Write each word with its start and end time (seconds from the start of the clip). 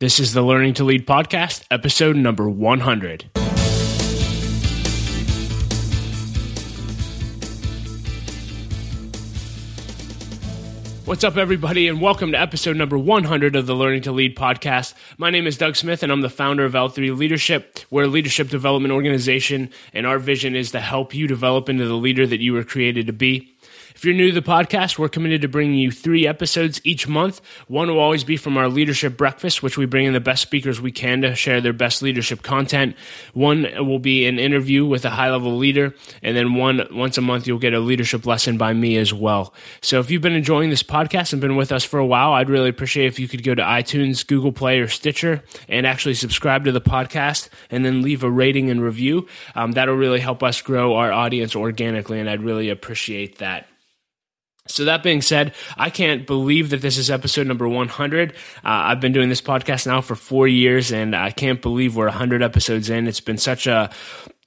This 0.00 0.18
is 0.18 0.32
the 0.32 0.40
Learning 0.40 0.72
to 0.72 0.84
Lead 0.84 1.06
podcast, 1.06 1.62
episode 1.70 2.16
number 2.16 2.48
100. 2.48 3.26
What's 11.04 11.22
up, 11.22 11.36
everybody, 11.36 11.86
and 11.86 12.00
welcome 12.00 12.32
to 12.32 12.40
episode 12.40 12.78
number 12.78 12.96
100 12.96 13.54
of 13.54 13.66
the 13.66 13.74
Learning 13.74 14.00
to 14.00 14.12
Lead 14.12 14.38
podcast. 14.38 14.94
My 15.18 15.28
name 15.28 15.46
is 15.46 15.58
Doug 15.58 15.76
Smith, 15.76 16.02
and 16.02 16.10
I'm 16.10 16.22
the 16.22 16.30
founder 16.30 16.64
of 16.64 16.72
L3 16.72 17.14
Leadership. 17.18 17.80
We're 17.90 18.04
a 18.04 18.06
leadership 18.06 18.48
development 18.48 18.92
organization, 18.92 19.68
and 19.92 20.06
our 20.06 20.18
vision 20.18 20.56
is 20.56 20.70
to 20.70 20.80
help 20.80 21.14
you 21.14 21.26
develop 21.26 21.68
into 21.68 21.86
the 21.86 21.92
leader 21.92 22.26
that 22.26 22.40
you 22.40 22.54
were 22.54 22.64
created 22.64 23.06
to 23.08 23.12
be. 23.12 23.54
If 24.00 24.06
you're 24.06 24.14
new 24.14 24.28
to 24.28 24.40
the 24.40 24.40
podcast, 24.40 24.98
we're 24.98 25.10
committed 25.10 25.42
to 25.42 25.48
bringing 25.48 25.78
you 25.78 25.90
three 25.90 26.26
episodes 26.26 26.80
each 26.84 27.06
month. 27.06 27.42
One 27.68 27.88
will 27.88 27.98
always 27.98 28.24
be 28.24 28.38
from 28.38 28.56
our 28.56 28.66
leadership 28.66 29.14
breakfast, 29.14 29.62
which 29.62 29.76
we 29.76 29.84
bring 29.84 30.06
in 30.06 30.14
the 30.14 30.20
best 30.20 30.40
speakers 30.40 30.80
we 30.80 30.90
can 30.90 31.20
to 31.20 31.34
share 31.34 31.60
their 31.60 31.74
best 31.74 32.00
leadership 32.00 32.42
content. 32.42 32.96
One 33.34 33.66
will 33.76 33.98
be 33.98 34.24
an 34.24 34.38
interview 34.38 34.86
with 34.86 35.04
a 35.04 35.10
high 35.10 35.30
level 35.30 35.58
leader, 35.58 35.94
and 36.22 36.34
then 36.34 36.54
one 36.54 36.88
once 36.90 37.18
a 37.18 37.20
month 37.20 37.46
you'll 37.46 37.58
get 37.58 37.74
a 37.74 37.78
leadership 37.78 38.24
lesson 38.24 38.56
by 38.56 38.72
me 38.72 38.96
as 38.96 39.12
well. 39.12 39.52
So 39.82 40.00
if 40.00 40.10
you've 40.10 40.22
been 40.22 40.32
enjoying 40.32 40.70
this 40.70 40.82
podcast 40.82 41.34
and 41.34 41.42
been 41.42 41.56
with 41.56 41.70
us 41.70 41.84
for 41.84 41.98
a 41.98 42.06
while, 42.06 42.32
I'd 42.32 42.48
really 42.48 42.70
appreciate 42.70 43.08
if 43.08 43.18
you 43.18 43.28
could 43.28 43.44
go 43.44 43.54
to 43.54 43.62
iTunes, 43.62 44.26
Google 44.26 44.52
Play, 44.52 44.80
or 44.80 44.88
Stitcher 44.88 45.44
and 45.68 45.86
actually 45.86 46.14
subscribe 46.14 46.64
to 46.64 46.72
the 46.72 46.80
podcast 46.80 47.50
and 47.68 47.84
then 47.84 48.00
leave 48.00 48.24
a 48.24 48.30
rating 48.30 48.70
and 48.70 48.82
review. 48.82 49.28
Um, 49.54 49.72
that'll 49.72 49.94
really 49.94 50.20
help 50.20 50.42
us 50.42 50.62
grow 50.62 50.94
our 50.94 51.12
audience 51.12 51.54
organically, 51.54 52.18
and 52.18 52.30
I'd 52.30 52.42
really 52.42 52.70
appreciate 52.70 53.36
that. 53.40 53.69
So 54.70 54.84
that 54.84 55.02
being 55.02 55.22
said, 55.22 55.54
I 55.76 55.90
can't 55.90 56.26
believe 56.26 56.70
that 56.70 56.80
this 56.80 56.98
is 56.98 57.10
episode 57.10 57.46
number 57.46 57.68
100. 57.68 58.32
Uh, 58.32 58.34
I've 58.64 59.00
been 59.00 59.12
doing 59.12 59.28
this 59.28 59.42
podcast 59.42 59.86
now 59.86 60.00
for 60.00 60.14
four 60.14 60.48
years, 60.48 60.92
and 60.92 61.14
I 61.14 61.30
can't 61.30 61.60
believe 61.60 61.96
we're 61.96 62.06
100 62.06 62.42
episodes 62.42 62.90
in. 62.90 63.06
It's 63.06 63.20
been 63.20 63.38
such 63.38 63.66
a 63.66 63.90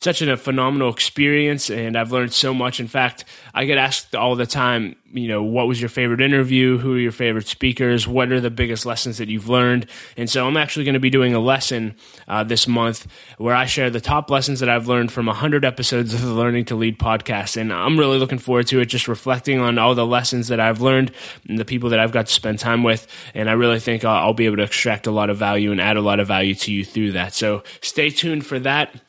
such 0.04 0.22
a 0.22 0.38
phenomenal 0.38 0.90
experience 0.90 1.70
and 1.70 1.98
I've 1.98 2.12
learned 2.12 2.34
so 2.34 2.54
much. 2.54 2.80
In 2.80 2.88
fact, 2.88 3.26
I 3.54 3.66
get 3.66 3.78
asked 3.78 4.16
all 4.16 4.36
the 4.36 4.46
time, 4.46 4.96
you 5.14 5.28
know, 5.28 5.44
what 5.44 5.68
was 5.68 5.80
your 5.80 5.90
favorite 5.90 6.22
interview? 6.22 6.78
Who 6.78 6.96
are 6.96 7.00
your 7.00 7.12
favorite 7.12 7.48
speakers? 7.48 8.08
What 8.08 8.32
are 8.32 8.42
the 8.42 8.50
biggest 8.50 8.86
lessons 8.86 9.20
that 9.20 9.30
you've 9.30 9.48
learned? 9.48 9.88
And 10.18 10.30
so 10.30 10.48
I'm 10.48 10.58
actually 10.58 10.86
going 10.86 10.96
to 10.96 11.00
be 11.00 11.10
doing 11.10 11.34
a 11.34 11.40
lesson 11.40 11.96
uh, 12.28 12.44
this 12.44 12.68
month 12.68 13.08
where 13.38 13.56
I 13.56 13.66
share 13.66 13.90
the 13.90 14.02
top 14.02 14.30
lessons 14.30 14.60
that 14.60 14.70
I've 14.70 14.88
learned 14.88 15.12
from 15.12 15.28
100 15.28 15.64
episodes 15.64 16.14
of 16.14 16.22
the 16.22 16.34
Learning 16.34 16.66
to 16.66 16.76
Lead 16.76 16.98
podcast. 16.98 17.58
And 17.58 17.72
I'm 17.72 17.98
really 17.98 18.18
looking 18.18 18.40
forward 18.40 18.68
to 18.68 18.80
it, 18.80 18.86
just 18.86 19.08
reflecting 19.08 19.60
on 19.60 19.78
all 19.78 19.96
the 19.96 20.06
lessons 20.06 20.48
that 20.50 20.60
I've 20.60 20.82
learned 20.82 21.12
and 21.48 21.58
the 21.58 21.66
people 21.66 21.90
that 21.92 22.00
I've 22.00 22.12
got 22.12 22.28
to 22.28 22.34
spend 22.34 22.60
time 22.60 22.84
with. 22.84 23.08
And 23.34 23.50
I 23.50 23.54
really 23.54 23.80
think 23.80 24.04
I'll, 24.04 24.28
I'll 24.28 24.34
be 24.34 24.48
able 24.48 24.58
to 24.58 24.64
extract 24.64 25.08
a 25.08 25.12
lot 25.12 25.30
of 25.30 25.38
value 25.38 25.72
and 25.72 25.80
add 25.80 25.98
a 25.98 26.02
lot 26.02 26.20
of 26.20 26.28
value 26.28 26.56
to 26.56 26.74
you 26.74 26.84
through 26.84 27.14
that. 27.14 27.34
So 27.34 27.64
stay 27.82 28.10
tuned 28.10 28.46
for 28.46 28.60
that. 28.60 29.00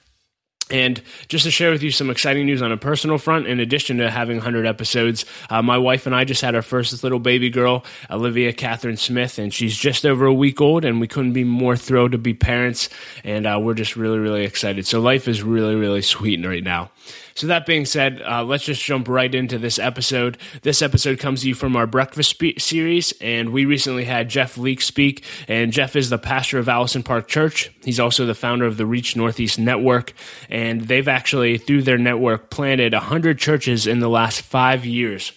And 0.71 1.03
just 1.29 1.45
to 1.45 1.51
share 1.51 1.71
with 1.71 1.83
you 1.83 1.91
some 1.91 2.09
exciting 2.09 2.47
news 2.47 2.63
on 2.63 2.73
a 2.73 2.79
personal 2.79 3.19
front, 3.19 3.47
in 3.47 3.61
addition 3.61 3.99
to 3.99 4.11
having 4.11 4.39
100 4.39 4.65
episodes, 4.65 5.27
uh, 5.51 5.61
my 5.61 5.77
wife 5.77 6.07
and 6.07 6.15
I 6.15 6.25
just 6.25 6.41
had 6.41 6.55
our 6.55 6.63
first 6.63 7.03
little 7.03 7.19
baby 7.19 7.51
girl, 7.51 7.85
Olivia 8.11 8.51
Catherine 8.55 8.97
Smith, 8.97 9.39
and 9.39 9.53
she's 9.53 9.77
just 9.77 10.07
over 10.07 10.25
a 10.25 10.33
week 10.33 10.63
old, 10.63 10.87
and 10.87 11.01
we 11.01 11.07
couldn't 11.07 11.35
be 11.35 11.45
more 11.45 11.77
thrilled 11.77 12.13
to 12.13 12.19
be 12.19 12.33
parents, 12.33 12.89
and 13.25 13.47
uh, 13.47 13.59
we're 13.61 13.75
just 13.75 13.95
really, 13.95 14.19
really 14.19 14.45
excited. 14.45 14.87
So 14.87 15.01
life 15.01 15.29
is 15.29 15.43
really, 15.43 15.75
really 15.75 16.03
sweet 16.03 16.45
right 16.45 16.65
now. 16.65 16.91
So 17.37 17.49
that 17.49 17.67
being 17.67 17.85
said, 17.85 18.23
uh, 18.23 18.45
let's 18.45 18.65
just 18.65 18.83
jump 18.83 19.09
right 19.09 19.35
into 19.35 19.59
this 19.59 19.79
episode. 19.79 20.39
This 20.63 20.83
episode 20.83 21.19
comes 21.19 21.43
to 21.43 21.49
you 21.49 21.55
from 21.55 21.75
our 21.75 21.87
breakfast 21.87 22.31
spe- 22.31 22.59
series, 22.59 23.13
and 23.21 23.51
we 23.51 23.65
recently 23.65 24.05
had 24.05 24.29
Jeff 24.29 24.57
Leake 24.57 24.81
speak. 24.81 25.25
And 25.49 25.73
Jeff 25.73 25.97
is 25.97 26.11
the 26.11 26.19
pastor 26.19 26.59
of 26.59 26.69
Allison 26.69 27.03
Park 27.03 27.27
Church. 27.27 27.73
He's 27.83 27.99
also 27.99 28.25
the 28.25 28.35
founder 28.35 28.67
of 28.67 28.77
the 28.77 28.87
Reach 28.87 29.17
Northeast 29.17 29.59
Network, 29.59 30.13
and 30.49 30.83
they've 30.83 31.09
actually 31.09 31.59
through 31.59 31.83
their 31.83 31.99
network 31.99 32.51
planted 32.51 32.95
hundred 32.95 33.39
churches 33.39 33.87
in 33.87 33.99
the 33.99 34.09
last 34.09 34.41
five 34.41 34.85
years 34.87 35.33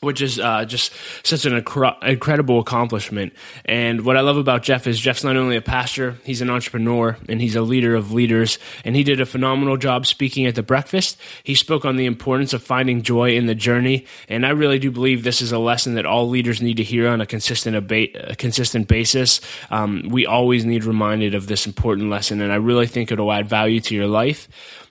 which 0.00 0.22
is 0.22 0.38
uh, 0.38 0.64
just 0.64 0.92
such 1.22 1.44
an 1.44 1.60
incre- 1.60 2.02
incredible 2.02 2.58
accomplishment. 2.58 3.32
And 3.64 4.04
what 4.04 4.16
I 4.16 4.20
love 4.20 4.38
about 4.38 4.62
Jeff 4.62 4.86
is 4.86 4.98
Jeff's 4.98 5.24
not 5.24 5.36
only 5.36 5.56
a 5.56 5.62
pastor, 5.62 6.16
he's 6.24 6.40
an 6.40 6.48
entrepreneur 6.48 7.16
and 7.28 7.40
he's 7.40 7.56
a 7.56 7.60
leader 7.60 7.94
of 7.94 8.12
leaders. 8.12 8.58
And 8.84 8.96
he 8.96 9.04
did 9.04 9.20
a 9.20 9.26
phenomenal 9.26 9.76
job 9.76 10.06
speaking 10.06 10.46
at 10.46 10.54
the 10.54 10.62
breakfast. 10.62 11.18
He 11.44 11.54
spoke 11.54 11.84
on 11.84 11.96
the 11.96 12.06
importance 12.06 12.52
of 12.52 12.62
finding 12.62 13.02
joy 13.02 13.36
in 13.36 13.46
the 13.46 13.54
journey. 13.54 14.06
And 14.28 14.46
I 14.46 14.50
really 14.50 14.78
do 14.78 14.90
believe 14.90 15.22
this 15.22 15.42
is 15.42 15.52
a 15.52 15.58
lesson 15.58 15.94
that 15.94 16.06
all 16.06 16.28
leaders 16.28 16.62
need 16.62 16.78
to 16.78 16.84
hear 16.84 17.08
on 17.08 17.20
a 17.20 17.26
consistent, 17.26 17.76
a 17.76 18.36
consistent 18.36 18.88
basis. 18.88 19.40
Um, 19.70 20.08
we 20.08 20.24
always 20.24 20.64
need 20.64 20.84
reminded 20.84 21.34
of 21.34 21.46
this 21.46 21.66
important 21.66 22.08
lesson. 22.08 22.40
And 22.40 22.52
I 22.52 22.56
really 22.56 22.86
think 22.86 23.12
it'll 23.12 23.32
add 23.32 23.48
value 23.48 23.80
to 23.80 23.94
your 23.94 24.06
life. 24.06 24.48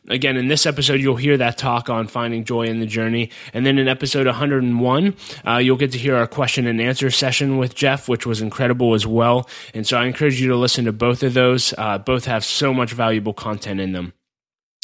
Again, 0.07 0.37
in 0.37 0.47
this 0.47 0.65
episode, 0.65 1.01
you'll 1.01 1.17
hear 1.17 1.37
that 1.37 1.57
talk 1.57 1.89
on 1.89 2.07
finding 2.07 2.43
joy 2.43 2.63
in 2.63 2.79
the 2.79 2.85
journey. 2.85 3.29
And 3.53 3.65
then 3.65 3.77
in 3.77 3.87
episode 3.87 4.25
101, 4.25 5.15
uh, 5.45 5.57
you'll 5.57 5.77
get 5.77 5.91
to 5.91 5.97
hear 5.97 6.15
our 6.15 6.27
question 6.27 6.65
and 6.65 6.81
answer 6.81 7.11
session 7.11 7.57
with 7.57 7.75
Jeff, 7.75 8.07
which 8.07 8.25
was 8.25 8.41
incredible 8.41 8.93
as 8.93 9.05
well. 9.05 9.49
And 9.73 9.85
so 9.85 9.97
I 9.97 10.05
encourage 10.05 10.41
you 10.41 10.47
to 10.49 10.55
listen 10.55 10.85
to 10.85 10.93
both 10.93 11.21
of 11.21 11.33
those. 11.33 11.73
Uh, 11.77 11.97
both 11.97 12.25
have 12.25 12.45
so 12.45 12.73
much 12.73 12.93
valuable 12.93 13.33
content 13.33 13.79
in 13.79 13.91
them. 13.91 14.13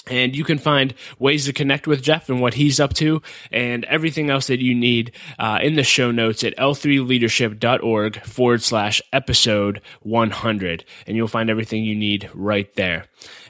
And 0.08 0.36
you 0.36 0.44
can 0.44 0.60
find 0.60 0.94
ways 1.18 1.46
to 1.46 1.54
connect 1.54 1.88
with 1.88 2.04
Jeff 2.04 2.30
and 2.30 2.40
what 2.40 2.54
he's 2.54 2.80
up 2.80 2.94
to 2.96 3.22
and 3.52 3.86
everything 3.86 4.30
else 4.30 4.48
that 4.48 4.62
you 4.62 4.76
need 4.76 5.12
uh, 5.40 5.60
in 5.62 5.76
the 5.76 5.84
show 5.84 6.12
notes 6.12 6.44
at 6.44 6.56
l3leadership.org 6.58 8.22
forward 8.24 8.62
slash 8.62 9.02
episode 9.12 9.82
100. 10.02 10.86
And 11.08 11.18
you'll 11.18 11.28
find 11.28 11.50
everything 11.50 11.84
you 11.84 11.96
need 11.96 12.30
right 12.34 12.72
there. 12.76 13.06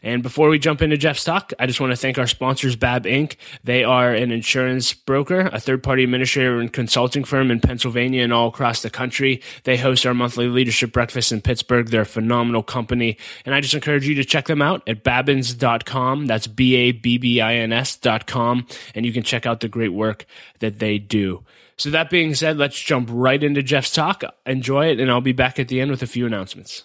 And 0.06 0.22
before 0.22 0.50
we 0.50 0.60
jump 0.60 0.84
into 0.84 0.98
Jeff's 0.98 1.24
talk, 1.24 1.52
I 1.60 1.66
just 1.66 1.82
want 1.82 1.92
to 1.92 1.98
thank 1.98 2.20
our 2.20 2.28
sponsors, 2.28 2.76
Babb 2.76 3.06
Inc. 3.06 3.38
They 3.64 3.84
are 3.84 4.14
an 4.14 4.32
insurance 4.32 4.94
broker, 4.94 5.50
a 5.52 5.60
third 5.60 5.82
party 5.82 6.04
administrator 6.04 6.60
and 6.60 6.72
consulting 6.72 7.24
firm 7.24 7.50
in 7.50 7.60
Pennsylvania 7.60 8.24
and 8.24 8.32
all 8.32 8.50
across 8.50 8.84
the 8.84 8.92
country. 8.92 9.42
They 9.64 9.78
host 9.78 10.06
our 10.06 10.14
monthly 10.14 10.48
leadership 10.48 10.94
breakfast 10.94 11.32
in 11.32 11.42
Pittsburgh. 11.42 11.88
They're 11.88 12.02
a 12.02 12.06
phenomenal 12.06 12.62
company. 12.62 13.18
And 13.48 13.56
I 13.56 13.62
just 13.62 13.74
encourage 13.74 14.08
you 14.08 14.14
to 14.14 14.24
check 14.24 14.46
them 14.46 14.62
out 14.62 14.88
at 14.88 15.04
babbins.com. 15.04 16.28
That's 16.28 16.46
B 16.46 16.76
A 16.76 16.92
B 16.92 17.18
B 17.18 17.42
I 17.42 17.56
N 17.56 17.74
S.com. 17.74 18.68
And 18.94 19.08
you 19.08 19.12
can 19.12 19.24
check 19.24 19.48
out 19.48 19.62
the 19.62 19.68
great 19.68 19.92
work 19.92 20.28
that 20.60 20.78
they 20.78 21.00
do. 21.00 21.44
So 21.78 21.90
that 21.90 22.12
being 22.12 22.36
said, 22.36 22.58
let's 22.58 22.80
jump 22.80 23.10
right 23.12 23.44
into 23.44 23.64
Jeff's 23.64 23.92
talk. 23.92 24.24
Enjoy 24.46 24.86
it, 24.86 25.00
and 25.00 25.10
I'll 25.10 25.20
be 25.20 25.34
back 25.34 25.60
at 25.60 25.68
the 25.68 25.82
end 25.82 25.90
with 25.90 26.04
a 26.04 26.08
few 26.08 26.28
announcements 26.28 26.84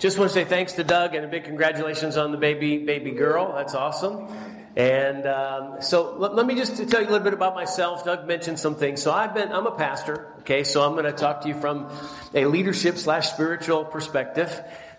just 0.00 0.18
want 0.18 0.30
to 0.30 0.34
say 0.34 0.44
thanks 0.44 0.72
to 0.72 0.84
Doug 0.84 1.14
and 1.14 1.26
a 1.26 1.28
big 1.28 1.44
congratulations 1.44 2.16
on 2.16 2.32
the 2.32 2.38
baby 2.38 2.78
baby 2.78 3.10
girl. 3.10 3.52
That's 3.54 3.74
awesome. 3.74 4.28
And 4.74 5.26
um, 5.26 5.82
so 5.82 6.14
let, 6.16 6.34
let, 6.34 6.46
me 6.46 6.54
just 6.54 6.76
tell 6.88 7.02
you 7.02 7.06
a 7.06 7.10
little 7.10 7.24
bit 7.24 7.34
about 7.34 7.54
myself. 7.54 8.04
Doug 8.04 8.26
mentioned 8.26 8.58
some 8.58 8.76
things. 8.76 9.02
So 9.02 9.12
I've 9.12 9.34
been 9.34 9.52
I'm 9.52 9.66
a 9.66 9.76
pastor. 9.76 10.32
Okay, 10.40 10.64
so 10.64 10.82
I'm 10.82 10.92
going 10.92 11.04
to 11.04 11.12
talk 11.12 11.42
to 11.42 11.48
you 11.48 11.54
from 11.54 11.90
a 12.34 12.46
leadership 12.46 12.96
slash 12.96 13.30
spiritual 13.30 13.84
perspective. 13.84 14.50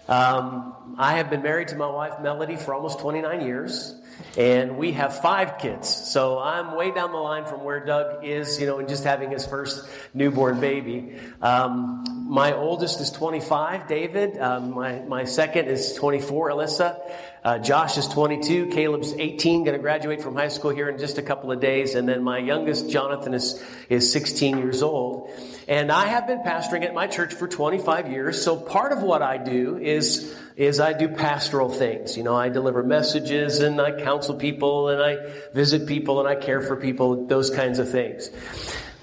Um, 0.08 0.96
I 1.00 1.18
have 1.18 1.32
been 1.32 1.42
married 1.42 1.70
to 1.70 1.76
my 1.78 1.90
wife 1.90 2.22
Melody 2.22 2.56
for 2.56 2.76
almost 2.76 3.00
29 3.00 3.42
years 3.42 3.96
and 4.38 4.78
we 4.78 4.94
have 4.94 5.22
five 5.22 5.58
kids. 5.58 5.90
So 5.90 6.40
I'm 6.40 6.76
way 6.76 6.92
down 6.92 7.12
the 7.12 7.18
line 7.18 7.46
from 7.46 7.64
where 7.64 7.84
Doug 7.84 8.24
is, 8.24 8.60
you 8.60 8.66
know, 8.66 8.80
and 8.80 8.88
just 8.88 9.04
having 9.04 9.32
his 9.32 9.46
first 9.46 9.88
newborn 10.14 10.60
baby. 10.60 11.18
Um, 11.42 12.26
my 12.30 12.54
oldest 12.54 13.02
is 13.02 13.12
25, 13.12 13.88
David. 13.88 14.38
Um, 14.38 14.72
my, 14.72 15.00
my 15.00 15.26
second 15.26 15.68
is 15.68 15.94
24, 15.96 16.52
Alyssa. 16.52 17.00
Uh, 17.44 17.58
Josh 17.60 17.98
is 17.98 18.08
22. 18.08 18.68
Caleb's 18.68 19.14
18, 19.14 19.64
going 19.64 19.76
to 19.76 19.82
graduate 19.82 20.22
from 20.22 20.36
high 20.36 20.48
school 20.48 20.72
here 20.72 20.88
in 20.88 20.98
just 20.98 21.18
a 21.18 21.22
couple 21.22 21.52
of 21.52 21.60
days. 21.60 21.96
And 21.96 22.08
then 22.08 22.24
my 22.24 22.38
youngest, 22.38 22.90
Jonathan, 22.90 23.34
is, 23.34 23.62
is 23.90 24.12
16 24.14 24.58
years 24.60 24.82
old. 24.82 25.30
And 25.72 25.90
I 25.90 26.08
have 26.08 26.28
been 26.28 26.40
pastoring 26.40 26.84
at 26.84 26.94
my 26.94 27.08
church 27.08 27.34
for 27.34 27.48
25 27.48 28.12
years. 28.12 28.44
So 28.44 28.58
part 28.58 28.92
of 28.92 29.04
what 29.04 29.22
I 29.22 29.38
do 29.38 29.78
is 29.78 30.38
is 30.58 30.82
I 30.82 30.92
do 30.92 31.08
pastoral 31.08 31.70
things. 31.70 32.18
You 32.18 32.24
know, 32.24 32.36
I 32.36 32.50
deliver 32.50 32.84
messages 32.84 33.62
and 33.62 33.80
I 33.80 33.94
counsel 34.04 34.36
people 34.36 34.90
and 34.90 35.02
I 35.02 35.32
visit 35.54 35.88
people 35.88 36.20
and 36.20 36.28
I 36.28 36.36
care 36.36 36.60
for 36.60 36.76
people, 36.76 37.26
those 37.26 37.50
kinds 37.50 37.80
of 37.80 37.90
things. 37.90 38.30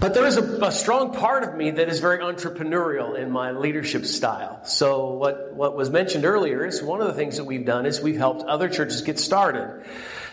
But 0.01 0.15
there 0.15 0.27
is 0.27 0.37
a, 0.37 0.67
a, 0.67 0.71
strong 0.71 1.13
part 1.13 1.43
of 1.43 1.57
me 1.57 1.73
that 1.73 1.89
is 1.89 1.99
very 1.99 2.21
entrepreneurial 2.21 3.19
in 3.19 3.33
my 3.33 3.51
leadership 3.51 4.07
style. 4.07 4.65
So 4.65 5.15
what, 5.15 5.55
what 5.55 5.77
was 5.77 5.91
mentioned 5.91 6.25
earlier 6.25 6.65
is 6.65 6.81
one 6.81 7.01
of 7.01 7.09
the 7.09 7.15
things 7.15 7.39
that 7.39 7.45
we've 7.45 7.67
done 7.67 7.85
is 7.85 8.01
we've 8.01 8.17
helped 8.17 8.45
other 8.45 8.69
churches 8.69 9.03
get 9.03 9.19
started. 9.19 9.85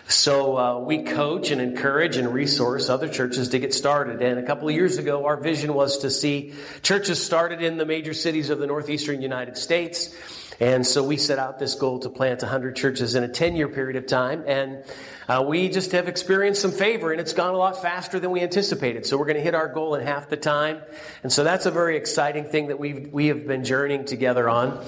So 0.06 0.56
uh, 0.56 0.78
we 0.78 1.02
coach 1.02 1.50
and 1.50 1.60
encourage 1.60 2.16
and 2.16 2.32
resource 2.32 2.88
other 2.88 3.08
churches 3.08 3.48
to 3.48 3.58
get 3.58 3.74
started. 3.74 4.22
And 4.22 4.38
a 4.38 4.44
couple 4.44 4.68
of 4.68 4.74
years 4.76 4.98
ago, 4.98 5.26
our 5.26 5.36
vision 5.36 5.74
was 5.74 5.98
to 5.98 6.10
see 6.10 6.52
churches 6.82 7.20
started 7.20 7.60
in 7.60 7.76
the 7.76 7.84
major 7.84 8.14
cities 8.14 8.50
of 8.50 8.60
the 8.60 8.68
northeastern 8.68 9.20
United 9.20 9.56
States 9.56 10.14
and 10.60 10.86
so 10.86 11.02
we 11.02 11.16
set 11.16 11.38
out 11.38 11.58
this 11.58 11.74
goal 11.74 11.98
to 12.00 12.08
plant 12.08 12.42
100 12.42 12.76
churches 12.76 13.14
in 13.14 13.22
a 13.22 13.28
10 13.28 13.56
year 13.56 13.68
period 13.68 13.96
of 13.96 14.06
time. 14.06 14.44
And 14.46 14.84
Uh, 15.28 15.42
we 15.42 15.68
just 15.68 15.90
have 15.90 16.06
experienced 16.06 16.62
some 16.62 16.70
favor 16.70 17.10
and 17.10 17.20
it's 17.20 17.32
gone 17.32 17.52
a 17.52 17.56
lot 17.56 17.82
faster 17.82 18.20
than 18.20 18.30
we 18.30 18.42
anticipated. 18.42 19.04
So 19.04 19.16
we're 19.16 19.24
going 19.24 19.36
to 19.36 19.42
hit 19.42 19.56
our 19.56 19.66
goal 19.66 19.96
in 19.96 20.06
half 20.06 20.28
the 20.28 20.36
time. 20.36 20.80
And 21.24 21.32
so 21.32 21.42
that's 21.42 21.66
a 21.66 21.72
very 21.72 21.96
exciting 21.96 22.44
thing 22.44 22.68
that 22.68 22.78
we've, 22.78 23.12
we 23.12 23.26
have 23.26 23.44
been 23.44 23.64
journeying 23.64 24.04
together 24.04 24.48
on. 24.48 24.80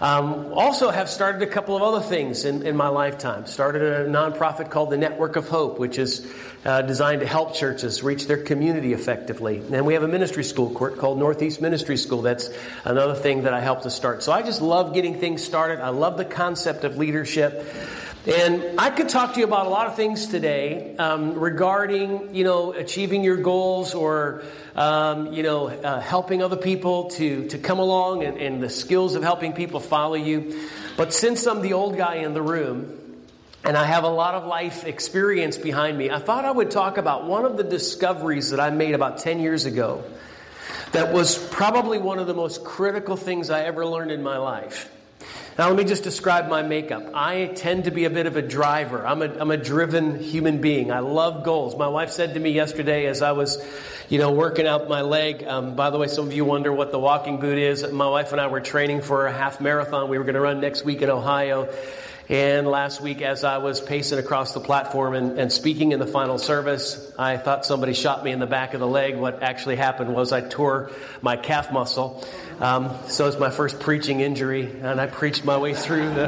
Um, 0.00 0.52
also 0.52 0.90
have 0.90 1.08
started 1.08 1.40
a 1.42 1.46
couple 1.46 1.74
of 1.74 1.82
other 1.82 2.04
things 2.04 2.44
in, 2.44 2.66
in 2.66 2.76
my 2.76 2.88
lifetime. 2.88 3.46
Started 3.46 3.82
a 3.82 4.06
nonprofit 4.06 4.70
called 4.70 4.90
the 4.90 4.98
Network 4.98 5.36
of 5.36 5.48
Hope, 5.48 5.78
which 5.78 5.98
is 5.98 6.30
uh, 6.66 6.82
designed 6.82 7.20
to 7.20 7.26
help 7.26 7.54
churches 7.54 8.02
reach 8.02 8.26
their 8.26 8.42
community 8.42 8.92
effectively. 8.92 9.62
And 9.72 9.86
we 9.86 9.94
have 9.94 10.02
a 10.02 10.08
ministry 10.08 10.44
school 10.44 10.70
court 10.70 10.98
called 10.98 11.18
Northeast 11.18 11.62
Ministry 11.62 11.96
School. 11.96 12.20
That's 12.20 12.50
another 12.84 13.14
thing 13.14 13.44
that 13.44 13.54
I 13.54 13.60
helped 13.60 13.84
to 13.84 13.90
start. 13.90 14.22
So 14.22 14.32
I 14.32 14.42
just 14.42 14.60
love 14.60 14.92
getting 14.92 15.18
things 15.18 15.42
started. 15.42 15.80
I 15.80 15.88
love 15.88 16.18
the 16.18 16.24
concept 16.26 16.84
of 16.84 16.98
leadership. 16.98 17.66
And 18.26 18.80
I 18.80 18.90
could 18.90 19.08
talk 19.08 19.34
to 19.34 19.38
you 19.38 19.46
about 19.46 19.66
a 19.66 19.70
lot 19.70 19.86
of 19.86 19.94
things 19.94 20.26
today 20.26 20.96
um, 20.96 21.34
regarding, 21.34 22.34
you 22.34 22.42
know, 22.42 22.72
achieving 22.72 23.22
your 23.22 23.36
goals 23.36 23.94
or, 23.94 24.42
um, 24.76 25.32
you 25.32 25.42
know, 25.42 25.68
uh, 25.68 26.00
helping 26.00 26.42
other 26.42 26.56
people 26.56 27.10
to, 27.10 27.48
to 27.48 27.58
come 27.58 27.78
along 27.78 28.22
and, 28.22 28.38
and 28.38 28.62
the 28.62 28.68
skills 28.68 29.14
of 29.14 29.22
helping 29.22 29.54
people 29.54 29.80
follow 29.80 30.14
you. 30.14 30.68
But 30.96 31.12
since 31.12 31.46
I'm 31.46 31.62
the 31.62 31.72
old 31.72 31.96
guy 31.96 32.16
in 32.16 32.34
the 32.34 32.42
room, 32.42 33.02
and 33.64 33.76
I 33.76 33.84
have 33.84 34.04
a 34.04 34.08
lot 34.08 34.34
of 34.34 34.46
life 34.46 34.84
experience 34.84 35.58
behind 35.58 35.98
me. 35.98 36.08
I 36.08 36.20
thought 36.20 36.44
I 36.44 36.52
would 36.52 36.70
talk 36.70 36.98
about 36.98 37.24
one 37.24 37.44
of 37.44 37.56
the 37.56 37.64
discoveries 37.64 38.50
that 38.50 38.60
I 38.60 38.70
made 38.70 38.94
about 38.94 39.18
10 39.18 39.40
years 39.40 39.64
ago 39.64 40.04
that 40.92 41.12
was 41.12 41.36
probably 41.48 41.98
one 41.98 42.20
of 42.20 42.28
the 42.28 42.34
most 42.34 42.62
critical 42.62 43.16
things 43.16 43.50
I 43.50 43.64
ever 43.64 43.84
learned 43.84 44.12
in 44.12 44.22
my 44.22 44.36
life. 44.38 44.88
Now, 45.58 45.68
let 45.68 45.76
me 45.76 45.84
just 45.84 46.04
describe 46.04 46.48
my 46.48 46.62
makeup. 46.62 47.10
I 47.14 47.46
tend 47.46 47.84
to 47.84 47.90
be 47.90 48.04
a 48.04 48.10
bit 48.10 48.26
of 48.26 48.36
a 48.36 48.42
driver. 48.42 49.06
I'm 49.06 49.22
a, 49.22 49.38
I'm 49.38 49.50
a 49.50 49.56
driven 49.56 50.20
human 50.20 50.60
being. 50.60 50.92
I 50.92 51.00
love 51.00 51.44
goals. 51.44 51.76
My 51.76 51.88
wife 51.88 52.10
said 52.10 52.34
to 52.34 52.40
me 52.40 52.50
yesterday 52.50 53.06
as 53.06 53.22
I 53.22 53.32
was, 53.32 53.56
you 54.08 54.18
know, 54.18 54.30
working 54.30 54.66
out 54.66 54.88
my 54.88 55.02
leg. 55.02 55.42
Um, 55.44 55.74
by 55.74 55.90
the 55.90 55.98
way, 55.98 56.06
some 56.06 56.26
of 56.26 56.32
you 56.32 56.44
wonder 56.44 56.72
what 56.72 56.92
the 56.92 56.98
walking 56.98 57.40
boot 57.40 57.58
is. 57.58 57.90
My 57.90 58.08
wife 58.08 58.32
and 58.32 58.40
I 58.40 58.46
were 58.46 58.60
training 58.60 59.02
for 59.02 59.26
a 59.26 59.32
half 59.32 59.60
marathon 59.60 60.08
we 60.08 60.18
were 60.18 60.24
going 60.24 60.34
to 60.34 60.40
run 60.40 60.60
next 60.60 60.84
week 60.84 61.02
in 61.02 61.10
Ohio. 61.10 61.68
And 62.28 62.66
last 62.66 63.00
week, 63.00 63.22
as 63.22 63.44
I 63.44 63.58
was 63.58 63.80
pacing 63.80 64.18
across 64.18 64.52
the 64.52 64.60
platform 64.60 65.14
and, 65.14 65.38
and, 65.38 65.52
speaking 65.52 65.92
in 65.92 66.00
the 66.00 66.08
final 66.08 66.38
service, 66.38 67.12
I 67.16 67.36
thought 67.36 67.64
somebody 67.64 67.94
shot 67.94 68.24
me 68.24 68.32
in 68.32 68.40
the 68.40 68.48
back 68.48 68.74
of 68.74 68.80
the 68.80 68.86
leg. 68.86 69.16
What 69.16 69.44
actually 69.44 69.76
happened 69.76 70.12
was 70.12 70.32
I 70.32 70.40
tore 70.40 70.90
my 71.22 71.36
calf 71.36 71.70
muscle. 71.70 72.24
Um, 72.58 72.90
so 73.06 73.28
it's 73.28 73.38
my 73.38 73.50
first 73.50 73.78
preaching 73.78 74.20
injury, 74.20 74.68
and 74.82 75.00
I 75.00 75.06
preached 75.06 75.44
my 75.44 75.56
way 75.56 75.74
through 75.74 76.14
the, 76.14 76.26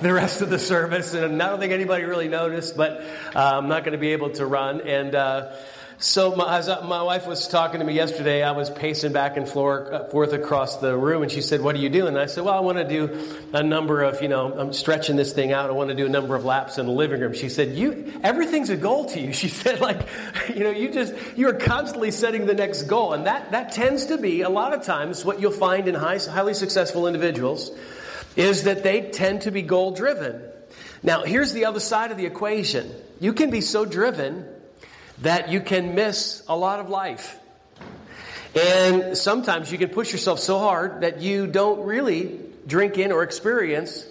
the 0.00 0.12
rest 0.12 0.42
of 0.42 0.50
the 0.50 0.60
service. 0.60 1.12
And 1.12 1.42
I 1.42 1.48
don't 1.48 1.58
think 1.58 1.72
anybody 1.72 2.04
really 2.04 2.28
noticed, 2.28 2.76
but 2.76 3.00
uh, 3.34 3.58
I'm 3.58 3.68
not 3.68 3.82
going 3.82 3.92
to 3.92 3.98
be 3.98 4.12
able 4.12 4.30
to 4.30 4.46
run. 4.46 4.82
And 4.82 5.12
uh, 5.12 5.56
so 6.02 6.34
my, 6.34 6.60
my 6.82 7.00
wife 7.04 7.28
was 7.28 7.46
talking 7.46 7.78
to 7.78 7.86
me 7.86 7.94
yesterday, 7.94 8.42
I 8.42 8.50
was 8.50 8.68
pacing 8.68 9.12
back 9.12 9.36
and 9.36 9.46
uh, 9.46 10.04
forth 10.08 10.32
across 10.32 10.78
the 10.78 10.98
room, 10.98 11.22
and 11.22 11.30
she 11.30 11.40
said, 11.40 11.60
"What 11.60 11.76
are 11.76 11.78
you 11.78 11.90
doing?" 11.90 12.08
And 12.08 12.18
I 12.18 12.26
said, 12.26 12.42
"Well, 12.42 12.54
I 12.54 12.58
want 12.58 12.78
to 12.78 12.88
do 12.88 13.36
a 13.52 13.62
number 13.62 14.02
of, 14.02 14.20
you 14.20 14.26
know, 14.26 14.52
I'm 14.52 14.72
stretching 14.72 15.14
this 15.14 15.32
thing 15.32 15.52
out. 15.52 15.70
I 15.70 15.74
want 15.74 15.90
to 15.90 15.94
do 15.94 16.04
a 16.04 16.08
number 16.08 16.34
of 16.34 16.44
laps 16.44 16.78
in 16.78 16.86
the 16.86 16.92
living 16.92 17.20
room." 17.20 17.34
She 17.34 17.48
said, 17.48 17.76
"You, 17.76 18.12
everything's 18.24 18.68
a 18.68 18.76
goal 18.76 19.04
to 19.10 19.20
you." 19.20 19.32
She 19.42 19.46
said, 19.48 19.80
"Like, 19.80 20.00
you 20.52 20.64
know, 20.64 20.70
you 20.70 20.90
just 20.90 21.14
you 21.36 21.48
are 21.48 21.54
constantly 21.54 22.10
setting 22.10 22.46
the 22.46 22.54
next 22.54 22.82
goal, 22.82 23.12
and 23.12 23.26
that 23.26 23.52
that 23.52 23.70
tends 23.70 24.06
to 24.06 24.18
be 24.18 24.42
a 24.42 24.48
lot 24.48 24.74
of 24.74 24.82
times 24.82 25.24
what 25.24 25.40
you'll 25.40 25.52
find 25.52 25.86
in 25.86 25.94
high, 25.94 26.18
highly 26.18 26.54
successful 26.54 27.06
individuals 27.06 27.70
is 28.34 28.64
that 28.64 28.82
they 28.82 29.02
tend 29.02 29.42
to 29.42 29.52
be 29.52 29.62
goal 29.62 29.92
driven." 29.92 30.42
Now, 31.04 31.22
here's 31.22 31.52
the 31.52 31.66
other 31.66 31.80
side 31.80 32.10
of 32.10 32.16
the 32.16 32.26
equation. 32.26 32.92
You 33.20 33.32
can 33.32 33.50
be 33.50 33.60
so 33.60 33.84
driven 33.84 34.48
that 35.22 35.48
you 35.48 35.60
can 35.60 35.94
miss 35.94 36.42
a 36.48 36.56
lot 36.56 36.80
of 36.80 36.88
life. 36.88 37.38
And 38.54 39.16
sometimes 39.16 39.72
you 39.72 39.78
can 39.78 39.88
push 39.88 40.12
yourself 40.12 40.38
so 40.38 40.58
hard 40.58 41.00
that 41.00 41.20
you 41.20 41.46
don't 41.46 41.86
really 41.86 42.38
drink 42.66 42.98
in 42.98 43.10
or 43.10 43.22
experience 43.22 44.06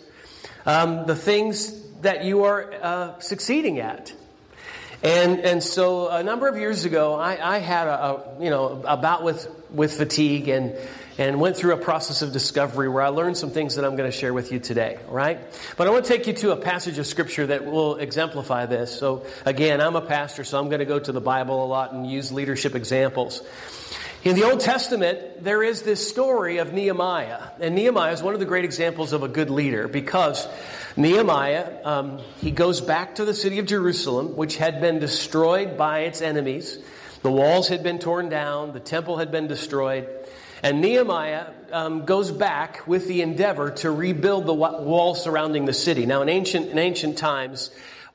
um, 0.66 1.06
the 1.06 1.16
things 1.16 1.80
that 2.02 2.24
you 2.24 2.46
are 2.46 2.74
uh, 2.82 3.20
succeeding 3.20 3.80
at. 3.80 4.14
And, 5.04 5.40
and 5.40 5.64
so 5.64 6.10
a 6.10 6.24
number 6.24 6.48
of 6.48 6.58
years 6.58 6.86
ago, 6.86 7.16
I, 7.16 7.56
I 7.56 7.58
had 7.60 7.88
a, 7.88 8.06
a, 8.06 8.44
you 8.44 8.50
know, 8.50 8.84
a 8.86 8.98
bout 8.98 9.24
with, 9.24 9.48
with 9.72 9.94
fatigue 9.94 10.48
and, 10.48 10.76
and 11.22 11.40
went 11.40 11.56
through 11.56 11.74
a 11.74 11.78
process 11.78 12.24
of 12.24 12.34
discovery 12.34 12.90
where 12.90 13.04
I 13.04 13.10
learned 13.10 13.38
some 13.38 13.52
things 13.52 13.76
that 13.76 13.86
I'm 13.86 13.96
going 13.96 14.10
to 14.10 14.18
share 14.18 14.34
with 14.34 14.52
you 14.52 14.58
today, 14.58 14.98
all 15.08 15.14
right? 15.14 15.40
But 15.78 15.86
I 15.86 15.92
want 15.92 16.06
to 16.06 16.12
take 16.12 16.26
you 16.26 16.34
to 16.34 16.52
a 16.52 16.58
passage 16.58 16.98
of 16.98 17.06
scripture 17.06 17.46
that 17.46 17.64
will 17.64 17.98
exemplify 17.98 18.66
this. 18.66 18.98
So 18.98 19.28
again, 19.46 19.82
I'm 19.82 19.96
a 19.96 20.02
pastor, 20.02 20.44
so 20.44 20.60
I'm 20.60 20.70
going 20.70 20.80
to 20.80 20.86
go 20.86 20.98
to 20.98 21.12
the 21.12 21.22
Bible 21.22 21.64
a 21.64 21.68
lot 21.68 21.94
and 21.94 22.10
use 22.10 22.32
leadership 22.32 22.74
examples. 22.74 23.44
In 24.24 24.36
the 24.36 24.46
Old 24.50 24.62
Testament, 24.62 25.44
there 25.44 25.62
is 25.62 25.84
this 25.84 26.08
story 26.08 26.58
of 26.58 26.74
Nehemiah. 26.74 27.50
And 27.60 27.76
Nehemiah 27.76 28.14
is 28.14 28.24
one 28.24 28.34
of 28.34 28.40
the 28.40 28.48
great 28.48 28.66
examples 28.66 29.14
of 29.14 29.22
a 29.22 29.28
good 29.28 29.52
leader 29.52 29.88
because 29.88 30.48
Nehemiah, 30.98 31.82
um, 31.84 32.18
he 32.38 32.50
goes 32.50 32.82
back 32.82 33.16
to 33.16 33.26
the 33.26 33.36
city 33.36 33.60
of 33.60 33.68
Jerusalem, 33.68 34.36
which 34.36 34.58
had 34.58 34.82
been 34.82 34.98
destroyed 34.98 35.78
by 35.78 36.00
its 36.00 36.24
enemies. 36.24 36.80
The 37.22 37.32
walls 37.32 37.68
had 37.68 37.84
been 37.84 38.00
torn 38.00 38.30
down, 38.30 38.74
the 38.74 38.80
temple 38.80 39.18
had 39.18 39.32
been 39.32 39.46
destroyed. 39.46 40.10
And 40.64 40.82
Nehemiah 40.82 41.48
um, 41.72 42.06
goes 42.06 42.32
back 42.32 42.88
with 42.88 43.08
the 43.08 43.22
endeavor 43.22 43.72
to 43.72 43.90
rebuild 43.90 44.46
the 44.46 44.54
wall 44.54 45.16
surrounding 45.16 45.66
the 45.66 45.74
city. 45.74 46.06
Now, 46.06 46.22
in 46.22 46.30
ancient, 46.30 46.70
in 46.70 46.78
ancient 46.78 47.18
times, 47.18 47.72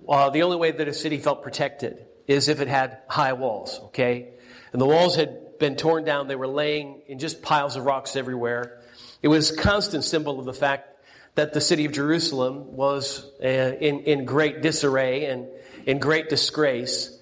uh, 0.08 0.31
the 0.31 0.43
only 0.43 0.56
way 0.56 0.70
that 0.70 0.87
a 0.87 0.94
city 0.94 1.19
felt 1.19 1.43
protected 1.43 2.06
is 2.28 2.48
if 2.48 2.60
it 2.60 2.69
had 2.69 2.98
high 3.08 3.32
walls, 3.32 3.81
okay? 3.87 4.28
And 4.72 4.81
the 4.81 4.87
walls 4.87 5.16
had 5.16 5.58
been 5.58 5.76
torn 5.76 6.04
down. 6.04 6.28
They 6.28 6.37
were 6.37 6.46
laying 6.46 7.02
in 7.08 7.19
just 7.19 7.43
piles 7.43 7.76
of 7.76 7.84
rocks 7.84 8.14
everywhere. 8.14 8.81
It 9.22 9.28
was 9.28 9.50
a 9.50 9.56
constant 9.56 10.04
symbol 10.04 10.38
of 10.38 10.44
the 10.44 10.54
fact 10.54 10.88
that 11.34 11.52
the 11.52 11.60
city 11.60 11.84
of 11.84 11.93
Jerusalem 11.93 12.76
was 12.76 13.28
uh, 13.43 13.46
in, 13.46 14.00
in 14.00 14.25
great 14.25 14.62
disarray 14.62 15.26
and 15.26 15.48
in 15.84 15.98
great 15.98 16.28
disgrace. 16.28 17.15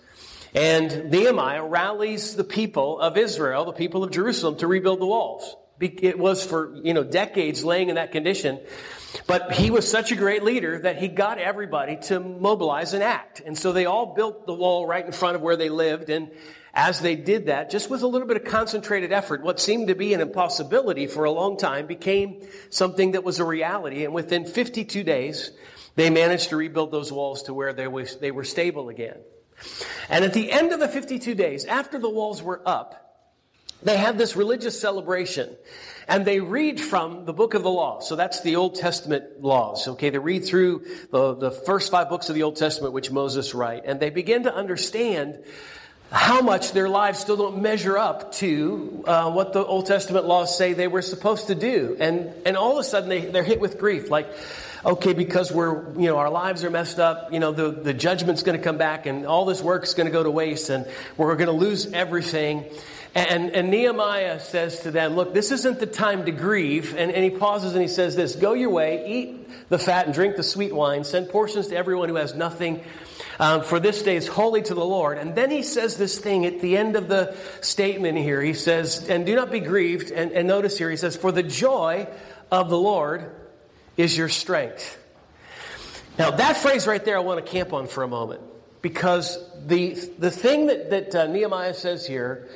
And 0.54 1.10
Nehemiah 1.10 1.64
rallies 1.64 2.36
the 2.36 2.44
people 2.44 3.00
of 3.00 3.16
Israel, 3.16 3.64
the 3.64 3.72
people 3.72 4.04
of 4.04 4.12
Jerusalem, 4.12 4.56
to 4.58 4.68
rebuild 4.68 5.00
the 5.00 5.06
walls. 5.06 5.56
It 5.80 6.18
was 6.18 6.46
for, 6.46 6.76
you 6.82 6.94
know, 6.94 7.02
decades 7.02 7.64
laying 7.64 7.88
in 7.88 7.96
that 7.96 8.12
condition. 8.12 8.60
But 9.26 9.52
he 9.52 9.70
was 9.70 9.90
such 9.90 10.12
a 10.12 10.16
great 10.16 10.44
leader 10.44 10.78
that 10.80 10.98
he 10.98 11.08
got 11.08 11.38
everybody 11.38 11.96
to 12.02 12.20
mobilize 12.20 12.94
and 12.94 13.02
act. 13.02 13.42
And 13.44 13.58
so 13.58 13.72
they 13.72 13.84
all 13.84 14.14
built 14.14 14.46
the 14.46 14.54
wall 14.54 14.86
right 14.86 15.04
in 15.04 15.10
front 15.10 15.34
of 15.34 15.42
where 15.42 15.56
they 15.56 15.68
lived. 15.68 16.10
And 16.10 16.30
as 16.72 17.00
they 17.00 17.16
did 17.16 17.46
that, 17.46 17.70
just 17.70 17.90
with 17.90 18.02
a 18.02 18.06
little 18.06 18.28
bit 18.28 18.36
of 18.36 18.44
concentrated 18.44 19.12
effort, 19.12 19.42
what 19.42 19.58
seemed 19.58 19.88
to 19.88 19.96
be 19.96 20.14
an 20.14 20.20
impossibility 20.20 21.08
for 21.08 21.24
a 21.24 21.30
long 21.32 21.56
time 21.56 21.86
became 21.86 22.46
something 22.70 23.12
that 23.12 23.24
was 23.24 23.40
a 23.40 23.44
reality. 23.44 24.04
And 24.04 24.14
within 24.14 24.44
52 24.46 25.02
days, 25.02 25.50
they 25.96 26.10
managed 26.10 26.50
to 26.50 26.56
rebuild 26.56 26.92
those 26.92 27.10
walls 27.10 27.44
to 27.44 27.54
where 27.54 27.72
they, 27.72 27.88
was, 27.88 28.16
they 28.16 28.30
were 28.30 28.44
stable 28.44 28.88
again. 28.88 29.18
And 30.08 30.24
at 30.24 30.34
the 30.34 30.50
end 30.50 30.72
of 30.72 30.80
the 30.80 30.88
52 30.88 31.34
days, 31.34 31.64
after 31.64 31.98
the 31.98 32.10
walls 32.10 32.42
were 32.42 32.60
up, 32.66 33.00
they 33.82 33.96
had 33.96 34.16
this 34.18 34.34
religious 34.36 34.80
celebration 34.80 35.54
and 36.08 36.24
they 36.24 36.40
read 36.40 36.80
from 36.80 37.24
the 37.24 37.32
book 37.32 37.54
of 37.54 37.62
the 37.62 37.70
law. 37.70 38.00
So 38.00 38.16
that's 38.16 38.40
the 38.42 38.56
Old 38.56 38.74
Testament 38.74 39.42
laws. 39.42 39.88
Okay. 39.88 40.10
They 40.10 40.18
read 40.18 40.44
through 40.44 40.84
the, 41.10 41.34
the 41.34 41.50
first 41.50 41.90
five 41.90 42.08
books 42.08 42.28
of 42.28 42.34
the 42.34 42.42
Old 42.42 42.56
Testament, 42.56 42.92
which 42.92 43.10
Moses 43.10 43.54
wrote, 43.54 43.82
and 43.84 44.00
they 44.00 44.10
begin 44.10 44.44
to 44.44 44.54
understand 44.54 45.42
how 46.12 46.42
much 46.42 46.72
their 46.72 46.88
lives 46.88 47.18
still 47.18 47.36
don't 47.36 47.60
measure 47.60 47.98
up 47.98 48.32
to 48.32 49.04
uh, 49.06 49.30
what 49.32 49.52
the 49.52 49.64
Old 49.64 49.86
Testament 49.86 50.26
laws 50.26 50.56
say 50.56 50.72
they 50.72 50.86
were 50.86 51.02
supposed 51.02 51.48
to 51.48 51.54
do. 51.54 51.96
And, 51.98 52.32
and 52.46 52.56
all 52.56 52.72
of 52.72 52.78
a 52.78 52.84
sudden 52.84 53.08
they, 53.08 53.22
they're 53.22 53.42
hit 53.42 53.60
with 53.60 53.78
grief. 53.78 54.10
Like, 54.10 54.28
okay, 54.84 55.12
because 55.12 55.50
we're, 55.50 55.92
you 55.94 56.06
know, 56.06 56.18
our 56.18 56.30
lives 56.30 56.64
are 56.64 56.70
messed 56.70 56.98
up, 56.98 57.32
you 57.32 57.40
know, 57.40 57.52
the, 57.52 57.70
the 57.70 57.94
judgment's 57.94 58.42
going 58.42 58.58
to 58.58 58.62
come 58.62 58.76
back 58.76 59.06
and 59.06 59.26
all 59.26 59.44
this 59.44 59.62
work's 59.62 59.94
going 59.94 60.06
to 60.06 60.12
go 60.12 60.22
to 60.22 60.30
waste 60.30 60.68
and 60.70 60.86
we're 61.16 61.34
going 61.36 61.46
to 61.48 61.52
lose 61.52 61.92
everything. 61.92 62.64
And, 63.14 63.52
and 63.52 63.70
Nehemiah 63.70 64.40
says 64.40 64.80
to 64.80 64.90
them, 64.90 65.14
look, 65.14 65.32
this 65.32 65.52
isn't 65.52 65.78
the 65.78 65.86
time 65.86 66.24
to 66.26 66.32
grieve. 66.32 66.96
And, 66.96 67.12
and 67.12 67.24
he 67.24 67.30
pauses 67.30 67.72
and 67.72 67.80
he 67.80 67.88
says 67.88 68.16
this, 68.16 68.34
go 68.34 68.54
your 68.54 68.70
way, 68.70 69.06
eat 69.06 69.68
the 69.68 69.78
fat 69.78 70.06
and 70.06 70.14
drink 70.14 70.36
the 70.36 70.42
sweet 70.42 70.74
wine, 70.74 71.04
send 71.04 71.28
portions 71.28 71.68
to 71.68 71.76
everyone 71.76 72.08
who 72.08 72.16
has 72.16 72.34
nothing. 72.34 72.82
Um, 73.38 73.62
for 73.62 73.80
this 73.80 74.02
day 74.02 74.16
is 74.16 74.26
holy 74.26 74.62
to 74.62 74.74
the 74.74 74.84
Lord. 74.84 75.18
And 75.18 75.34
then 75.34 75.50
he 75.50 75.62
says 75.62 75.96
this 75.96 76.18
thing 76.18 76.44
at 76.44 76.60
the 76.60 76.76
end 76.76 76.96
of 76.96 77.08
the 77.08 77.36
statement 77.62 78.18
here. 78.18 78.42
He 78.42 78.52
says, 78.52 79.08
and 79.08 79.24
do 79.24 79.34
not 79.34 79.50
be 79.50 79.60
grieved. 79.60 80.10
And, 80.10 80.32
and 80.32 80.46
notice 80.46 80.76
here, 80.76 80.90
he 80.90 80.96
says, 80.96 81.16
for 81.16 81.32
the 81.32 81.42
joy 81.42 82.08
of 82.50 82.68
the 82.68 82.78
Lord 82.78 83.30
is 83.96 84.16
your 84.16 84.28
strength. 84.28 84.98
Now, 86.18 86.30
that 86.30 86.56
phrase 86.56 86.86
right 86.86 87.04
there, 87.04 87.16
I 87.16 87.20
want 87.20 87.44
to 87.44 87.50
camp 87.50 87.72
on 87.72 87.88
for 87.88 88.02
a 88.02 88.08
moment 88.08 88.40
because 88.82 89.38
the, 89.66 89.94
the 90.18 90.30
thing 90.30 90.66
that, 90.66 90.90
that 90.90 91.14
uh, 91.14 91.26
Nehemiah 91.26 91.74
says 91.74 92.06
here 92.06 92.48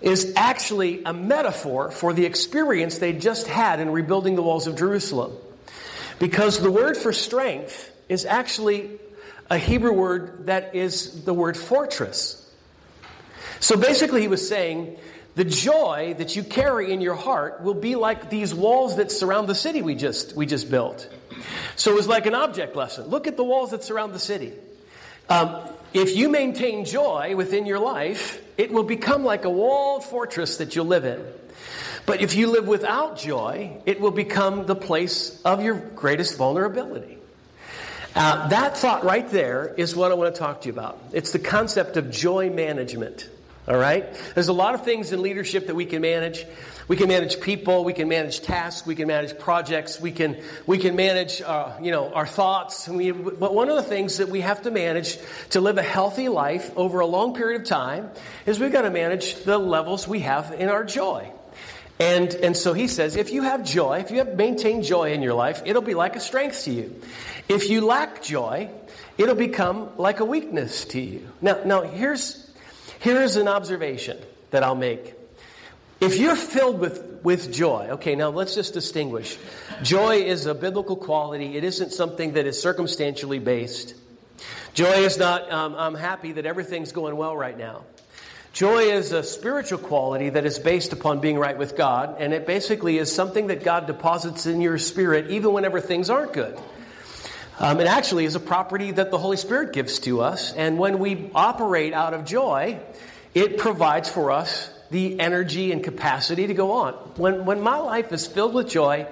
is 0.00 0.32
actually 0.36 1.04
a 1.04 1.12
metaphor 1.12 1.90
for 1.90 2.12
the 2.12 2.24
experience 2.24 2.98
they 2.98 3.12
just 3.12 3.46
had 3.46 3.80
in 3.80 3.90
rebuilding 3.90 4.34
the 4.34 4.42
walls 4.42 4.66
of 4.66 4.76
Jerusalem. 4.76 5.36
Because 6.18 6.60
the 6.60 6.70
word 6.70 6.96
for 6.96 7.12
strength 7.12 7.92
is 8.08 8.24
actually 8.24 8.98
a 9.50 9.58
Hebrew 9.58 9.92
word 9.92 10.46
that 10.46 10.74
is 10.74 11.24
the 11.24 11.34
word 11.34 11.56
fortress. 11.56 12.42
So 13.60 13.76
basically, 13.76 14.20
he 14.20 14.28
was 14.28 14.46
saying, 14.46 14.98
the 15.36 15.44
joy 15.44 16.14
that 16.16 16.34
you 16.34 16.42
carry 16.42 16.92
in 16.92 17.02
your 17.02 17.14
heart 17.14 17.62
will 17.62 17.74
be 17.74 17.94
like 17.94 18.30
these 18.30 18.54
walls 18.54 18.96
that 18.96 19.12
surround 19.12 19.48
the 19.48 19.54
city 19.54 19.82
we 19.82 19.94
just, 19.94 20.34
we 20.34 20.46
just 20.46 20.70
built. 20.70 21.08
So 21.76 21.92
it 21.92 21.94
was 21.94 22.08
like 22.08 22.24
an 22.24 22.34
object 22.34 22.74
lesson. 22.74 23.08
Look 23.08 23.26
at 23.26 23.36
the 23.36 23.44
walls 23.44 23.70
that 23.70 23.84
surround 23.84 24.14
the 24.14 24.18
city. 24.18 24.54
Um, 25.28 25.60
if 25.92 26.16
you 26.16 26.30
maintain 26.30 26.86
joy 26.86 27.36
within 27.36 27.66
your 27.66 27.78
life, 27.78 28.42
it 28.56 28.72
will 28.72 28.82
become 28.82 29.24
like 29.24 29.44
a 29.44 29.50
walled 29.50 30.04
fortress 30.04 30.56
that 30.56 30.74
you'll 30.74 30.86
live 30.86 31.04
in. 31.04 31.22
But 32.06 32.22
if 32.22 32.34
you 32.34 32.50
live 32.50 32.66
without 32.66 33.18
joy, 33.18 33.76
it 33.84 34.00
will 34.00 34.12
become 34.12 34.64
the 34.64 34.76
place 34.76 35.42
of 35.42 35.62
your 35.62 35.74
greatest 35.74 36.38
vulnerability. 36.38 37.18
Uh, 38.14 38.48
that 38.48 38.78
thought 38.78 39.04
right 39.04 39.28
there 39.28 39.74
is 39.76 39.94
what 39.94 40.10
I 40.10 40.14
want 40.14 40.34
to 40.34 40.38
talk 40.38 40.62
to 40.62 40.68
you 40.68 40.72
about. 40.72 40.98
It's 41.12 41.32
the 41.32 41.38
concept 41.38 41.98
of 41.98 42.10
joy 42.10 42.48
management. 42.48 43.28
All 43.68 43.76
right? 43.76 44.06
There's 44.34 44.48
a 44.48 44.52
lot 44.52 44.74
of 44.74 44.84
things 44.84 45.12
in 45.12 45.22
leadership 45.22 45.66
that 45.66 45.74
we 45.74 45.86
can 45.86 46.00
manage. 46.00 46.46
We 46.88 46.96
can 46.96 47.08
manage 47.08 47.40
people, 47.40 47.84
we 47.84 47.92
can 47.92 48.08
manage 48.08 48.42
tasks, 48.42 48.86
we 48.86 48.94
can 48.94 49.08
manage 49.08 49.36
projects, 49.40 50.00
we 50.00 50.12
can, 50.12 50.40
we 50.66 50.78
can 50.78 50.94
manage, 50.94 51.42
uh, 51.42 51.72
you 51.82 51.90
know, 51.90 52.12
our 52.12 52.28
thoughts. 52.28 52.88
We, 52.88 53.10
but 53.10 53.52
one 53.52 53.68
of 53.68 53.74
the 53.74 53.82
things 53.82 54.18
that 54.18 54.28
we 54.28 54.42
have 54.42 54.62
to 54.62 54.70
manage 54.70 55.18
to 55.50 55.60
live 55.60 55.78
a 55.78 55.82
healthy 55.82 56.28
life 56.28 56.70
over 56.76 57.00
a 57.00 57.06
long 57.06 57.34
period 57.34 57.62
of 57.62 57.66
time 57.66 58.10
is 58.46 58.60
we've 58.60 58.70
got 58.70 58.82
to 58.82 58.90
manage 58.90 59.34
the 59.42 59.58
levels 59.58 60.06
we 60.06 60.20
have 60.20 60.52
in 60.52 60.68
our 60.68 60.84
joy. 60.84 61.32
And, 61.98 62.32
and 62.34 62.56
so 62.56 62.72
he 62.72 62.86
says, 62.86 63.16
if 63.16 63.32
you 63.32 63.42
have 63.42 63.64
joy, 63.64 64.00
if 64.00 64.12
you 64.12 64.18
have 64.18 64.36
maintained 64.36 64.84
joy 64.84 65.12
in 65.12 65.22
your 65.22 65.34
life, 65.34 65.62
it'll 65.64 65.82
be 65.82 65.94
like 65.94 66.14
a 66.14 66.20
strength 66.20 66.64
to 66.64 66.70
you. 66.70 67.00
If 67.48 67.68
you 67.70 67.80
lack 67.80 68.22
joy, 68.22 68.70
it'll 69.18 69.34
become 69.34 69.90
like 69.96 70.20
a 70.20 70.24
weakness 70.24 70.84
to 70.86 71.00
you. 71.00 71.28
Now, 71.40 71.62
now 71.64 71.82
here's, 71.82 72.45
here's 73.00 73.36
an 73.36 73.48
observation 73.48 74.18
that 74.50 74.62
I'll 74.62 74.74
make. 74.74 75.14
If 76.00 76.18
you're 76.18 76.36
filled 76.36 76.78
with, 76.78 77.20
with 77.22 77.52
joy, 77.52 77.88
okay, 77.92 78.14
now 78.14 78.28
let's 78.28 78.54
just 78.54 78.74
distinguish. 78.74 79.38
Joy 79.82 80.22
is 80.22 80.46
a 80.46 80.54
biblical 80.54 80.96
quality. 80.96 81.56
It 81.56 81.64
isn't 81.64 81.92
something 81.92 82.34
that 82.34 82.46
is 82.46 82.60
circumstantially 82.60 83.38
based. 83.38 83.94
Joy 84.74 85.04
is 85.04 85.16
not, 85.16 85.50
um, 85.50 85.74
I'm 85.74 85.94
happy 85.94 86.32
that 86.32 86.44
everything's 86.44 86.92
going 86.92 87.16
well 87.16 87.34
right 87.34 87.56
now. 87.56 87.84
Joy 88.52 88.84
is 88.84 89.12
a 89.12 89.22
spiritual 89.22 89.78
quality 89.78 90.30
that 90.30 90.46
is 90.46 90.58
based 90.58 90.92
upon 90.92 91.20
being 91.20 91.38
right 91.38 91.56
with 91.56 91.76
God, 91.76 92.16
and 92.18 92.32
it 92.32 92.46
basically 92.46 92.96
is 92.98 93.14
something 93.14 93.48
that 93.48 93.64
God 93.64 93.86
deposits 93.86 94.46
in 94.46 94.60
your 94.60 94.78
spirit 94.78 95.30
even 95.30 95.52
whenever 95.52 95.80
things 95.80 96.08
aren't 96.08 96.32
good. 96.32 96.58
Um, 97.58 97.80
it 97.80 97.86
actually 97.86 98.26
is 98.26 98.34
a 98.34 98.40
property 98.40 98.90
that 98.90 99.10
the 99.10 99.18
Holy 99.18 99.38
Spirit 99.38 99.72
gives 99.72 99.98
to 100.00 100.20
us, 100.20 100.52
and 100.52 100.78
when 100.78 100.98
we 100.98 101.30
operate 101.34 101.94
out 101.94 102.12
of 102.12 102.24
joy, 102.24 102.78
it 103.34 103.56
provides 103.56 104.08
for 104.10 104.30
us 104.30 104.70
the 104.90 105.18
energy 105.18 105.72
and 105.72 105.82
capacity 105.82 106.46
to 106.46 106.54
go 106.54 106.72
on. 106.72 106.92
When, 107.16 107.44
when 107.44 107.60
my 107.60 107.78
life 107.78 108.12
is 108.12 108.26
filled 108.26 108.54
with 108.54 108.68
joy, 108.68 109.06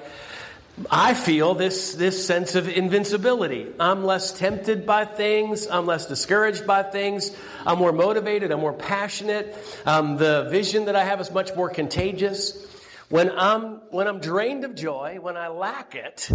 I 0.90 1.14
feel 1.14 1.54
this, 1.54 1.94
this 1.94 2.26
sense 2.26 2.54
of 2.54 2.68
invincibility. 2.68 3.72
I'm 3.78 4.04
less 4.04 4.32
tempted 4.32 4.86
by 4.86 5.04
things. 5.04 5.68
I'm 5.68 5.86
less 5.86 6.06
discouraged 6.06 6.66
by 6.66 6.82
things. 6.82 7.30
I'm 7.64 7.78
more 7.78 7.92
motivated. 7.92 8.50
I'm 8.50 8.60
more 8.60 8.72
passionate. 8.72 9.56
Um, 9.86 10.16
the 10.16 10.48
vision 10.50 10.86
that 10.86 10.96
I 10.96 11.04
have 11.04 11.20
is 11.20 11.30
much 11.30 11.54
more 11.54 11.70
contagious. 11.70 12.66
When 13.08 13.30
I'm, 13.30 13.82
when 13.90 14.08
I'm 14.08 14.18
drained 14.18 14.64
of 14.64 14.74
joy, 14.74 15.18
when 15.20 15.36
I 15.36 15.48
lack 15.48 15.94
it, 15.94 16.30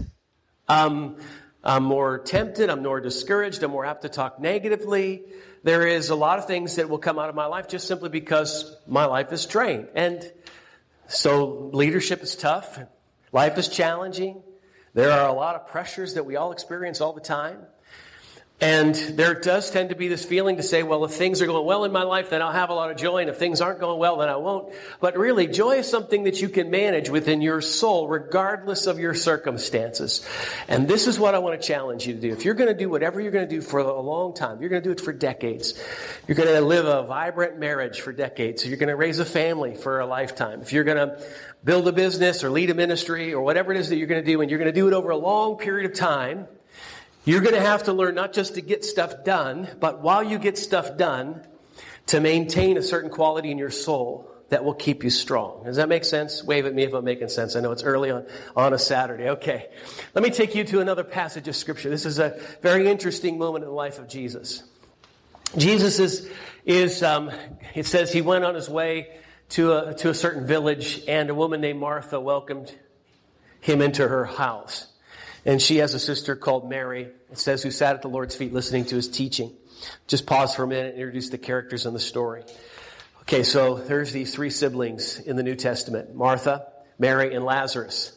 um, 0.70 1.18
I'm 1.64 1.84
more 1.84 2.20
tempted. 2.20 2.70
I'm 2.70 2.84
more 2.84 3.02
discouraged. 3.02 3.64
I'm 3.64 3.72
more 3.72 3.86
apt 3.86 4.04
to 4.04 4.10
talk 4.10 4.40
negatively. 4.40 5.24
There 5.64 5.86
is 5.86 6.10
a 6.10 6.16
lot 6.16 6.40
of 6.40 6.48
things 6.48 6.76
that 6.78 6.90
will 6.90 7.00
come 7.00 7.20
out 7.20 7.30
of 7.30 7.36
my 7.36 7.48
life 7.48 7.68
just 7.68 7.88
simply 7.88 8.10
because 8.10 8.76
my 8.88 9.06
life 9.06 9.34
is 9.34 9.46
drained. 9.46 9.90
And 9.94 10.32
so 11.08 11.70
leadership 11.74 12.24
is 12.24 12.36
tough. 12.36 12.80
Life 13.32 13.58
is 13.58 13.68
challenging. 13.68 14.42
There 14.94 15.12
are 15.12 15.28
a 15.28 15.34
lot 15.34 15.56
of 15.56 15.68
pressures 15.68 16.14
that 16.14 16.26
we 16.26 16.38
all 16.38 16.52
experience 16.52 17.02
all 17.02 17.14
the 17.14 17.22
time. 17.22 17.60
And 18.62 18.94
there 18.94 19.36
does 19.36 19.72
tend 19.72 19.90
to 19.90 19.96
be 19.96 20.10
this 20.10 20.26
feeling 20.26 20.58
to 20.58 20.64
say, 20.64 20.84
well, 20.84 21.06
if 21.06 21.12
things 21.12 21.42
are 21.42 21.46
going 21.46 21.66
well 21.66 21.86
in 21.86 21.94
my 21.94 22.04
life, 22.04 22.30
then 22.30 22.42
I'll 22.42 22.52
have 22.52 22.70
a 22.70 22.74
lot 22.74 22.92
of 22.92 22.98
joy. 22.98 23.20
And 23.20 23.30
if 23.30 23.38
things 23.38 23.62
aren't 23.62 23.80
going 23.80 23.98
well, 23.98 24.18
then 24.18 24.28
I 24.28 24.36
won't. 24.36 24.74
But 25.00 25.18
really, 25.18 25.48
joy 25.48 25.78
is 25.78 25.90
something 25.90 26.26
that 26.26 26.42
you 26.42 26.50
can 26.50 26.70
manage 26.70 27.10
within 27.10 27.42
your 27.42 27.62
soul, 27.62 28.10
regardless 28.10 28.86
of 28.86 29.00
your 29.00 29.14
circumstances. 29.14 30.28
And 30.68 30.90
this 30.90 31.08
is 31.08 31.18
what 31.18 31.36
I 31.36 31.40
want 31.40 31.60
to 31.62 31.66
challenge 31.66 32.06
you 32.06 32.16
to 32.16 32.20
do. 32.20 32.34
If 32.34 32.44
you're 32.44 32.54
going 32.54 32.68
to 32.68 32.78
do 32.78 32.90
whatever 32.90 33.22
you're 33.22 33.32
going 33.32 33.48
to 33.48 33.56
do 33.56 33.62
for 33.62 33.80
a 33.80 34.02
long 34.02 34.34
time, 34.34 34.60
you're 34.60 34.70
going 34.70 34.84
to 34.84 34.88
do 34.90 34.92
it 34.92 35.00
for 35.00 35.14
decades. 35.14 35.82
You're 36.28 36.36
going 36.36 36.50
to 36.50 36.60
live 36.60 36.86
a 36.86 37.04
vibrant 37.04 37.60
marriage 37.60 38.02
for 38.02 38.12
decades. 38.12 38.68
You're 38.68 38.78
going 38.78 38.90
to 38.90 38.98
raise 38.98 39.20
a 39.20 39.26
family 39.26 39.76
for 39.76 40.02
a 40.02 40.06
lifetime. 40.06 40.62
If 40.62 40.74
you're 40.74 40.84
going 40.84 40.98
to 40.98 41.26
build 41.64 41.88
a 41.88 41.94
business 41.94 42.44
or 42.44 42.50
lead 42.50 42.72
a 42.72 42.74
ministry 42.74 43.34
or 43.34 43.42
whatever 43.42 43.72
it 43.72 43.80
is 43.80 43.88
that 43.88 43.96
you're 43.96 44.08
going 44.08 44.22
to 44.22 44.30
do, 44.30 44.42
and 44.42 44.52
you're 44.52 44.60
going 44.60 44.74
to 44.74 44.78
do 44.78 44.88
it 44.88 44.94
over 44.94 45.12
a 45.12 45.18
long 45.18 45.56
period 45.56 45.90
of 45.90 45.98
time, 45.98 46.46
you're 47.30 47.42
going 47.42 47.56
to 47.56 47.62
have 47.62 47.84
to 47.84 47.94
learn 47.94 48.16
not 48.16 48.34
just 48.34 48.56
to 48.56 48.62
get 48.62 48.84
stuff 48.84 49.24
done, 49.24 49.68
but 49.80 50.02
while 50.02 50.24
you 50.24 50.40
get 50.40 50.58
stuff 50.58 50.98
done, 50.98 51.46
to 52.08 52.20
maintain 52.20 52.76
a 52.76 52.82
certain 52.82 53.12
quality 53.12 53.52
in 53.52 53.60
your 53.60 53.70
soul 53.70 54.32
that 54.50 54.64
will 54.64 54.74
keep 54.74 55.04
you 55.04 55.12
strong. 55.12 55.64
Does 55.64 55.76
that 55.76 55.90
make 55.90 56.04
sense? 56.04 56.44
Wave 56.44 56.66
at 56.66 56.74
me 56.74 56.84
if 56.84 56.94
I'm 56.94 57.04
making 57.04 57.30
sense. 57.30 57.56
I 57.56 57.60
know 57.60 57.72
it's 57.72 57.84
early 57.84 58.10
on, 58.10 58.26
on 58.56 58.74
a 58.74 58.80
Saturday. 58.80 59.30
Okay. 59.30 59.68
Let 60.16 60.24
me 60.24 60.32
take 60.32 60.56
you 60.56 60.64
to 60.64 60.82
another 60.82 61.04
passage 61.04 61.48
of 61.48 61.56
scripture. 61.56 61.90
This 61.90 62.08
is 62.08 62.18
a 62.18 62.40
very 62.62 62.88
interesting 62.88 63.38
moment 63.38 63.64
in 63.64 63.70
the 63.70 63.76
life 63.76 64.00
of 64.00 64.08
Jesus. 64.08 64.64
Jesus 65.56 66.00
is, 66.00 66.30
is 66.66 67.04
um, 67.04 67.32
it 67.76 67.86
says 67.86 68.12
he 68.12 68.22
went 68.22 68.44
on 68.44 68.56
his 68.56 68.70
way 68.70 69.20
to 69.50 69.74
a, 69.74 69.94
to 69.96 70.10
a 70.10 70.16
certain 70.16 70.48
village 70.48 71.04
and 71.08 71.30
a 71.30 71.36
woman 71.36 71.62
named 71.62 71.80
Martha 71.80 72.20
welcomed 72.20 72.76
him 73.62 73.84
into 73.84 74.08
her 74.08 74.26
house. 74.26 74.88
And 75.46 75.62
she 75.62 75.78
has 75.78 75.94
a 75.94 76.00
sister 76.00 76.36
called 76.36 76.70
Mary, 76.70 77.10
it 77.32 77.38
says, 77.38 77.64
who 77.64 77.72
sat 77.72 77.96
at 77.96 78.02
the 78.02 78.10
Lord's 78.10 78.36
feet 78.36 78.54
listening 78.54 78.86
to 78.86 78.96
his 78.96 79.08
teaching. 79.08 79.54
Just 80.08 80.26
pause 80.26 80.56
for 80.56 80.64
a 80.64 80.68
minute 80.68 80.94
and 80.94 81.00
introduce 81.00 81.30
the 81.30 81.38
characters 81.38 81.86
in 81.86 81.94
the 81.94 82.00
story. 82.00 82.44
Okay, 83.22 83.44
so 83.44 83.76
there's 83.76 84.12
these 84.12 84.34
three 84.34 84.50
siblings 84.50 85.20
in 85.20 85.36
the 85.36 85.44
New 85.44 85.56
Testament 85.56 86.16
Martha, 86.16 86.68
Mary, 86.98 87.34
and 87.34 87.46
Lazarus. 87.46 88.16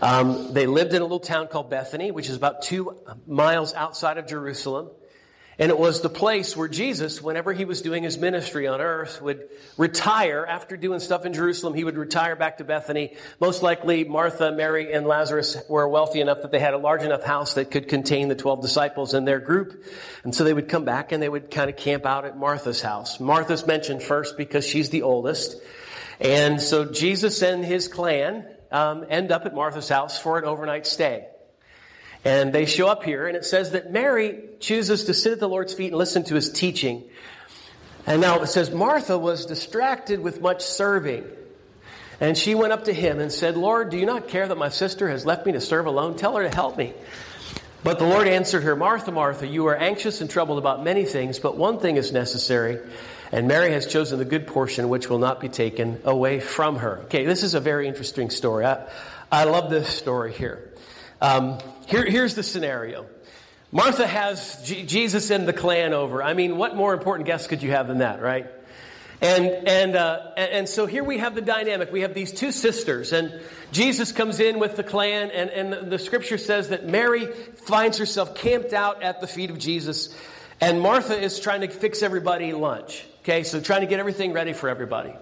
Um, 0.00 0.52
they 0.52 0.66
lived 0.66 0.92
in 0.92 1.00
a 1.00 1.04
little 1.04 1.20
town 1.20 1.48
called 1.48 1.70
Bethany, 1.70 2.10
which 2.10 2.28
is 2.28 2.36
about 2.36 2.62
two 2.62 2.96
miles 3.26 3.74
outside 3.74 4.18
of 4.18 4.26
Jerusalem. 4.26 4.90
And 5.58 5.70
it 5.70 5.78
was 5.78 6.02
the 6.02 6.10
place 6.10 6.54
where 6.54 6.68
Jesus, 6.68 7.22
whenever 7.22 7.54
he 7.54 7.64
was 7.64 7.80
doing 7.80 8.02
his 8.02 8.18
ministry 8.18 8.66
on 8.66 8.82
earth, 8.82 9.22
would 9.22 9.48
retire 9.78 10.44
after 10.46 10.76
doing 10.76 11.00
stuff 11.00 11.24
in 11.24 11.32
Jerusalem. 11.32 11.72
He 11.72 11.82
would 11.82 11.96
retire 11.96 12.36
back 12.36 12.58
to 12.58 12.64
Bethany. 12.64 13.14
Most 13.40 13.62
likely, 13.62 14.04
Martha, 14.04 14.52
Mary, 14.52 14.92
and 14.92 15.06
Lazarus 15.06 15.56
were 15.66 15.88
wealthy 15.88 16.20
enough 16.20 16.42
that 16.42 16.50
they 16.50 16.58
had 16.58 16.74
a 16.74 16.78
large 16.78 17.02
enough 17.02 17.22
house 17.22 17.54
that 17.54 17.70
could 17.70 17.88
contain 17.88 18.28
the 18.28 18.34
12 18.34 18.60
disciples 18.60 19.14
and 19.14 19.26
their 19.26 19.40
group. 19.40 19.82
And 20.24 20.34
so 20.34 20.44
they 20.44 20.52
would 20.52 20.68
come 20.68 20.84
back 20.84 21.12
and 21.12 21.22
they 21.22 21.28
would 21.28 21.50
kind 21.50 21.70
of 21.70 21.76
camp 21.76 22.04
out 22.04 22.26
at 22.26 22.36
Martha's 22.36 22.82
house. 22.82 23.18
Martha's 23.18 23.66
mentioned 23.66 24.02
first 24.02 24.36
because 24.36 24.66
she's 24.66 24.90
the 24.90 25.02
oldest. 25.02 25.56
And 26.20 26.60
so 26.60 26.84
Jesus 26.84 27.42
and 27.42 27.64
his 27.64 27.88
clan 27.88 28.46
um, 28.70 29.06
end 29.08 29.32
up 29.32 29.46
at 29.46 29.54
Martha's 29.54 29.88
house 29.88 30.18
for 30.18 30.36
an 30.36 30.44
overnight 30.44 30.86
stay. 30.86 31.28
And 32.24 32.52
they 32.52 32.66
show 32.66 32.88
up 32.88 33.04
here, 33.04 33.26
and 33.26 33.36
it 33.36 33.44
says 33.44 33.72
that 33.72 33.92
Mary 33.92 34.40
chooses 34.58 35.04
to 35.04 35.14
sit 35.14 35.32
at 35.32 35.40
the 35.40 35.48
Lord's 35.48 35.74
feet 35.74 35.88
and 35.88 35.96
listen 35.96 36.24
to 36.24 36.34
his 36.34 36.50
teaching. 36.50 37.04
And 38.06 38.20
now 38.20 38.40
it 38.40 38.46
says 38.48 38.70
Martha 38.70 39.18
was 39.18 39.46
distracted 39.46 40.20
with 40.20 40.40
much 40.40 40.62
serving. 40.62 41.24
And 42.20 42.36
she 42.36 42.54
went 42.54 42.72
up 42.72 42.84
to 42.84 42.92
him 42.92 43.20
and 43.20 43.30
said, 43.30 43.56
Lord, 43.56 43.90
do 43.90 43.98
you 43.98 44.06
not 44.06 44.28
care 44.28 44.48
that 44.48 44.56
my 44.56 44.70
sister 44.70 45.08
has 45.08 45.26
left 45.26 45.44
me 45.44 45.52
to 45.52 45.60
serve 45.60 45.86
alone? 45.86 46.16
Tell 46.16 46.36
her 46.36 46.48
to 46.48 46.54
help 46.54 46.76
me. 46.76 46.94
But 47.84 47.98
the 47.98 48.06
Lord 48.06 48.26
answered 48.26 48.62
her, 48.62 48.74
Martha, 48.74 49.12
Martha, 49.12 49.46
you 49.46 49.66
are 49.66 49.76
anxious 49.76 50.20
and 50.20 50.30
troubled 50.30 50.58
about 50.58 50.82
many 50.82 51.04
things, 51.04 51.38
but 51.38 51.56
one 51.56 51.78
thing 51.78 51.96
is 51.96 52.10
necessary. 52.10 52.80
And 53.32 53.48
Mary 53.48 53.70
has 53.72 53.86
chosen 53.86 54.18
the 54.18 54.24
good 54.24 54.46
portion 54.46 54.88
which 54.88 55.10
will 55.10 55.18
not 55.18 55.40
be 55.40 55.48
taken 55.48 56.00
away 56.04 56.40
from 56.40 56.76
her. 56.76 56.98
Okay, 57.04 57.26
this 57.26 57.42
is 57.42 57.54
a 57.54 57.60
very 57.60 57.86
interesting 57.86 58.30
story. 58.30 58.64
I, 58.64 58.88
I 59.30 59.44
love 59.44 59.68
this 59.68 59.88
story 59.88 60.32
here. 60.32 60.72
Um, 61.20 61.58
here, 61.86 62.04
here's 62.04 62.34
the 62.34 62.42
scenario. 62.42 63.06
Martha 63.72 64.06
has 64.06 64.62
G- 64.64 64.84
Jesus 64.84 65.30
and 65.30 65.46
the 65.46 65.52
clan 65.52 65.92
over. 65.92 66.22
I 66.22 66.34
mean, 66.34 66.56
what 66.56 66.76
more 66.76 66.92
important 66.92 67.26
guest 67.26 67.48
could 67.48 67.62
you 67.62 67.70
have 67.70 67.88
than 67.88 67.98
that, 67.98 68.20
right? 68.20 68.46
And, 69.20 69.46
and, 69.46 69.96
uh, 69.96 70.32
and 70.36 70.68
so 70.68 70.86
here 70.86 71.02
we 71.02 71.18
have 71.18 71.34
the 71.34 71.40
dynamic. 71.40 71.90
We 71.90 72.02
have 72.02 72.12
these 72.12 72.32
two 72.32 72.52
sisters, 72.52 73.12
and 73.12 73.40
Jesus 73.72 74.12
comes 74.12 74.40
in 74.40 74.58
with 74.58 74.76
the 74.76 74.82
clan, 74.82 75.30
and, 75.30 75.50
and 75.50 75.90
the 75.90 75.98
scripture 75.98 76.36
says 76.36 76.68
that 76.68 76.86
Mary 76.86 77.26
finds 77.26 77.96
herself 77.96 78.34
camped 78.34 78.74
out 78.74 79.02
at 79.02 79.20
the 79.20 79.26
feet 79.26 79.50
of 79.50 79.58
Jesus, 79.58 80.14
and 80.60 80.80
Martha 80.80 81.18
is 81.18 81.40
trying 81.40 81.62
to 81.62 81.68
fix 81.68 82.02
everybody 82.02 82.52
lunch. 82.52 83.06
Okay, 83.20 83.42
so 83.42 83.60
trying 83.60 83.80
to 83.80 83.86
get 83.86 84.00
everything 84.00 84.32
ready 84.32 84.52
for 84.52 84.68
everybody. 84.68 85.14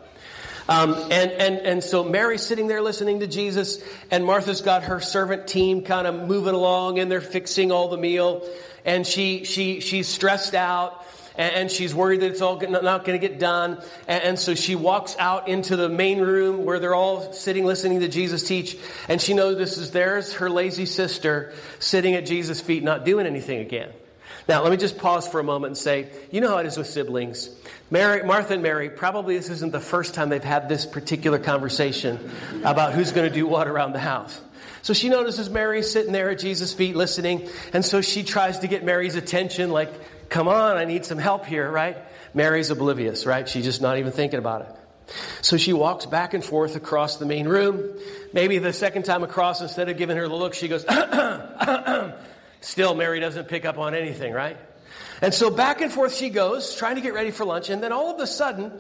Um, 0.68 0.94
and, 1.10 1.30
and, 1.30 1.56
and 1.58 1.84
so 1.84 2.04
Mary's 2.04 2.42
sitting 2.42 2.68
there 2.68 2.80
listening 2.80 3.20
to 3.20 3.26
Jesus, 3.26 3.82
and 4.10 4.24
Martha's 4.24 4.62
got 4.62 4.84
her 4.84 5.00
servant 5.00 5.46
team 5.46 5.82
kind 5.82 6.06
of 6.06 6.26
moving 6.26 6.54
along, 6.54 6.98
and 6.98 7.10
they're 7.10 7.20
fixing 7.20 7.70
all 7.70 7.88
the 7.88 7.98
meal. 7.98 8.48
And 8.84 9.06
she, 9.06 9.44
she, 9.44 9.80
she's 9.80 10.08
stressed 10.08 10.54
out, 10.54 11.04
and, 11.36 11.70
she's 11.70 11.94
worried 11.94 12.20
that 12.20 12.30
it's 12.30 12.40
all 12.40 12.60
not 12.60 13.04
going 13.04 13.20
to 13.20 13.28
get 13.28 13.38
done. 13.38 13.82
And, 14.06 14.22
and 14.22 14.38
so 14.38 14.54
she 14.54 14.74
walks 14.74 15.16
out 15.18 15.48
into 15.48 15.76
the 15.76 15.88
main 15.88 16.20
room 16.20 16.64
where 16.64 16.78
they're 16.78 16.94
all 16.94 17.32
sitting 17.32 17.66
listening 17.66 18.00
to 18.00 18.08
Jesus 18.08 18.46
teach, 18.46 18.78
and 19.08 19.20
she 19.20 19.34
notices 19.34 19.90
there's 19.90 20.34
her 20.34 20.48
lazy 20.48 20.86
sister 20.86 21.52
sitting 21.78 22.14
at 22.14 22.24
Jesus' 22.24 22.60
feet, 22.60 22.82
not 22.82 23.04
doing 23.04 23.26
anything 23.26 23.60
again. 23.60 23.90
Now, 24.48 24.62
let 24.62 24.70
me 24.70 24.76
just 24.76 24.98
pause 24.98 25.26
for 25.26 25.40
a 25.40 25.44
moment 25.44 25.70
and 25.70 25.78
say, 25.78 26.08
you 26.30 26.40
know 26.40 26.50
how 26.50 26.58
it 26.58 26.66
is 26.66 26.76
with 26.76 26.86
siblings. 26.86 27.48
Mary, 27.90 28.22
Martha 28.22 28.54
and 28.54 28.62
Mary, 28.62 28.88
probably 28.88 29.36
this 29.36 29.50
isn't 29.50 29.72
the 29.72 29.80
first 29.80 30.14
time 30.14 30.28
they've 30.28 30.42
had 30.42 30.68
this 30.68 30.86
particular 30.86 31.38
conversation 31.38 32.30
about 32.64 32.92
who's 32.92 33.12
going 33.12 33.28
to 33.28 33.34
do 33.34 33.46
what 33.46 33.68
around 33.68 33.92
the 33.92 34.00
house. 34.00 34.40
So 34.82 34.92
she 34.92 35.08
notices 35.08 35.48
Mary 35.48 35.82
sitting 35.82 36.12
there 36.12 36.30
at 36.30 36.38
Jesus' 36.38 36.72
feet 36.72 36.96
listening, 36.96 37.48
and 37.72 37.84
so 37.84 38.00
she 38.00 38.22
tries 38.22 38.58
to 38.60 38.68
get 38.68 38.84
Mary's 38.84 39.14
attention, 39.14 39.70
like, 39.70 39.90
come 40.28 40.48
on, 40.48 40.76
I 40.76 40.84
need 40.84 41.04
some 41.04 41.18
help 41.18 41.46
here, 41.46 41.70
right? 41.70 41.96
Mary's 42.34 42.70
oblivious, 42.70 43.26
right? 43.26 43.48
She's 43.48 43.64
just 43.64 43.80
not 43.80 43.98
even 43.98 44.12
thinking 44.12 44.38
about 44.38 44.62
it. 44.62 45.14
So 45.42 45.56
she 45.56 45.72
walks 45.72 46.06
back 46.06 46.34
and 46.34 46.42
forth 46.42 46.76
across 46.76 47.18
the 47.18 47.26
main 47.26 47.46
room. 47.46 47.98
Maybe 48.32 48.58
the 48.58 48.72
second 48.72 49.04
time 49.04 49.22
across, 49.22 49.60
instead 49.60 49.88
of 49.88 49.96
giving 49.96 50.16
her 50.16 50.28
the 50.28 50.34
look, 50.34 50.54
she 50.54 50.68
goes, 50.68 50.84
Still, 52.60 52.94
Mary 52.94 53.20
doesn't 53.20 53.48
pick 53.48 53.66
up 53.66 53.78
on 53.78 53.94
anything, 53.94 54.32
right? 54.32 54.56
And 55.22 55.32
so 55.32 55.50
back 55.50 55.80
and 55.80 55.92
forth 55.92 56.14
she 56.14 56.30
goes, 56.30 56.76
trying 56.76 56.96
to 56.96 57.00
get 57.00 57.14
ready 57.14 57.30
for 57.30 57.44
lunch, 57.44 57.70
and 57.70 57.82
then 57.82 57.92
all 57.92 58.14
of 58.14 58.20
a 58.20 58.26
sudden, 58.26 58.72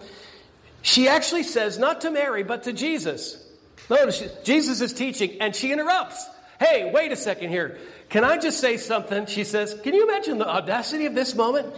she 0.82 1.08
actually 1.08 1.44
says, 1.44 1.78
not 1.78 2.02
to 2.02 2.10
Mary, 2.10 2.42
but 2.42 2.64
to 2.64 2.72
Jesus. 2.72 3.42
Notice, 3.88 4.22
Jesus 4.44 4.80
is 4.80 4.92
teaching, 4.92 5.40
and 5.40 5.54
she 5.54 5.72
interrupts. 5.72 6.26
Hey, 6.58 6.90
wait 6.92 7.12
a 7.12 7.16
second 7.16 7.50
here. 7.50 7.78
Can 8.08 8.24
I 8.24 8.38
just 8.38 8.60
say 8.60 8.76
something? 8.76 9.26
She 9.26 9.44
says, 9.44 9.78
Can 9.82 9.94
you 9.94 10.04
imagine 10.04 10.38
the 10.38 10.48
audacity 10.48 11.06
of 11.06 11.14
this 11.14 11.34
moment? 11.34 11.74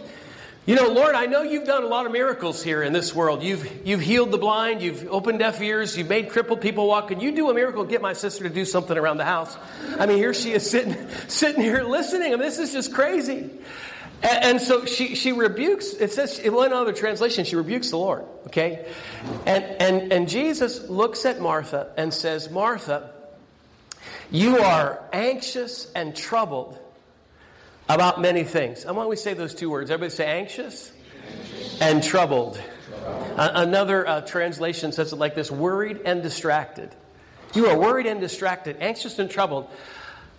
You 0.67 0.75
know, 0.75 0.89
Lord, 0.89 1.15
I 1.15 1.27
know 1.27 1.43
you've 1.43 1.63
done 1.63 1.83
a 1.83 1.87
lot 1.87 2.05
of 2.05 2.11
miracles 2.11 2.61
here 2.61 2.83
in 2.83 2.91
this 2.91 3.15
world. 3.15 3.41
You've, 3.41 3.87
you've 3.87 4.01
healed 4.01 4.31
the 4.31 4.37
blind, 4.37 4.81
you've 4.81 5.07
opened 5.07 5.39
deaf 5.39 5.61
ears, 5.61 5.97
you've 5.97 6.09
made 6.09 6.29
crippled 6.29 6.59
people 6.59 6.87
walk. 6.87 7.07
Can 7.07 7.21
you 7.21 7.31
do 7.31 7.49
a 7.49 7.53
miracle 7.53 7.85
get 7.85 8.01
my 8.01 8.11
sister 8.11 8.43
to 8.43 8.53
do 8.53 8.65
something 8.65 8.97
around 8.97 9.15
the 9.15 9.23
house? 9.23 9.55
I 9.97 10.05
mean, 10.05 10.17
here 10.17 10.33
she 10.33 10.51
is 10.51 10.69
sitting, 10.69 10.95
sitting 11.29 11.61
here 11.61 11.83
listening. 11.83 12.33
I 12.33 12.35
mean, 12.35 12.39
this 12.39 12.59
is 12.59 12.73
just 12.73 12.93
crazy. 12.93 13.49
And, 14.23 14.43
and 14.43 14.61
so 14.61 14.85
she, 14.85 15.15
she 15.15 15.31
rebukes, 15.31 15.93
it 15.93 16.11
says, 16.11 16.39
in 16.39 16.53
one 16.53 16.73
other 16.73 16.93
translation, 16.93 17.45
she 17.45 17.55
rebukes 17.55 17.91
the 17.91 17.97
Lord, 17.97 18.25
okay? 18.47 18.87
And, 19.45 19.63
and, 19.63 20.13
and 20.13 20.29
Jesus 20.29 20.89
looks 20.89 21.25
at 21.25 21.39
Martha 21.39 21.91
and 21.97 22.13
says, 22.13 22.49
Martha, 22.49 23.11
you 24.31 24.57
are 24.57 25.03
anxious 25.13 25.91
and 25.93 26.15
troubled 26.15 26.77
about 27.87 28.19
many 28.19 28.43
things. 28.43 28.83
And 28.83 28.95
why 28.95 29.03
don't 29.03 29.09
we 29.09 29.15
say 29.15 29.33
those 29.33 29.53
two 29.53 29.69
words? 29.69 29.91
Everybody 29.91 30.15
say 30.15 30.25
anxious, 30.25 30.91
anxious. 31.51 31.81
and 31.81 32.03
troubled. 32.03 32.59
Uh, 33.05 33.51
another 33.53 34.07
uh, 34.07 34.21
translation 34.21 34.91
says 34.91 35.13
it 35.13 35.17
like 35.17 35.35
this 35.35 35.51
worried 35.51 36.01
and 36.05 36.21
distracted. 36.23 36.93
You 37.53 37.67
are 37.67 37.77
worried 37.77 38.07
and 38.07 38.19
distracted, 38.19 38.77
anxious 38.81 39.19
and 39.19 39.29
troubled 39.29 39.69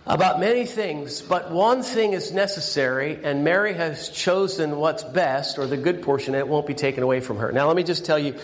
about 0.05 0.39
many 0.39 0.65
things, 0.65 1.21
but 1.21 1.51
one 1.51 1.83
thing 1.83 2.13
is 2.13 2.31
necessary, 2.31 3.19
and 3.23 3.43
Mary 3.43 3.73
has 3.73 4.09
chosen 4.09 4.77
what's 4.77 5.03
best, 5.03 5.59
or 5.59 5.67
the 5.67 5.77
good 5.77 6.01
portion, 6.01 6.33
and 6.33 6.39
it 6.39 6.47
won't 6.47 6.65
be 6.65 6.73
taken 6.73 7.03
away 7.03 7.19
from 7.19 7.37
her. 7.37 7.51
Now, 7.51 7.67
let 7.67 7.75
me 7.75 7.83
just 7.83 8.05
tell 8.05 8.17
you, 8.17 8.35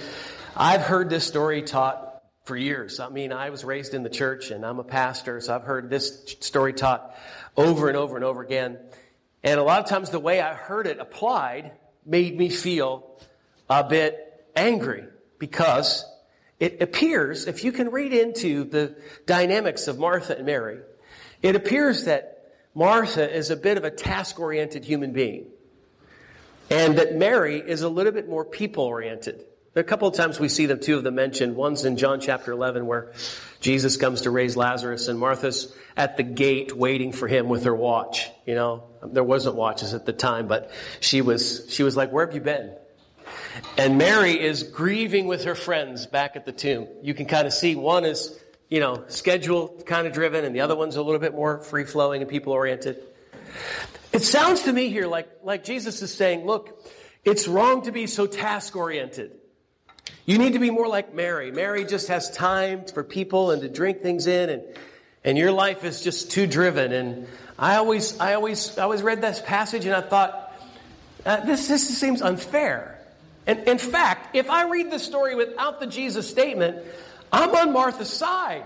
I've 0.56 0.82
heard 0.82 1.10
this 1.10 1.26
story 1.26 1.64
taught 1.64 2.22
for 2.44 2.56
years. 2.56 3.00
I 3.00 3.10
mean, 3.10 3.34
I 3.34 3.50
was 3.50 3.66
raised 3.66 3.94
in 3.94 4.04
the 4.04 4.10
church, 4.10 4.52
and 4.52 4.64
I'm 4.66 4.80
a 4.80 4.84
pastor, 4.84 5.42
so 5.42 5.56
I've 5.56 5.64
heard 5.64 5.90
this 5.90 6.36
story 6.42 6.74
taught 6.74 7.16
over 7.58 7.88
and 7.88 7.98
over 7.98 8.16
and 8.16 8.24
over 8.24 8.42
again. 8.42 8.78
And 9.44 9.60
a 9.60 9.64
lot 9.64 9.82
of 9.82 9.90
times 9.90 10.12
the 10.12 10.20
way 10.20 10.42
I 10.42 10.54
heard 10.54 10.88
it 10.88 11.00
applied 11.00 11.72
made 12.06 12.38
me 12.38 12.50
feel 12.50 13.20
a 13.70 13.84
bit 13.84 14.46
angry 14.56 15.06
because 15.40 16.06
it 16.60 16.82
appears, 16.82 17.48
if 17.48 17.64
you 17.64 17.72
can 17.72 17.90
read 17.90 18.14
into 18.14 18.64
the 18.64 18.96
dynamics 19.26 19.88
of 19.88 19.98
Martha 19.98 20.38
and 20.38 20.46
Mary, 20.46 20.80
it 21.46 21.56
appears 21.56 22.06
that 22.06 22.54
Martha 22.74 23.34
is 23.34 23.52
a 23.52 23.56
bit 23.56 23.78
of 23.78 23.84
a 23.84 23.92
task 23.92 24.40
oriented 24.40 24.84
human 24.84 25.14
being. 25.14 25.48
And 26.70 26.98
that 26.98 27.16
Mary 27.16 27.60
is 27.60 27.84
a 27.84 27.90
little 27.90 28.12
bit 28.12 28.27
more 28.27 28.44
people 28.44 28.84
oriented. 28.86 29.46
There 29.74 29.81
are 29.81 29.86
a 29.86 29.88
couple 29.88 30.08
of 30.08 30.16
times 30.16 30.40
we 30.40 30.50
see 30.50 30.66
the 30.66 30.77
two 30.77 30.98
of 30.98 31.03
them 31.03 31.16
mentioned. 31.16 31.55
One's 31.55 31.86
in 31.86 31.98
John 31.98 32.22
chapter 32.22 32.51
11 32.51 32.86
where 32.88 33.12
Jesus 33.60 33.98
comes 33.98 34.22
to 34.22 34.31
raise 34.31 34.55
Lazarus 34.55 35.10
and 35.10 35.20
Martha's 35.20 35.75
at 35.98 36.18
the 36.18 36.24
gate 36.24 36.75
waiting 36.75 37.12
for 37.12 37.27
him 37.27 37.50
with 37.50 37.66
her 37.66 37.75
watch. 37.75 38.29
You 38.46 38.55
know, 38.55 38.84
there 39.03 39.24
wasn't 39.24 39.55
watches 39.55 39.94
at 39.94 40.05
the 40.05 40.14
time, 40.14 40.48
but 40.48 40.72
she 41.01 41.22
was, 41.22 41.66
she 41.70 41.84
was 41.84 41.96
like, 41.98 42.12
where 42.12 42.25
have 42.25 42.34
you 42.34 42.42
been? 42.42 42.74
And 43.77 43.98
Mary 43.98 44.40
is 44.40 44.64
grieving 44.64 45.27
with 45.27 45.44
her 45.44 45.55
friends 45.55 46.05
back 46.05 46.36
at 46.36 46.46
the 46.46 46.51
tomb. 46.51 46.88
You 47.01 47.14
can 47.14 47.25
kind 47.25 47.46
of 47.46 47.53
see 47.53 47.75
one 47.75 48.05
is, 48.05 48.38
you 48.70 48.80
know, 48.80 49.04
schedule 49.08 49.70
kind 49.86 50.08
of 50.08 50.14
driven 50.14 50.46
and 50.46 50.56
the 50.56 50.62
other 50.62 50.75
one's 50.75 50.96
a 50.96 51.01
little 51.01 51.20
bit 51.20 51.34
more 51.34 51.60
free 51.60 51.86
flowing 51.86 52.22
and 52.22 52.30
people 52.30 52.54
oriented. 52.54 53.01
It 54.12 54.24
sounds 54.24 54.64
to 54.64 54.74
me 54.74 54.90
here 54.90 55.08
like, 55.08 55.30
like 55.44 55.64
Jesus 55.64 56.01
is 56.01 56.14
saying, 56.14 56.46
look, 56.46 56.84
it's 57.24 57.48
wrong 57.48 57.84
to 57.84 57.92
be 57.92 58.08
so 58.08 58.28
task 58.28 58.75
oriented. 58.75 59.32
You 60.25 60.38
need 60.38 60.54
to 60.54 60.60
be 60.60 60.72
more 60.72 60.88
like 60.88 61.14
Mary. 61.14 61.51
Mary 61.51 61.86
just 61.86 62.08
has 62.08 62.32
time 62.32 62.86
for 62.86 63.04
people 63.04 63.51
and 63.51 63.62
to 63.62 63.70
drink 63.70 64.01
things 64.01 64.28
in 64.28 64.50
and 64.50 64.64
and 65.25 65.40
your 65.40 65.51
life 65.51 65.84
is 65.84 66.01
just 66.01 66.32
too 66.32 66.46
driven. 66.46 66.94
And 66.94 67.28
I 67.58 67.78
always, 67.78 68.18
I 68.20 68.36
always, 68.36 68.78
I 68.78 68.84
always 68.84 69.01
read 69.01 69.22
this 69.22 69.42
passage 69.42 69.86
and 69.86 69.96
I 69.96 70.01
thought, 70.01 70.54
uh, 71.25 71.44
this, 71.44 71.68
this 71.68 72.00
seems 72.00 72.22
unfair. 72.22 73.01
And 73.48 73.68
in 73.68 73.80
fact, 73.80 74.36
if 74.36 74.51
I 74.51 74.70
read 74.70 74.92
the 74.92 75.00
story 75.00 75.34
without 75.34 75.80
the 75.80 75.88
Jesus 75.88 76.30
statement, 76.30 76.86
I'm 77.31 77.53
on 77.55 77.74
Martha's 77.74 78.11
side. 78.11 78.64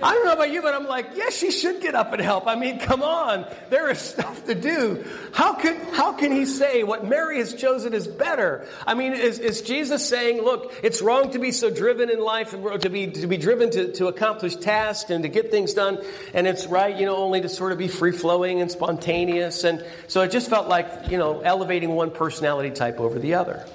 I 0.00 0.14
don't 0.14 0.24
know 0.24 0.32
about 0.32 0.50
you, 0.50 0.62
but 0.62 0.74
I'm 0.74 0.86
like, 0.86 1.10
yes, 1.14 1.36
she 1.36 1.50
should 1.50 1.80
get 1.80 1.94
up 1.94 2.12
and 2.12 2.20
help. 2.20 2.46
I 2.46 2.54
mean, 2.54 2.78
come 2.78 3.02
on. 3.02 3.46
There 3.70 3.90
is 3.90 3.98
stuff 3.98 4.46
to 4.46 4.54
do. 4.54 5.04
How 5.32 5.54
can, 5.54 5.76
how 5.92 6.12
can 6.12 6.32
he 6.32 6.46
say 6.46 6.82
what 6.82 7.06
Mary 7.06 7.38
has 7.38 7.54
chosen 7.54 7.92
is 7.92 8.06
better? 8.06 8.66
I 8.86 8.94
mean, 8.94 9.12
is, 9.12 9.38
is 9.38 9.62
Jesus 9.62 10.06
saying, 10.06 10.42
look, 10.42 10.72
it's 10.82 11.02
wrong 11.02 11.32
to 11.32 11.38
be 11.38 11.52
so 11.52 11.70
driven 11.70 12.10
in 12.10 12.20
life 12.20 12.52
and 12.52 12.80
to 12.82 12.90
be, 12.90 13.08
to 13.12 13.26
be 13.26 13.36
driven 13.36 13.70
to, 13.70 13.92
to 13.92 14.06
accomplish 14.06 14.56
tasks 14.56 15.10
and 15.10 15.22
to 15.24 15.28
get 15.28 15.50
things 15.50 15.74
done. 15.74 16.02
And 16.34 16.46
it's 16.46 16.66
right, 16.66 16.96
you 16.96 17.06
know, 17.06 17.16
only 17.16 17.40
to 17.40 17.48
sort 17.48 17.72
of 17.72 17.78
be 17.78 17.88
free 17.88 18.12
flowing 18.12 18.60
and 18.60 18.70
spontaneous. 18.70 19.64
And 19.64 19.84
so 20.08 20.22
it 20.22 20.30
just 20.30 20.48
felt 20.48 20.68
like, 20.68 21.10
you 21.10 21.18
know, 21.18 21.40
elevating 21.40 21.90
one 21.90 22.10
personality 22.10 22.70
type 22.70 22.98
over 22.98 23.18
the 23.18 23.34
other. 23.34 23.66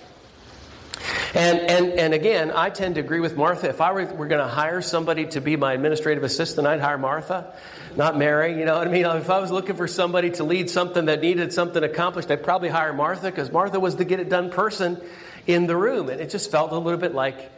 And, 1.34 1.60
and, 1.60 1.92
and 1.94 2.14
again, 2.14 2.52
I 2.56 2.70
tend 2.70 2.96
to 2.96 3.02
agree 3.02 3.20
with 3.20 3.36
Martha. 3.36 3.70
If 3.70 3.82
I 3.82 3.92
were, 3.92 4.06
were 4.06 4.28
going 4.28 4.42
to 4.42 4.48
hire 4.48 4.82
somebody 4.82 5.26
to 5.28 5.42
be 5.42 5.56
my 5.56 5.74
administrative 5.74 6.24
assistant, 6.24 6.68
I'd 6.68 6.80
hire 6.80 6.98
Martha, 6.98 7.54
not 7.96 8.18
Mary. 8.18 8.58
You 8.58 8.66
know 8.66 8.78
what 8.78 8.88
I 8.88 8.92
mean? 8.92 9.06
If 9.06 9.30
I 9.30 9.40
was 9.40 9.52
looking 9.52 9.76
for 9.76 9.88
somebody 9.88 10.32
to 10.32 10.44
lead 10.44 10.70
something 10.70 11.06
that 11.06 11.22
needed 11.22 11.54
something 11.54 11.84
accomplished, 11.84 12.32
I'd 12.32 12.44
probably 12.44 12.70
hire 12.70 12.94
Martha 12.94 13.30
because 13.30 13.52
Martha 13.52 13.80
was 13.80 13.96
the 13.96 14.06
get 14.06 14.20
it 14.20 14.30
done 14.30 14.50
person 14.50 15.02
in 15.46 15.68
the 15.68 15.76
room. 15.76 16.10
And 16.10 16.22
it 16.22 16.30
just 16.30 16.50
felt 16.52 16.72
a 16.72 16.78
little 16.78 17.00
bit 17.00 17.14
like, 17.14 17.52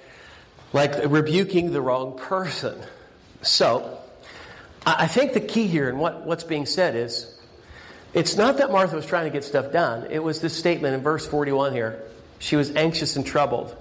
like 0.74 0.94
rebuking 1.06 1.72
the 1.72 1.82
wrong 1.82 2.18
person. 2.18 2.80
So, 3.42 4.00
I 4.86 5.08
think 5.08 5.34
the 5.34 5.42
key 5.42 5.68
here 5.68 5.90
and 5.90 6.00
what, 6.00 6.26
what's 6.26 6.44
being 6.44 6.66
said 6.66 6.96
is 6.96 7.38
it's 8.14 8.38
not 8.38 8.58
that 8.58 8.72
Martha 8.72 8.96
was 8.96 9.06
trying 9.06 9.26
to 9.26 9.30
get 9.30 9.44
stuff 9.44 9.72
done. 9.72 10.08
It 10.10 10.20
was 10.20 10.42
this 10.42 10.56
statement 10.56 10.96
in 10.96 11.02
verse 11.02 11.28
41 11.28 11.74
here. 11.74 12.04
She 12.39 12.56
was 12.56 12.71
anxious 12.75 13.15
and 13.15 13.25
troubled. 13.25 13.75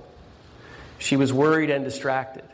She 0.98 1.16
was 1.16 1.32
worried 1.32 1.70
and 1.70 1.84
distracted. 1.84 2.44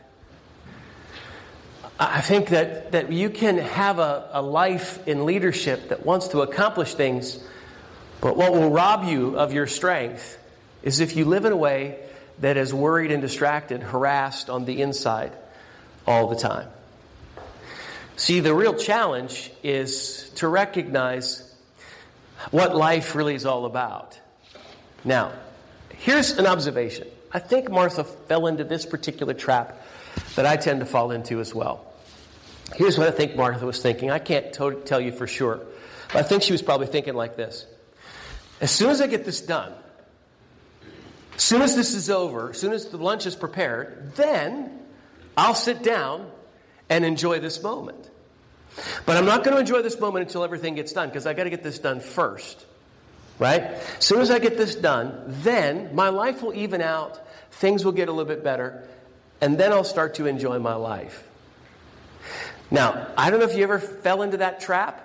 I 1.99 2.21
think 2.21 2.49
that, 2.49 2.91
that 2.91 3.11
you 3.11 3.29
can 3.29 3.57
have 3.57 3.99
a, 3.99 4.29
a 4.33 4.41
life 4.41 5.07
in 5.07 5.25
leadership 5.25 5.89
that 5.89 6.05
wants 6.05 6.29
to 6.29 6.41
accomplish 6.41 6.93
things, 6.93 7.39
but 8.21 8.35
what 8.35 8.51
will 8.51 8.69
rob 8.69 9.05
you 9.05 9.37
of 9.37 9.53
your 9.53 9.65
strength 9.65 10.37
is 10.83 10.99
if 10.99 11.15
you 11.15 11.25
live 11.25 11.45
in 11.45 11.53
a 11.53 11.57
way 11.57 11.99
that 12.39 12.57
is 12.57 12.73
worried 12.73 13.11
and 13.11 13.21
distracted, 13.21 13.81
harassed 13.81 14.49
on 14.49 14.65
the 14.65 14.81
inside 14.81 15.31
all 16.05 16.27
the 16.27 16.35
time. 16.35 16.67
See, 18.17 18.41
the 18.41 18.53
real 18.53 18.73
challenge 18.73 19.51
is 19.63 20.29
to 20.35 20.47
recognize 20.47 21.53
what 22.51 22.75
life 22.75 23.15
really 23.15 23.35
is 23.35 23.45
all 23.45 23.65
about. 23.65 24.19
Now, 25.03 25.31
Here's 25.99 26.31
an 26.37 26.47
observation. 26.47 27.07
I 27.31 27.39
think 27.39 27.69
Martha 27.69 28.03
fell 28.03 28.47
into 28.47 28.63
this 28.63 28.85
particular 28.85 29.33
trap 29.33 29.81
that 30.35 30.45
I 30.45 30.55
tend 30.55 30.79
to 30.79 30.85
fall 30.85 31.11
into 31.11 31.39
as 31.39 31.53
well. 31.53 31.93
Here's 32.75 32.97
what 32.97 33.07
I 33.07 33.11
think 33.11 33.35
Martha 33.35 33.65
was 33.65 33.81
thinking. 33.81 34.09
I 34.09 34.19
can't 34.19 34.51
to- 34.53 34.81
tell 34.85 34.99
you 34.99 35.11
for 35.11 35.27
sure, 35.27 35.59
but 36.07 36.17
I 36.17 36.23
think 36.23 36.43
she 36.43 36.51
was 36.51 36.61
probably 36.61 36.87
thinking 36.87 37.13
like 37.13 37.35
this 37.35 37.65
As 38.61 38.71
soon 38.71 38.89
as 38.89 39.01
I 39.01 39.07
get 39.07 39.25
this 39.25 39.41
done, 39.41 39.73
as 41.35 41.43
soon 41.43 41.61
as 41.61 41.75
this 41.75 41.93
is 41.93 42.09
over, 42.09 42.51
as 42.51 42.59
soon 42.59 42.71
as 42.71 42.85
the 42.85 42.97
lunch 42.97 43.25
is 43.25 43.35
prepared, 43.35 44.13
then 44.15 44.79
I'll 45.35 45.55
sit 45.55 45.83
down 45.83 46.31
and 46.89 47.03
enjoy 47.03 47.39
this 47.39 47.61
moment. 47.61 48.09
But 49.05 49.17
I'm 49.17 49.25
not 49.25 49.43
going 49.43 49.55
to 49.55 49.59
enjoy 49.59 49.81
this 49.81 49.99
moment 49.99 50.27
until 50.27 50.43
everything 50.43 50.75
gets 50.75 50.93
done 50.93 51.09
because 51.09 51.25
I 51.25 51.33
got 51.33 51.43
to 51.45 51.49
get 51.49 51.63
this 51.63 51.79
done 51.79 51.99
first. 51.99 52.65
Right? 53.37 53.61
As 53.63 54.03
soon 54.05 54.21
as 54.21 54.31
I 54.31 54.39
get 54.39 54.57
this 54.57 54.75
done, 54.75 55.23
then 55.27 55.93
my 55.93 56.09
life 56.09 56.41
will 56.41 56.53
even 56.53 56.81
out, 56.81 57.19
things 57.51 57.83
will 57.83 57.91
get 57.91 58.07
a 58.07 58.11
little 58.11 58.25
bit 58.25 58.43
better, 58.43 58.87
and 59.41 59.57
then 59.57 59.73
I'll 59.73 59.83
start 59.83 60.15
to 60.15 60.25
enjoy 60.25 60.59
my 60.59 60.75
life. 60.75 61.23
Now, 62.71 63.07
I 63.17 63.29
don't 63.29 63.39
know 63.39 63.45
if 63.45 63.55
you 63.55 63.63
ever 63.63 63.79
fell 63.79 64.21
into 64.21 64.37
that 64.37 64.61
trap, 64.61 65.01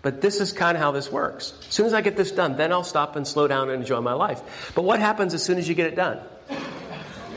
but 0.00 0.20
this 0.20 0.40
is 0.40 0.52
kind 0.52 0.76
of 0.76 0.82
how 0.82 0.92
this 0.92 1.10
works. 1.10 1.54
As 1.68 1.74
soon 1.74 1.86
as 1.86 1.92
I 1.92 2.00
get 2.00 2.16
this 2.16 2.32
done, 2.32 2.56
then 2.56 2.72
I'll 2.72 2.84
stop 2.84 3.16
and 3.16 3.26
slow 3.26 3.46
down 3.46 3.70
and 3.70 3.80
enjoy 3.80 4.00
my 4.00 4.14
life. 4.14 4.72
But 4.74 4.82
what 4.82 5.00
happens 5.00 5.34
as 5.34 5.42
soon 5.42 5.58
as 5.58 5.68
you 5.68 5.74
get 5.74 5.86
it 5.86 5.96
done? 5.96 6.20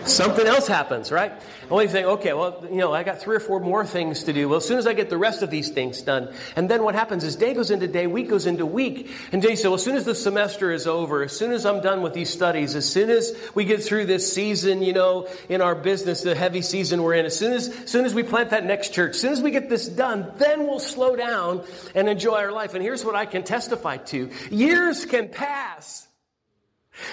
Something 0.06 0.46
else 0.46 0.68
happens, 0.68 1.12
right? 1.12 1.32
And 1.70 1.82
you 1.82 1.88
think, 1.88 2.06
okay, 2.06 2.34
well, 2.34 2.64
you 2.70 2.78
know, 2.78 2.94
I 2.94 3.02
got 3.02 3.20
three 3.20 3.36
or 3.36 3.40
four 3.40 3.60
more 3.60 3.84
things 3.86 4.24
to 4.26 4.34
do. 4.34 4.48
Well, 4.48 4.58
as 4.58 4.66
soon 4.66 4.78
as 4.78 4.86
I 4.86 4.94
get 4.94 5.10
the 5.10 5.18
rest 5.18 5.42
of 5.42 5.50
these 5.50 5.70
things 5.70 6.04
done, 6.04 6.32
and 6.56 6.70
then 6.70 6.84
what 6.84 6.94
happens 6.94 7.24
is 7.24 7.36
day 7.36 7.56
goes 7.56 7.72
into 7.72 7.88
day, 7.88 8.06
week 8.06 8.30
goes 8.30 8.46
into 8.46 8.68
week, 8.68 9.10
and 9.32 9.42
day 9.42 9.56
so 9.56 9.70
well, 9.70 9.76
as 9.76 9.84
soon 9.84 9.96
as 9.96 10.06
the 10.06 10.14
semester 10.14 10.72
is 10.72 10.86
over, 10.86 11.24
as 11.24 11.36
soon 11.36 11.52
as 11.52 11.66
I'm 11.66 11.82
done 11.82 12.04
with 12.04 12.14
these 12.14 12.30
studies, 12.30 12.76
as 12.76 12.88
soon 12.88 13.10
as 13.10 13.36
we 13.56 13.66
get 13.66 13.84
through 13.84 14.06
this 14.06 14.32
season, 14.32 14.84
you 14.84 14.94
know, 14.94 15.28
in 15.50 15.60
our 15.60 15.74
business, 15.74 16.22
the 16.22 16.36
heavy 16.36 16.62
season 16.62 17.02
we're 17.02 17.16
in, 17.16 17.26
as 17.26 17.36
soon 17.36 17.54
as, 17.54 17.70
as 17.70 17.90
soon 17.90 18.06
as 18.06 18.14
we 18.14 18.22
plant 18.22 18.52
that 18.52 18.64
next 18.64 18.94
church, 18.94 19.16
as 19.16 19.20
soon 19.20 19.34
as 19.34 19.42
we 19.42 19.50
get 19.50 19.70
this 19.70 19.88
done, 19.88 20.32
then 20.38 20.68
we'll 20.68 20.80
slow 20.80 21.16
down 21.16 21.64
and 21.96 22.08
enjoy 22.08 22.36
our 22.36 22.52
life. 22.52 22.76
And 22.76 22.84
here's 22.84 23.04
what 23.04 23.16
I 23.16 23.26
can 23.26 23.42
testify 23.42 23.98
to. 23.98 24.30
Years 24.52 25.06
can 25.06 25.30
pass, 25.30 26.08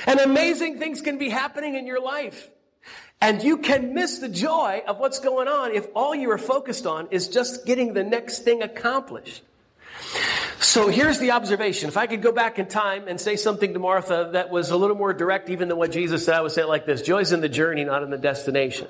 and 0.07 0.20
amazing 0.20 0.78
things 0.78 1.00
can 1.00 1.16
be 1.16 1.31
happening 1.31 1.74
in 1.74 1.87
your 1.87 2.00
life. 2.02 2.50
And 3.22 3.40
you 3.40 3.58
can 3.58 3.94
miss 3.94 4.18
the 4.18 4.28
joy 4.28 4.82
of 4.85 4.98
what's 4.98 5.20
going 5.20 5.46
on 5.46 5.70
if 5.72 5.87
all 5.94 6.12
you 6.12 6.28
are 6.32 6.38
focused 6.38 6.87
on 6.87 7.06
is 7.12 7.28
just 7.28 7.64
getting 7.64 7.94
the 7.94 8.02
next 8.02 8.40
thing 8.40 8.64
accomplished. 8.64 9.44
So 10.58 10.88
here's 10.88 11.20
the 11.20 11.30
observation. 11.30 11.88
If 11.88 11.96
I 11.96 12.08
could 12.08 12.20
go 12.20 12.32
back 12.32 12.58
in 12.58 12.66
time 12.66 13.06
and 13.06 13.20
say 13.20 13.37
something 13.37 13.74
to 13.74 13.78
Martha 13.78 14.30
that 14.32 14.50
was 14.50 14.70
a 14.70 14.76
little 14.76 14.96
more 14.96 15.12
direct 15.12 15.50
even 15.50 15.68
than 15.68 15.78
what 15.78 15.92
Jesus 15.92 16.24
said, 16.24 16.35
I 16.35 16.40
would 16.40 16.50
say 16.50 16.62
it 16.62 16.68
like 16.68 16.85
this. 16.85 17.00
Joy's 17.00 17.30
in 17.30 17.40
the 17.40 17.48
journey, 17.48 17.85
not 17.85 18.02
in 18.02 18.11
the 18.11 18.18
destination. 18.18 18.88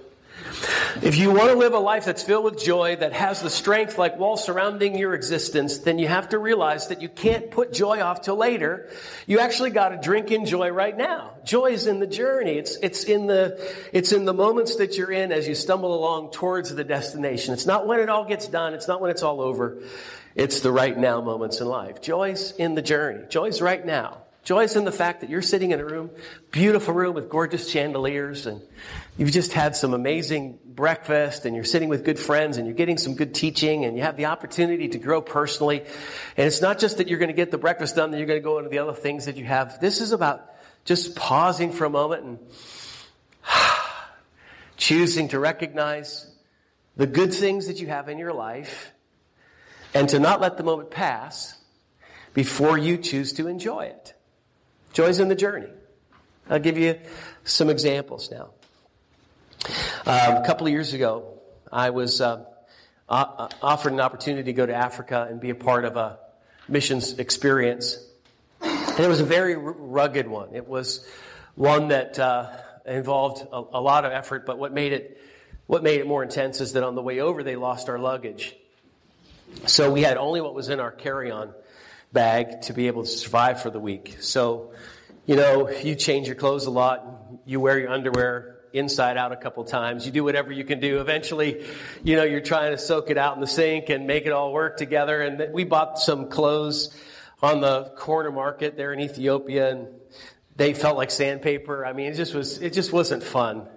If 1.03 1.17
you 1.17 1.31
want 1.31 1.51
to 1.51 1.57
live 1.57 1.73
a 1.73 1.79
life 1.79 2.05
that's 2.05 2.23
filled 2.23 2.45
with 2.45 2.63
joy, 2.63 2.97
that 2.97 3.13
has 3.13 3.43
the 3.43 3.51
strength 3.51 3.99
like 3.99 4.19
walls 4.19 4.45
surrounding 4.45 4.97
your 4.97 5.15
existence, 5.15 5.79
then 5.79 5.99
you 5.99 6.07
have 6.09 6.29
to 6.31 6.39
realize 6.39 6.89
that 6.89 7.03
you 7.03 7.09
can't 7.09 7.51
put 7.51 7.73
joy 7.73 8.01
off 8.01 8.23
till 8.23 8.37
later. 8.37 8.91
You 9.27 9.41
actually 9.41 9.71
got 9.71 9.89
to 9.91 9.97
drink 9.97 10.31
in 10.31 10.47
joy 10.47 10.71
right 10.71 10.97
now. 10.97 11.33
Joy 11.45 11.73
is 11.73 11.87
in 11.87 11.99
the 11.99 12.07
journey. 12.07 12.53
It's, 12.53 12.77
it's 12.77 13.05
in 13.05 13.27
the, 13.27 13.75
it's 13.93 14.13
in 14.13 14.25
the 14.25 14.35
moments 14.35 14.77
that 14.77 14.97
you're 14.97 15.11
in 15.11 15.33
as 15.33 15.49
you 15.49 15.55
stumble 15.55 15.95
along 15.95 16.31
towards 16.31 16.75
the 16.75 16.85
destination. 16.85 17.55
It's 17.55 17.67
not 17.67 17.87
when 17.87 18.01
it 18.01 18.09
all 18.09 18.25
gets 18.25 18.47
done. 18.47 18.75
It's 18.75 18.87
not 18.87 19.01
when 19.01 19.11
it's 19.11 19.23
all 19.23 19.41
over. 19.41 19.83
It's 20.35 20.61
the 20.61 20.73
right 20.73 20.97
now 20.97 21.21
moments 21.21 21.61
in 21.61 21.67
life. 21.67 22.01
Joy's 22.01 22.53
in 22.53 22.75
the 22.75 22.83
journey. 22.83 23.25
Joy's 23.29 23.61
right 23.61 23.85
now. 23.85 24.22
Joy's 24.45 24.75
in 24.75 24.85
the 24.85 24.93
fact 24.93 25.21
that 25.21 25.31
you're 25.31 25.41
sitting 25.41 25.71
in 25.71 25.79
a 25.79 25.85
room, 25.85 26.11
beautiful 26.51 26.93
room 26.93 27.15
with 27.15 27.29
gorgeous 27.29 27.71
chandeliers, 27.71 28.47
and 28.47 28.61
you've 29.17 29.31
just 29.31 29.53
had 29.53 29.77
some 29.77 29.95
amazing 29.95 30.59
breakfast, 30.65 31.47
and 31.47 31.55
you're 31.55 31.65
sitting 31.65 31.89
with 31.89 32.05
good 32.05 32.19
friends, 32.19 32.57
and 32.57 32.67
you're 32.67 32.75
getting 32.75 32.99
some 32.99 33.15
good 33.15 33.37
teaching, 33.37 33.85
and 33.85 33.97
you 33.97 34.03
have 34.03 34.17
the 34.17 34.27
opportunity 34.27 34.89
to 34.89 34.99
grow 34.99 35.23
personally. 35.23 35.83
And 36.37 36.47
it's 36.49 36.61
not 36.61 36.81
just 36.81 36.97
that 36.97 37.07
you're 37.07 37.21
going 37.21 37.29
to 37.29 37.35
get 37.35 37.53
the 37.53 37.59
breakfast 37.59 37.95
done, 37.95 38.11
then 38.11 38.19
you're 38.19 38.27
going 38.27 38.41
to 38.41 38.45
go 38.45 38.59
into 38.59 38.69
the 38.69 38.81
other 38.81 38.95
things 38.95 39.27
that 39.27 39.37
you 39.37 39.45
have. 39.45 39.81
This 39.81 40.01
is 40.01 40.11
about 40.11 40.51
just 40.85 41.15
pausing 41.15 41.71
for 41.71 41.85
a 41.85 41.91
moment 41.91 42.25
and 42.25 42.39
choosing 44.77 45.29
to 45.29 45.39
recognize 45.39 46.29
the 46.97 47.07
good 47.07 47.33
things 47.33 47.69
that 47.69 47.81
you 47.81 47.87
have 47.87 48.09
in 48.09 48.19
your 48.19 48.33
life, 48.33 48.91
and 49.95 50.09
to 50.09 50.19
not 50.19 50.41
let 50.41 50.57
the 50.57 50.65
moment 50.65 50.91
pass 50.91 51.57
before 52.35 52.77
you 52.77 52.99
choose 52.99 53.35
to 53.35 53.47
enjoy 53.47 53.83
it. 53.83 54.15
Joy's 54.93 55.21
in 55.21 55.29
the 55.29 55.35
journey. 55.35 55.69
I'll 56.51 56.59
give 56.59 56.77
you 56.77 56.99
some 57.45 57.71
examples 57.71 58.31
now. 58.31 58.51
Um, 60.05 60.37
a 60.37 60.45
couple 60.45 60.67
of 60.67 60.73
years 60.73 60.93
ago, 60.93 61.39
I 61.71 61.91
was 61.91 62.21
uh, 62.21 62.45
offered 63.09 63.93
an 63.93 64.01
opportunity 64.01 64.45
to 64.45 64.53
go 64.53 64.67
to 64.67 64.75
Africa 64.75 65.27
and 65.31 65.41
be 65.41 65.51
a 65.51 65.55
part 65.55 65.85
of 65.85 65.97
a 65.97 66.19
missions 66.69 67.19
experience. 67.19 67.99
And 68.61 69.01
it 69.01 69.09
was 69.09 69.21
a 69.21 69.25
very 69.25 69.57
rugged 69.57 70.29
one. 70.29 70.55
It 70.55 70.67
was 70.67 71.07
one 71.55 71.89
that 71.89 72.19
uh, 72.19 72.51
involved 72.85 73.47
a, 73.53 73.63
a 73.73 73.81
lot 73.81 74.05
of 74.05 74.13
effort, 74.13 74.45
but 74.45 74.59
what 74.59 74.73
made 74.73 74.93
it 74.93 75.19
what 75.67 75.83
made 75.83 76.01
it 76.01 76.07
more 76.07 76.23
intense 76.23 76.61
is 76.61 76.73
that 76.75 76.83
on 76.83 76.97
the 76.97 77.03
way 77.03 77.21
over 77.21 77.43
they 77.43 77.57
lost 77.57 77.89
our 77.89 77.99
luggage. 77.99 78.55
So 79.67 79.91
we 79.91 80.03
had 80.03 80.17
only 80.17 80.41
what 80.41 80.55
was 80.55 80.69
in 80.69 80.81
our 80.81 80.91
carry-on 80.91 81.55
bag 82.13 82.63
to 82.63 82.73
be 82.73 82.87
able 82.87 83.03
to 83.03 83.09
survive 83.09 83.63
for 83.63 83.71
the 83.71 83.81
week. 83.81 84.19
So, 84.21 84.73
you 85.27 85.37
know, 85.37 85.71
you 85.71 85.95
change 85.95 86.27
your 86.27 86.37
clothes 86.37 86.67
a 86.67 86.71
lot. 86.71 87.07
You 87.47 87.61
wear 87.61 87.79
your 87.79 87.91
underwear 87.91 88.59
inside 88.73 89.17
out 89.17 89.33
a 89.33 89.37
couple 89.37 89.65
times. 89.65 90.07
You 90.07 90.13
do 90.13 90.25
whatever 90.25 90.53
you 90.53 90.65
can 90.65 90.81
do. 90.81 91.01
Eventually, 91.01 91.65
you 92.03 92.17
know, 92.17 92.25
you're 92.25 92.41
trying 92.41 92.73
to 92.73 92.79
soak 92.79 93.11
it 93.11 93.19
out 93.19 93.35
in 93.35 93.41
the 93.41 93.47
sink 93.47 93.89
and 93.89 94.07
make 94.07 94.27
it 94.27 94.33
all 94.33 94.53
work 94.53 94.77
together. 94.77 95.21
And 95.21 95.53
we 95.53 95.65
bought 95.65 95.99
some 95.99 96.29
clothes 96.29 96.95
on 97.43 97.61
the 97.61 97.93
corner 97.97 98.31
market 98.31 98.77
there 98.77 98.93
in 98.93 99.01
Ethiopia 99.01 99.71
and 99.71 99.89
they 100.57 100.75
felt 100.75 100.97
like 100.97 101.11
sandpaper. 101.11 101.85
I 101.85 101.93
mean, 101.93 102.07
it 102.13 102.15
just 102.15 102.35
was, 102.35 102.59
it 102.61 102.73
just 102.73 102.93
wasn't 102.93 103.23
fun. 103.23 103.69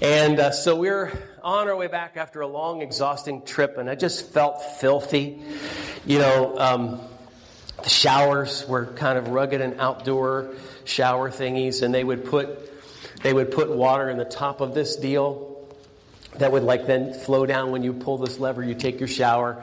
And 0.00 0.40
uh, 0.40 0.50
so 0.50 0.74
we 0.74 0.88
we're 0.88 1.12
on 1.42 1.68
our 1.68 1.76
way 1.76 1.86
back 1.86 2.16
after 2.16 2.40
a 2.40 2.46
long, 2.46 2.82
exhausting 2.82 3.44
trip, 3.44 3.78
and 3.78 3.88
I 3.88 3.94
just 3.94 4.32
felt 4.32 4.60
filthy. 4.80 5.40
You 6.04 6.18
know, 6.18 6.58
um, 6.58 7.00
the 7.82 7.88
showers 7.88 8.66
were 8.68 8.86
kind 8.86 9.18
of 9.18 9.28
rugged 9.28 9.60
and 9.60 9.80
outdoor 9.80 10.54
shower 10.84 11.30
thingies, 11.30 11.82
and 11.82 11.94
they 11.94 12.04
would 12.04 12.24
put 12.24 12.68
they 13.22 13.32
would 13.32 13.52
put 13.52 13.70
water 13.70 14.10
in 14.10 14.16
the 14.16 14.24
top 14.24 14.60
of 14.60 14.74
this 14.74 14.96
deal 14.96 15.48
that 16.38 16.50
would 16.50 16.62
like 16.62 16.86
then 16.86 17.14
flow 17.14 17.46
down 17.46 17.70
when 17.70 17.82
you 17.82 17.92
pull 17.92 18.18
this 18.18 18.38
lever. 18.38 18.62
You 18.62 18.74
take 18.74 19.00
your 19.00 19.08
shower, 19.08 19.62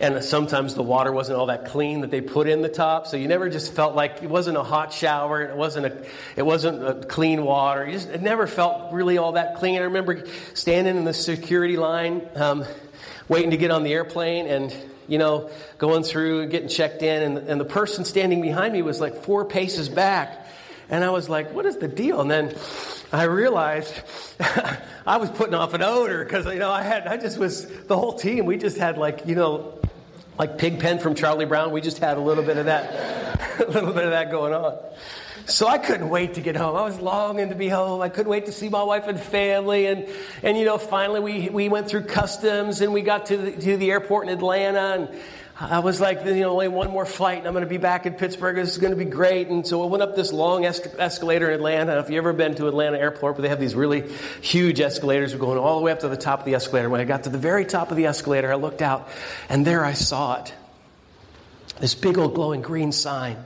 and 0.00 0.22
sometimes 0.22 0.74
the 0.74 0.82
water 0.82 1.10
wasn't 1.10 1.38
all 1.38 1.46
that 1.46 1.66
clean 1.66 2.02
that 2.02 2.10
they 2.10 2.20
put 2.20 2.48
in 2.48 2.62
the 2.62 2.68
top, 2.68 3.06
so 3.06 3.16
you 3.16 3.28
never 3.28 3.48
just 3.48 3.72
felt 3.72 3.94
like 3.94 4.22
it 4.22 4.30
wasn't 4.30 4.56
a 4.56 4.62
hot 4.62 4.92
shower. 4.92 5.42
It 5.42 5.56
wasn't 5.56 5.86
a 5.86 6.06
it 6.36 6.44
wasn't 6.44 6.86
a 6.86 7.06
clean 7.06 7.44
water. 7.44 7.86
You 7.86 7.92
just, 7.92 8.10
it 8.10 8.22
never 8.22 8.46
felt 8.46 8.92
really 8.92 9.18
all 9.18 9.32
that 9.32 9.56
clean. 9.56 9.76
I 9.76 9.84
remember 9.84 10.24
standing 10.54 10.96
in 10.96 11.04
the 11.04 11.14
security 11.14 11.76
line, 11.76 12.28
um, 12.34 12.64
waiting 13.28 13.50
to 13.50 13.56
get 13.56 13.70
on 13.70 13.82
the 13.82 13.92
airplane, 13.92 14.46
and 14.46 14.74
you 15.08 15.18
know, 15.18 15.50
going 15.78 16.04
through 16.04 16.48
getting 16.48 16.68
checked 16.68 17.02
in, 17.02 17.22
and, 17.22 17.48
and 17.48 17.60
the 17.60 17.64
person 17.64 18.04
standing 18.04 18.40
behind 18.40 18.72
me 18.72 18.82
was 18.82 19.00
like 19.00 19.24
four 19.24 19.44
paces 19.44 19.88
back. 19.88 20.46
And 20.90 21.04
I 21.04 21.10
was 21.10 21.28
like, 21.28 21.52
what 21.52 21.66
is 21.66 21.76
the 21.76 21.88
deal? 21.88 22.20
And 22.20 22.30
then 22.30 22.54
I 23.12 23.24
realized 23.24 23.94
I 25.06 25.16
was 25.16 25.30
putting 25.30 25.54
off 25.54 25.74
an 25.74 25.82
odor 25.82 26.24
because, 26.24 26.46
you 26.46 26.58
know, 26.58 26.70
I 26.70 26.82
had, 26.82 27.06
I 27.06 27.16
just 27.16 27.38
was, 27.38 27.66
the 27.66 27.96
whole 27.96 28.14
team, 28.14 28.46
we 28.46 28.56
just 28.56 28.78
had 28.78 28.96
like, 28.96 29.26
you 29.26 29.34
know, 29.34 29.78
like 30.38 30.56
Pigpen 30.56 30.98
from 30.98 31.14
Charlie 31.14 31.44
Brown. 31.44 31.72
We 31.72 31.80
just 31.80 31.98
had 31.98 32.16
a 32.16 32.20
little 32.20 32.44
bit 32.44 32.56
of 32.56 32.66
that, 32.66 33.60
a 33.60 33.70
little 33.70 33.92
bit 33.92 34.04
of 34.04 34.10
that 34.10 34.30
going 34.30 34.54
on. 34.54 34.78
So 35.48 35.66
I 35.66 35.78
couldn't 35.78 36.10
wait 36.10 36.34
to 36.34 36.42
get 36.42 36.56
home. 36.56 36.76
I 36.76 36.82
was 36.82 37.00
longing 37.00 37.48
to 37.48 37.54
be 37.54 37.68
home. 37.68 38.02
I 38.02 38.10
couldn't 38.10 38.30
wait 38.30 38.46
to 38.46 38.52
see 38.52 38.68
my 38.68 38.82
wife 38.82 39.08
and 39.08 39.18
family. 39.18 39.86
And, 39.86 40.06
and 40.42 40.58
you 40.58 40.66
know, 40.66 40.76
finally 40.76 41.20
we, 41.20 41.48
we 41.48 41.70
went 41.70 41.88
through 41.88 42.02
customs 42.02 42.82
and 42.82 42.92
we 42.92 43.00
got 43.00 43.26
to 43.26 43.38
the, 43.38 43.52
to 43.52 43.76
the 43.78 43.90
airport 43.90 44.28
in 44.28 44.34
Atlanta. 44.34 45.08
And 45.08 45.22
I 45.58 45.78
was 45.78 46.02
like, 46.02 46.22
you 46.26 46.34
know, 46.34 46.50
only 46.50 46.68
one 46.68 46.90
more 46.90 47.06
flight 47.06 47.38
and 47.38 47.46
I'm 47.46 47.54
going 47.54 47.64
to 47.64 47.68
be 47.68 47.78
back 47.78 48.04
in 48.04 48.12
Pittsburgh. 48.12 48.56
This 48.56 48.72
is 48.72 48.78
going 48.78 48.90
to 48.90 49.02
be 49.02 49.10
great. 49.10 49.48
And 49.48 49.66
so 49.66 49.82
I 49.82 49.86
went 49.86 50.02
up 50.02 50.14
this 50.14 50.34
long 50.34 50.66
es- 50.66 50.86
escalator 50.98 51.48
in 51.48 51.54
Atlanta. 51.54 51.98
If 51.98 52.10
you've 52.10 52.18
ever 52.18 52.34
been 52.34 52.54
to 52.56 52.68
Atlanta 52.68 52.98
Airport, 52.98 53.36
where 53.36 53.42
they 53.42 53.48
have 53.48 53.58
these 53.58 53.74
really 53.74 54.04
huge 54.42 54.80
escalators, 54.82 55.32
we're 55.32 55.40
going 55.40 55.58
all 55.58 55.78
the 55.78 55.84
way 55.84 55.92
up 55.92 56.00
to 56.00 56.08
the 56.08 56.18
top 56.18 56.40
of 56.40 56.44
the 56.44 56.56
escalator. 56.56 56.90
When 56.90 57.00
I 57.00 57.04
got 57.04 57.24
to 57.24 57.30
the 57.30 57.38
very 57.38 57.64
top 57.64 57.90
of 57.90 57.96
the 57.96 58.04
escalator, 58.04 58.52
I 58.52 58.56
looked 58.56 58.82
out 58.82 59.08
and 59.48 59.66
there 59.66 59.82
I 59.82 59.94
saw 59.94 60.42
it. 60.42 60.52
This 61.80 61.94
big 61.94 62.18
old 62.18 62.34
glowing 62.34 62.60
green 62.60 62.92
sign 62.92 63.42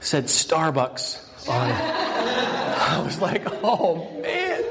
said 0.00 0.24
Starbucks 0.24 1.48
on 1.48 1.70
it. 1.70 1.76
I 1.76 3.02
was 3.04 3.20
like, 3.20 3.42
oh 3.62 4.20
man, 4.20 4.62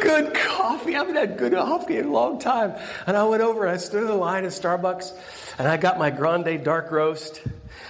good 0.00 0.34
coffee. 0.34 0.94
I 0.96 0.98
haven't 0.98 1.16
had 1.16 1.38
good 1.38 1.52
coffee 1.52 1.98
in 1.98 2.06
a 2.06 2.10
long 2.10 2.38
time. 2.38 2.74
And 3.06 3.16
I 3.16 3.24
went 3.24 3.42
over 3.42 3.64
and 3.64 3.74
I 3.74 3.76
stood 3.76 4.02
in 4.02 4.08
the 4.08 4.14
line 4.14 4.44
at 4.44 4.50
Starbucks 4.50 5.12
and 5.58 5.68
I 5.68 5.76
got 5.76 5.98
my 5.98 6.10
grande 6.10 6.64
dark 6.64 6.90
roast 6.90 7.42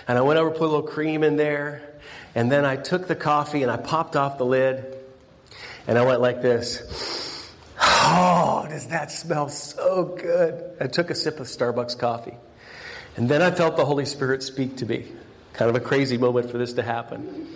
and 0.06 0.18
I 0.18 0.20
went 0.22 0.38
over, 0.38 0.50
put 0.50 0.62
a 0.62 0.66
little 0.66 0.82
cream 0.82 1.22
in 1.22 1.36
there. 1.36 1.82
And 2.34 2.50
then 2.50 2.64
I 2.64 2.76
took 2.76 3.08
the 3.08 3.16
coffee 3.16 3.62
and 3.62 3.70
I 3.70 3.76
popped 3.76 4.16
off 4.16 4.38
the 4.38 4.46
lid 4.46 4.96
and 5.86 5.98
I 5.98 6.04
went 6.04 6.20
like 6.20 6.42
this. 6.42 7.50
Oh, 7.80 8.66
does 8.68 8.88
that 8.88 9.10
smell 9.10 9.48
so 9.48 10.16
good? 10.20 10.76
I 10.80 10.86
took 10.86 11.10
a 11.10 11.14
sip 11.14 11.40
of 11.40 11.46
Starbucks 11.46 11.98
coffee. 11.98 12.36
And 13.16 13.28
then 13.28 13.42
I 13.42 13.50
felt 13.50 13.76
the 13.76 13.84
Holy 13.84 14.04
Spirit 14.04 14.42
speak 14.42 14.78
to 14.78 14.86
me. 14.86 15.06
Kind 15.54 15.68
of 15.68 15.76
a 15.76 15.80
crazy 15.80 16.16
moment 16.16 16.50
for 16.50 16.58
this 16.58 16.74
to 16.74 16.82
happen. 16.82 17.48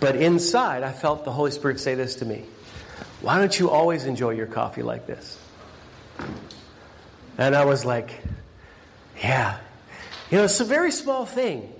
But 0.00 0.16
inside, 0.16 0.82
I 0.82 0.92
felt 0.92 1.24
the 1.24 1.32
Holy 1.32 1.50
Spirit 1.50 1.80
say 1.80 1.94
this 1.94 2.16
to 2.16 2.24
me 2.24 2.44
Why 3.22 3.38
don't 3.38 3.58
you 3.58 3.70
always 3.70 4.04
enjoy 4.04 4.30
your 4.30 4.46
coffee 4.46 4.82
like 4.82 5.06
this? 5.06 5.38
And 7.38 7.54
I 7.54 7.64
was 7.64 7.84
like, 7.84 8.10
Yeah. 9.22 9.58
You 10.30 10.38
know, 10.38 10.44
it's 10.44 10.60
a 10.60 10.64
very 10.64 10.90
small 10.90 11.26
thing, 11.26 11.72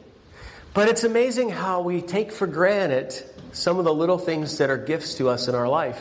but 0.75 0.89
it's 0.89 1.03
amazing 1.05 1.51
how 1.51 1.81
we 1.81 2.03
take 2.03 2.31
for 2.31 2.47
granted 2.47 3.15
some 3.53 3.79
of 3.79 3.85
the 3.85 3.95
little 3.95 4.19
things 4.19 4.59
that 4.59 4.71
are 4.71 4.77
gifts 4.79 5.15
to 5.17 5.29
us 5.29 5.49
in 5.49 5.55
our 5.55 5.69
life. 5.69 6.01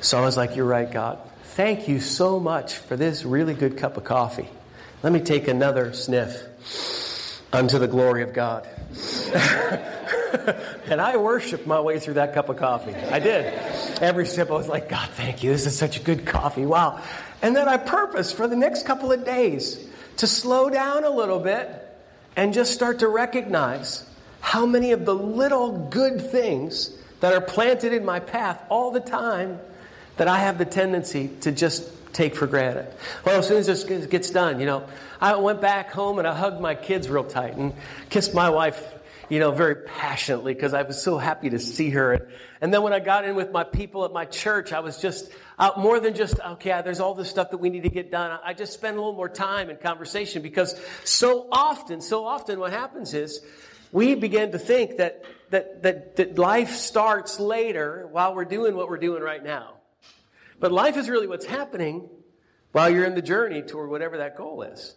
So 0.00 0.18
I 0.18 0.22
was 0.22 0.36
like, 0.36 0.56
You're 0.56 0.66
right, 0.66 0.90
God. 0.90 1.18
Thank 1.54 1.88
you 1.88 2.00
so 2.00 2.40
much 2.40 2.74
for 2.74 2.96
this 2.96 3.24
really 3.24 3.54
good 3.54 3.78
cup 3.78 3.96
of 3.96 4.04
coffee. 4.04 4.48
Let 5.02 5.12
me 5.12 5.20
take 5.20 5.46
another 5.48 5.92
sniff 5.92 6.42
unto 7.52 7.78
the 7.78 7.88
glory 7.88 8.22
of 8.22 8.32
God. 8.32 8.66
and 10.86 11.00
I 11.00 11.16
worshiped 11.16 11.66
my 11.66 11.80
way 11.80 11.98
through 11.98 12.14
that 12.14 12.34
cup 12.34 12.48
of 12.48 12.56
coffee. 12.56 12.94
I 12.94 13.18
did. 13.18 13.54
Every 14.00 14.26
sip, 14.26 14.50
I 14.50 14.54
was 14.54 14.68
like, 14.68 14.88
God, 14.88 15.08
thank 15.10 15.42
you. 15.42 15.50
This 15.50 15.66
is 15.66 15.76
such 15.76 15.98
a 15.98 16.02
good 16.02 16.26
coffee. 16.26 16.66
Wow. 16.66 17.02
And 17.42 17.54
then 17.54 17.68
I 17.68 17.76
purposed 17.76 18.36
for 18.36 18.48
the 18.48 18.56
next 18.56 18.86
couple 18.86 19.12
of 19.12 19.24
days 19.24 19.86
to 20.18 20.26
slow 20.26 20.70
down 20.70 21.04
a 21.04 21.10
little 21.10 21.38
bit 21.38 21.68
and 22.36 22.52
just 22.52 22.72
start 22.72 23.00
to 23.00 23.08
recognize 23.08 24.04
how 24.40 24.66
many 24.66 24.92
of 24.92 25.04
the 25.04 25.14
little 25.14 25.88
good 25.88 26.30
things 26.30 26.90
that 27.20 27.32
are 27.32 27.40
planted 27.40 27.92
in 27.92 28.04
my 28.04 28.20
path 28.20 28.62
all 28.68 28.90
the 28.90 29.00
time 29.00 29.58
that 30.16 30.28
I 30.28 30.38
have 30.38 30.58
the 30.58 30.64
tendency 30.64 31.28
to 31.40 31.52
just 31.52 31.90
take 32.16 32.34
for 32.34 32.46
granted. 32.46 32.92
Well, 33.24 33.38
as 33.38 33.46
soon 33.46 33.58
as 33.58 33.66
this 33.66 33.84
gets 33.84 34.30
done, 34.30 34.58
you 34.58 34.66
know, 34.66 34.88
I 35.20 35.36
went 35.36 35.60
back 35.60 35.92
home 35.92 36.18
and 36.18 36.26
I 36.26 36.34
hugged 36.34 36.60
my 36.60 36.74
kids 36.74 37.08
real 37.08 37.24
tight 37.24 37.56
and 37.56 37.74
kissed 38.08 38.32
my 38.32 38.48
wife, 38.48 38.82
you 39.28 39.38
know, 39.38 39.50
very 39.50 39.76
passionately 39.76 40.54
because 40.54 40.72
I 40.72 40.82
was 40.82 41.00
so 41.00 41.18
happy 41.18 41.50
to 41.50 41.58
see 41.58 41.90
her. 41.90 42.28
And 42.62 42.72
then 42.72 42.82
when 42.82 42.94
I 42.94 43.00
got 43.00 43.26
in 43.26 43.36
with 43.36 43.52
my 43.52 43.64
people 43.64 44.06
at 44.06 44.12
my 44.12 44.24
church, 44.24 44.72
I 44.72 44.80
was 44.80 44.98
just 44.98 45.30
uh, 45.58 45.72
more 45.76 46.00
than 46.00 46.14
just, 46.14 46.40
okay, 46.40 46.80
there's 46.82 47.00
all 47.00 47.14
this 47.14 47.28
stuff 47.28 47.50
that 47.50 47.58
we 47.58 47.68
need 47.68 47.82
to 47.82 47.90
get 47.90 48.10
done. 48.10 48.38
I 48.42 48.54
just 48.54 48.72
spent 48.72 48.96
a 48.96 49.00
little 49.00 49.14
more 49.14 49.28
time 49.28 49.68
in 49.68 49.76
conversation 49.76 50.40
because 50.40 50.80
so 51.04 51.48
often, 51.52 52.00
so 52.00 52.24
often 52.24 52.58
what 52.58 52.72
happens 52.72 53.12
is 53.12 53.42
we 53.92 54.14
begin 54.14 54.52
to 54.52 54.58
think 54.58 54.96
that, 54.96 55.22
that, 55.50 55.82
that, 55.82 56.16
that 56.16 56.38
life 56.38 56.74
starts 56.76 57.38
later 57.38 58.08
while 58.10 58.34
we're 58.34 58.46
doing 58.46 58.74
what 58.74 58.88
we're 58.88 58.96
doing 58.96 59.22
right 59.22 59.44
now. 59.44 59.75
But 60.58 60.72
life 60.72 60.96
is 60.96 61.08
really 61.08 61.26
what's 61.26 61.46
happening 61.46 62.08
while 62.72 62.90
you're 62.90 63.04
in 63.04 63.14
the 63.14 63.22
journey 63.22 63.62
toward 63.62 63.90
whatever 63.90 64.18
that 64.18 64.36
goal 64.36 64.62
is. 64.62 64.94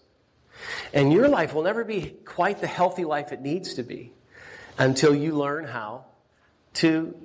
And 0.94 1.14
your 1.14 1.28
life 1.28 1.54
will 1.54 1.64
never 1.64 1.84
be 1.84 2.16
quite 2.26 2.60
the 2.60 2.68
healthy 2.68 3.06
life 3.06 3.32
it 3.32 3.42
needs 3.42 3.76
to 3.76 3.84
be 3.84 4.12
until 4.78 5.14
you 5.14 5.34
learn 5.34 5.66
how 5.66 6.06
to 6.76 7.16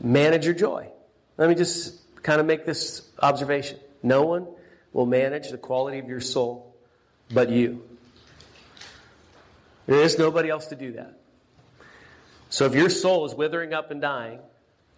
manage 0.00 0.44
your 0.44 0.54
joy. 0.54 0.88
Let 1.36 1.48
me 1.48 1.54
just 1.54 2.00
kind 2.22 2.40
of 2.40 2.46
make 2.46 2.66
this 2.66 3.08
observation. 3.20 3.78
No 4.02 4.22
one 4.22 4.46
will 4.92 5.06
manage 5.06 5.50
the 5.50 5.58
quality 5.58 5.98
of 5.98 6.08
your 6.08 6.20
soul 6.20 6.74
but 7.32 7.50
you. 7.50 7.82
There 9.86 10.02
is 10.02 10.18
nobody 10.18 10.50
else 10.50 10.66
to 10.66 10.76
do 10.76 10.92
that. 10.92 11.18
So 12.48 12.66
if 12.66 12.74
your 12.74 12.90
soul 12.90 13.26
is 13.26 13.34
withering 13.34 13.72
up 13.72 13.90
and 13.90 14.00
dying, 14.00 14.40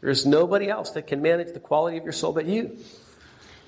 there's 0.03 0.27
nobody 0.27 0.69
else 0.69 0.91
that 0.91 1.07
can 1.07 1.23
manage 1.23 1.55
the 1.55 1.61
quality 1.61 1.97
of 1.97 2.05
your 2.05 2.13
soul 2.13 2.33
but 2.33 2.45
you. 2.45 2.77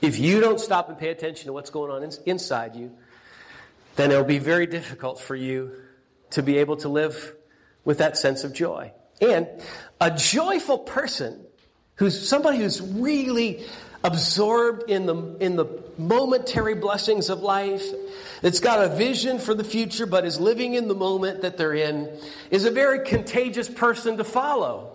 If 0.03 0.18
you 0.18 0.40
don't 0.40 0.61
stop 0.61 0.88
and 0.88 0.99
pay 0.99 1.09
attention 1.09 1.47
to 1.47 1.53
what's 1.53 1.70
going 1.70 1.90
on 1.90 2.11
inside 2.27 2.75
you, 2.75 2.90
then 3.97 4.11
it'll 4.11 4.25
be 4.25 4.38
very 4.38 4.66
difficult 4.66 5.20
for 5.20 5.37
you 5.37 5.70
to 6.31 6.42
be 6.42 6.59
able 6.59 6.77
to 6.79 6.88
live 6.88 7.35
with 7.85 7.99
that 7.99 8.18
sense 8.18 8.42
of 8.42 8.53
joy. 8.53 8.92
And 9.20 9.47
a 10.01 10.11
joyful 10.11 10.79
person 10.79 11.47
who's 11.94 12.29
somebody 12.29 12.59
who's 12.59 12.83
really 12.83 13.64
absorbed 14.03 14.90
in 14.90 15.07
the, 15.07 15.37
in 15.38 15.55
the 15.55 15.66
momentary 15.97 16.75
blessings 16.75 17.31
of 17.31 17.40
life, 17.40 17.85
that's 18.42 18.59
got 18.59 18.85
a 18.85 18.94
vision 18.97 19.38
for 19.38 19.55
the 19.55 19.64
future 19.64 20.05
but 20.05 20.27
is 20.27 20.40
living 20.40 20.75
in 20.75 20.88
the 20.88 20.94
moment 20.94 21.42
that 21.42 21.57
they're 21.57 21.75
in, 21.75 22.11
is 22.51 22.64
a 22.64 22.70
very 22.73 23.07
contagious 23.07 23.68
person 23.68 24.16
to 24.16 24.25
follow. 24.25 24.93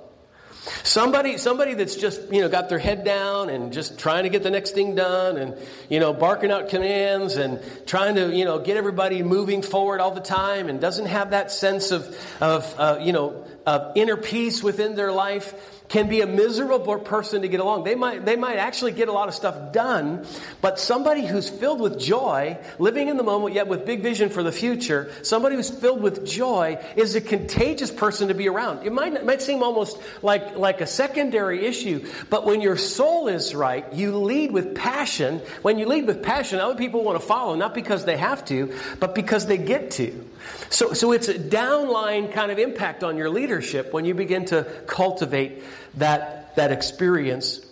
Somebody, 0.83 1.37
somebody 1.37 1.73
that's 1.73 1.95
just, 1.95 2.31
you 2.31 2.41
know, 2.41 2.49
got 2.49 2.69
their 2.69 2.79
head 2.79 3.03
down 3.03 3.49
and 3.49 3.71
just 3.71 3.97
trying 3.97 4.23
to 4.23 4.29
get 4.29 4.43
the 4.43 4.49
next 4.49 4.71
thing 4.71 4.93
done 4.95 5.37
and, 5.37 5.55
you 5.89 5.99
know, 5.99 6.13
barking 6.13 6.51
out 6.51 6.69
commands 6.69 7.37
and 7.37 7.61
trying 7.85 8.15
to, 8.15 8.35
you 8.35 8.45
know, 8.45 8.59
get 8.59 8.75
everybody 8.75 9.23
moving 9.23 9.61
forward 9.61 10.01
all 10.01 10.11
the 10.11 10.21
time 10.21 10.69
and 10.69 10.81
doesn't 10.81 11.05
have 11.05 11.31
that 11.31 11.51
sense 11.51 11.91
of, 11.91 12.15
of 12.41 12.75
uh, 12.77 12.99
you 13.01 13.13
know, 13.13 13.45
of 13.65 13.95
inner 13.95 14.17
peace 14.17 14.61
within 14.61 14.95
their 14.95 15.11
life 15.11 15.78
can 15.89 16.07
be 16.07 16.21
a 16.21 16.27
miserable 16.27 16.99
person 16.99 17.41
to 17.41 17.47
get 17.47 17.59
along. 17.59 17.83
They 17.83 17.95
might, 17.95 18.23
they 18.23 18.35
might 18.35 18.57
actually 18.57 18.91
get 18.91 19.09
a 19.09 19.11
lot 19.11 19.27
of 19.27 19.33
stuff 19.33 19.73
done, 19.73 20.25
but 20.61 20.79
somebody 20.79 21.25
who's 21.25 21.49
filled 21.49 21.81
with 21.81 21.99
joy, 21.99 22.57
living 22.77 23.07
in 23.07 23.17
the 23.17 23.23
moment 23.23 23.55
yet 23.55 23.67
with 23.67 23.85
big 23.85 24.01
vision 24.01 24.29
for 24.29 24.43
the 24.43 24.51
future, 24.51 25.11
somebody 25.23 25.55
who's 25.55 25.71
filled 25.71 26.01
with 26.01 26.25
joy 26.25 26.77
is 26.95 27.15
a 27.15 27.21
contagious 27.21 27.89
person 27.89 28.27
to 28.27 28.35
be 28.35 28.47
around. 28.47 28.85
It 28.85 28.93
might, 28.93 29.13
it 29.13 29.25
might 29.25 29.41
seem 29.41 29.63
almost 29.63 29.99
like, 30.21 30.55
like 30.55 30.79
a 30.79 30.87
secondary 30.87 31.65
issue, 31.65 32.07
but 32.29 32.45
when 32.45 32.61
your 32.61 32.77
soul 32.77 33.27
is 33.27 33.55
right, 33.55 33.91
you 33.91 34.15
lead 34.15 34.51
with 34.51 34.75
passion. 34.75 35.39
When 35.63 35.79
you 35.79 35.87
lead 35.87 36.05
with 36.05 36.21
passion, 36.21 36.59
other 36.59 36.75
people 36.75 37.03
want 37.03 37.19
to 37.19 37.25
follow, 37.25 37.55
not 37.55 37.73
because 37.73 38.05
they 38.05 38.17
have 38.17 38.45
to, 38.45 38.75
but 38.99 39.15
because 39.15 39.47
they 39.47 39.57
get 39.57 39.91
to. 39.91 40.29
So, 40.69 40.93
so 40.93 41.11
it's 41.11 41.27
a 41.27 41.33
downline 41.33 42.31
kind 42.31 42.51
of 42.51 42.59
impact 42.59 43.03
on 43.03 43.17
your 43.17 43.29
leadership 43.29 43.93
when 43.93 44.05
you 44.05 44.13
begin 44.13 44.45
to 44.45 44.63
cultivate 44.87 45.63
that, 45.95 46.55
that 46.55 46.71
experience 46.71 47.65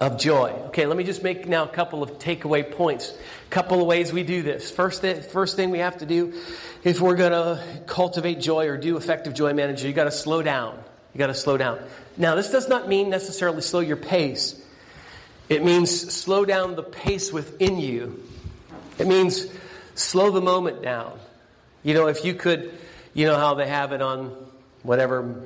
of 0.00 0.18
joy. 0.18 0.50
Okay, 0.66 0.86
let 0.86 0.96
me 0.96 1.04
just 1.04 1.22
make 1.22 1.46
now 1.46 1.64
a 1.64 1.68
couple 1.68 2.02
of 2.02 2.18
takeaway 2.18 2.68
points. 2.68 3.10
A 3.10 3.50
couple 3.50 3.80
of 3.80 3.86
ways 3.86 4.12
we 4.12 4.22
do 4.22 4.42
this. 4.42 4.70
First, 4.70 5.02
th- 5.02 5.24
first 5.26 5.56
thing 5.56 5.70
we 5.70 5.78
have 5.78 5.98
to 5.98 6.06
do 6.06 6.34
if 6.82 7.00
we're 7.00 7.16
going 7.16 7.32
to 7.32 7.62
cultivate 7.86 8.40
joy 8.40 8.68
or 8.68 8.76
do 8.76 8.96
effective 8.96 9.34
joy 9.34 9.54
management, 9.54 9.88
you 9.88 9.92
got 9.92 10.04
to 10.04 10.10
slow 10.10 10.42
down. 10.42 10.78
You 11.14 11.18
got 11.18 11.28
to 11.28 11.34
slow 11.34 11.56
down. 11.56 11.78
Now, 12.16 12.34
this 12.34 12.50
does 12.50 12.68
not 12.68 12.88
mean 12.88 13.08
necessarily 13.08 13.62
slow 13.62 13.80
your 13.80 13.96
pace. 13.96 14.60
It 15.48 15.64
means 15.64 16.12
slow 16.12 16.44
down 16.44 16.74
the 16.74 16.82
pace 16.82 17.32
within 17.32 17.78
you. 17.78 18.22
It 18.98 19.06
means 19.06 19.46
slow 19.94 20.30
the 20.30 20.40
moment 20.40 20.82
down. 20.82 21.18
You 21.84 21.94
know, 21.94 22.08
if 22.08 22.24
you 22.24 22.34
could, 22.34 22.72
you 23.12 23.26
know 23.26 23.36
how 23.36 23.54
they 23.54 23.68
have 23.68 23.92
it 23.92 24.02
on 24.02 24.34
whatever 24.82 25.42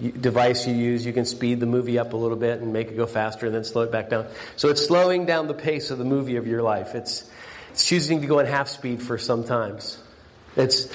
device 0.00 0.66
you 0.66 0.74
use, 0.74 1.04
you 1.04 1.12
can 1.12 1.26
speed 1.26 1.60
the 1.60 1.66
movie 1.66 1.98
up 1.98 2.12
a 2.12 2.16
little 2.16 2.36
bit 2.36 2.60
and 2.60 2.72
make 2.72 2.88
it 2.88 2.96
go 2.96 3.06
faster 3.06 3.46
and 3.46 3.54
then 3.54 3.64
slow 3.64 3.82
it 3.82 3.92
back 3.92 4.08
down. 4.08 4.26
So 4.56 4.68
it's 4.68 4.86
slowing 4.86 5.26
down 5.26 5.48
the 5.48 5.54
pace 5.54 5.90
of 5.90 5.98
the 5.98 6.04
movie 6.04 6.36
of 6.36 6.46
your 6.46 6.62
life. 6.62 6.94
It's, 6.94 7.28
it's 7.72 7.84
choosing 7.84 8.20
to 8.22 8.26
go 8.26 8.38
in 8.38 8.46
half 8.46 8.68
speed 8.68 9.02
for 9.02 9.18
sometimes. 9.18 9.98
It's, 10.56 10.88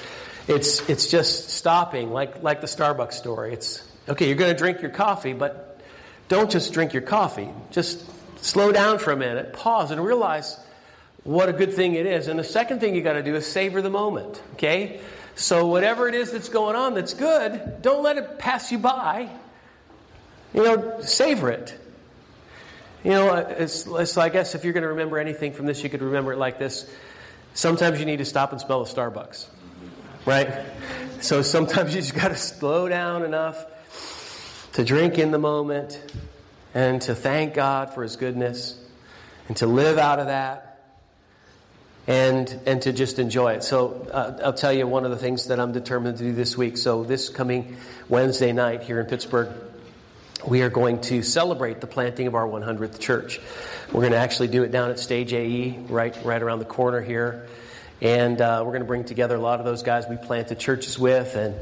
it's, 0.48 0.90
it's 0.90 1.08
just 1.08 1.50
stopping, 1.50 2.12
like, 2.12 2.42
like 2.42 2.62
the 2.62 2.68
Starbucks 2.68 3.14
story. 3.14 3.54
It's, 3.54 3.84
okay, 4.08 4.28
you're 4.28 4.38
going 4.38 4.54
to 4.54 4.58
drink 4.58 4.82
your 4.82 4.92
coffee, 4.92 5.34
but 5.34 5.80
don't 6.30 6.50
just 6.50 6.74
drink 6.74 6.94
your 6.94 7.04
coffee. 7.04 7.50
Just 7.72 8.04
slow 8.44 8.72
down 8.72 9.00
for 9.00 9.12
a 9.12 9.18
minute, 9.18 9.54
pause, 9.54 9.92
and 9.92 10.04
realize 10.04 10.58
what 11.26 11.50
a 11.50 11.54
good 11.54 11.74
thing 11.74 11.96
it 11.96 12.06
is. 12.06 12.28
And 12.28 12.40
the 12.40 12.44
second 12.44 12.80
thing 12.80 12.96
you 12.96 13.02
got 13.02 13.14
to 13.14 13.24
do 13.24 13.36
is 13.36 13.46
savor 13.46 13.82
the 13.82 13.90
moment, 13.90 14.42
okay? 14.54 15.02
So, 15.34 15.66
whatever 15.66 16.08
it 16.08 16.16
is 16.16 16.32
that's 16.32 16.48
going 16.50 16.78
on 16.78 16.94
that's 16.94 17.14
good, 17.14 17.82
don't 17.82 18.04
let 18.04 18.18
it 18.18 18.40
pass 18.40 18.72
you 18.72 18.78
by. 18.78 19.30
You 20.54 20.64
know, 20.64 21.02
savor 21.02 21.50
it. 21.50 21.78
You 23.04 23.12
know, 23.12 23.36
it's, 23.36 23.86
it's, 23.86 24.18
I 24.18 24.30
guess 24.30 24.56
if 24.56 24.64
you're 24.64 24.74
going 24.74 24.84
to 24.84 24.90
remember 24.90 25.18
anything 25.20 25.52
from 25.52 25.66
this, 25.66 25.84
you 25.84 25.90
could 25.90 26.02
remember 26.02 26.32
it 26.32 26.38
like 26.38 26.58
this. 26.58 26.90
Sometimes 27.54 28.00
you 28.00 28.06
need 28.06 28.18
to 28.18 28.26
stop 28.26 28.52
and 28.52 28.62
smell 28.62 28.84
the 28.84 28.90
Starbucks, 28.90 29.48
right? 30.26 30.66
So 31.22 31.42
sometimes 31.42 31.94
you 31.94 32.02
just 32.02 32.14
got 32.14 32.30
to 32.30 32.36
slow 32.36 32.88
down 32.88 33.24
enough 33.24 33.66
to 34.74 34.86
drink 34.86 35.18
in 35.18 35.32
the 35.32 35.40
moment 35.40 36.00
and 36.74 37.02
to 37.04 37.16
thank 37.16 37.56
God 37.56 37.94
for 37.94 38.04
His 38.04 38.16
goodness 38.16 38.80
and 39.48 39.58
to 39.58 39.68
live 39.68 39.98
out 39.98 40.20
of 40.20 40.28
that 40.28 40.65
and 42.08 42.60
and 42.66 42.82
to 42.84 42.94
just 42.94 43.20
enjoy 43.20 43.54
it. 43.54 43.64
So 43.64 44.08
uh, 44.12 44.40
I'll 44.44 44.54
tell 44.54 44.74
you 44.74 44.88
one 44.88 45.06
of 45.06 45.12
the 45.12 45.18
things 45.18 45.48
that 45.48 45.60
I'm 45.60 45.72
determined 45.72 46.18
to 46.18 46.24
do 46.24 46.34
this 46.34 46.58
week. 46.58 46.78
So 46.78 47.04
this 47.04 47.30
coming 47.30 47.78
Wednesday 48.10 48.52
night 48.52 48.84
here 48.84 49.00
in 49.00 49.08
Pittsburgh, 49.08 49.50
we 50.48 50.62
are 50.62 50.70
going 50.70 51.02
to 51.02 51.24
celebrate 51.24 51.82
the 51.82 51.88
planting 51.88 52.28
of 52.28 52.36
our 52.36 52.48
100th 52.48 53.00
church. 53.00 53.40
We're 53.88 54.02
going 54.02 54.12
to 54.12 54.20
actually 54.20 54.50
do 54.50 54.64
it 54.64 54.72
down 54.72 54.92
at 54.92 55.00
Stage 55.00 55.34
AE, 55.34 55.80
right 55.90 56.16
right 56.24 56.42
around 56.42 56.60
the 56.60 56.66
corner 56.66 57.02
here, 57.02 57.48
and 58.02 58.40
uh, 58.40 58.62
we're 58.64 58.72
going 58.72 58.82
to 58.82 58.88
bring 58.88 59.06
together 59.06 59.36
a 59.36 59.42
lot 59.42 59.60
of 59.60 59.66
those 59.66 59.84
guys 59.84 60.06
we 60.08 60.18
planted 60.18 60.60
churches 60.60 61.00
with, 61.00 61.36
and 61.36 61.56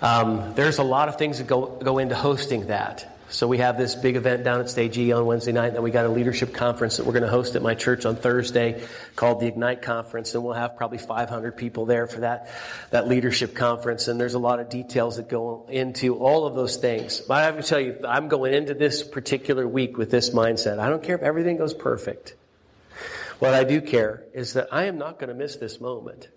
um, 0.00 0.54
there's 0.54 0.78
a 0.78 0.84
lot 0.84 1.08
of 1.08 1.16
things 1.16 1.38
that 1.38 1.46
go 1.46 1.66
go 1.66 1.98
into 1.98 2.14
hosting 2.14 2.68
that. 2.68 3.11
So 3.32 3.48
we 3.48 3.58
have 3.58 3.78
this 3.78 3.94
big 3.94 4.16
event 4.16 4.44
down 4.44 4.60
at 4.60 4.68
Stage 4.68 4.98
E 4.98 5.10
on 5.10 5.24
Wednesday 5.24 5.52
night, 5.52 5.68
and 5.68 5.76
then 5.76 5.82
we 5.82 5.90
got 5.90 6.04
a 6.04 6.10
leadership 6.10 6.52
conference 6.52 6.98
that 6.98 7.06
we're 7.06 7.14
going 7.14 7.22
to 7.22 7.30
host 7.30 7.56
at 7.56 7.62
my 7.62 7.74
church 7.74 8.04
on 8.04 8.14
Thursday 8.14 8.84
called 9.16 9.40
the 9.40 9.46
Ignite 9.46 9.80
Conference, 9.80 10.34
and 10.34 10.44
we'll 10.44 10.52
have 10.52 10.76
probably 10.76 10.98
500 10.98 11.56
people 11.56 11.86
there 11.86 12.06
for 12.06 12.20
that, 12.20 12.50
that 12.90 13.08
leadership 13.08 13.54
conference, 13.54 14.06
and 14.06 14.20
there's 14.20 14.34
a 14.34 14.38
lot 14.38 14.60
of 14.60 14.68
details 14.68 15.16
that 15.16 15.30
go 15.30 15.66
into 15.70 16.18
all 16.18 16.46
of 16.46 16.54
those 16.54 16.76
things. 16.76 17.20
But 17.20 17.38
I 17.38 17.44
have 17.44 17.56
to 17.56 17.62
tell 17.62 17.80
you, 17.80 17.96
I'm 18.06 18.28
going 18.28 18.52
into 18.52 18.74
this 18.74 19.02
particular 19.02 19.66
week 19.66 19.96
with 19.96 20.10
this 20.10 20.28
mindset. 20.28 20.78
I 20.78 20.90
don't 20.90 21.02
care 21.02 21.16
if 21.16 21.22
everything 21.22 21.56
goes 21.56 21.72
perfect. 21.72 22.34
What 23.38 23.54
I 23.54 23.64
do 23.64 23.80
care 23.80 24.24
is 24.34 24.52
that 24.52 24.68
I 24.70 24.84
am 24.84 24.98
not 24.98 25.18
going 25.18 25.28
to 25.28 25.34
miss 25.34 25.56
this 25.56 25.80
moment. 25.80 26.28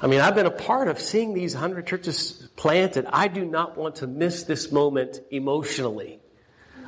I 0.00 0.06
mean, 0.06 0.20
I've 0.20 0.34
been 0.34 0.46
a 0.46 0.50
part 0.50 0.88
of 0.88 0.98
seeing 0.98 1.34
these 1.34 1.52
hundred 1.52 1.86
churches 1.86 2.48
planted. 2.56 3.04
I 3.12 3.28
do 3.28 3.44
not 3.44 3.76
want 3.76 3.96
to 3.96 4.06
miss 4.06 4.44
this 4.44 4.72
moment 4.72 5.20
emotionally. 5.30 6.20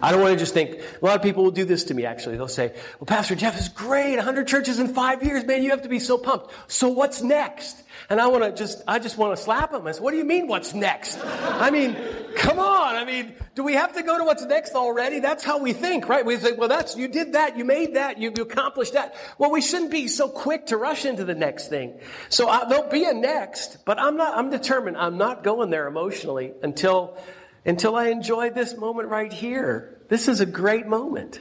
I 0.02 0.10
don't 0.10 0.20
want 0.20 0.32
to 0.32 0.38
just 0.38 0.54
think, 0.54 0.80
a 0.80 1.04
lot 1.04 1.16
of 1.16 1.22
people 1.22 1.44
will 1.44 1.50
do 1.50 1.64
this 1.64 1.84
to 1.84 1.94
me 1.94 2.04
actually. 2.04 2.36
They'll 2.36 2.48
say, 2.48 2.72
well, 2.98 3.06
Pastor 3.06 3.34
Jeff 3.34 3.58
is 3.58 3.68
great. 3.68 4.16
100 4.16 4.46
churches 4.46 4.78
in 4.78 4.88
five 4.88 5.22
years. 5.22 5.44
Man, 5.44 5.62
you 5.62 5.70
have 5.70 5.82
to 5.82 5.88
be 5.88 5.98
so 5.98 6.18
pumped. 6.18 6.52
So 6.68 6.88
what's 6.88 7.22
next? 7.22 7.82
And 8.10 8.20
I 8.20 8.26
want 8.26 8.44
to 8.44 8.52
just, 8.52 8.82
I 8.86 8.98
just 8.98 9.16
want 9.16 9.36
to 9.36 9.42
slap 9.42 9.72
them. 9.72 9.86
I 9.86 9.92
say, 9.92 10.00
what 10.00 10.10
do 10.10 10.18
you 10.18 10.24
mean 10.24 10.46
what's 10.46 10.74
next? 10.74 11.18
I 11.24 11.70
mean, 11.70 11.96
come 12.36 12.58
on. 12.58 12.96
I 12.96 13.04
mean, 13.04 13.34
do 13.54 13.62
we 13.62 13.74
have 13.74 13.94
to 13.94 14.02
go 14.02 14.18
to 14.18 14.24
what's 14.24 14.44
next 14.44 14.74
already? 14.74 15.20
That's 15.20 15.42
how 15.42 15.58
we 15.58 15.72
think, 15.72 16.08
right? 16.08 16.24
We 16.24 16.36
say, 16.36 16.52
well, 16.52 16.68
that's, 16.68 16.96
you 16.96 17.08
did 17.08 17.32
that. 17.32 17.56
You 17.56 17.64
made 17.64 17.94
that. 17.94 18.18
You, 18.18 18.32
you 18.36 18.42
accomplished 18.42 18.92
that. 18.92 19.14
Well, 19.38 19.50
we 19.50 19.62
shouldn't 19.62 19.90
be 19.90 20.08
so 20.08 20.28
quick 20.28 20.66
to 20.66 20.76
rush 20.76 21.04
into 21.04 21.24
the 21.24 21.34
next 21.34 21.68
thing. 21.68 21.98
So 22.28 22.48
uh, 22.48 22.60
I, 22.64 22.68
there'll 22.68 22.90
be 22.90 23.04
a 23.04 23.14
next, 23.14 23.84
but 23.84 23.98
I'm 23.98 24.16
not, 24.16 24.36
I'm 24.36 24.50
determined. 24.50 24.96
I'm 24.96 25.16
not 25.16 25.44
going 25.44 25.70
there 25.70 25.86
emotionally 25.86 26.52
until, 26.62 27.16
until 27.64 27.96
I 27.96 28.08
enjoy 28.08 28.50
this 28.50 28.76
moment 28.76 29.08
right 29.08 29.32
here. 29.32 29.98
This 30.08 30.28
is 30.28 30.40
a 30.40 30.46
great 30.46 30.86
moment. 30.86 31.40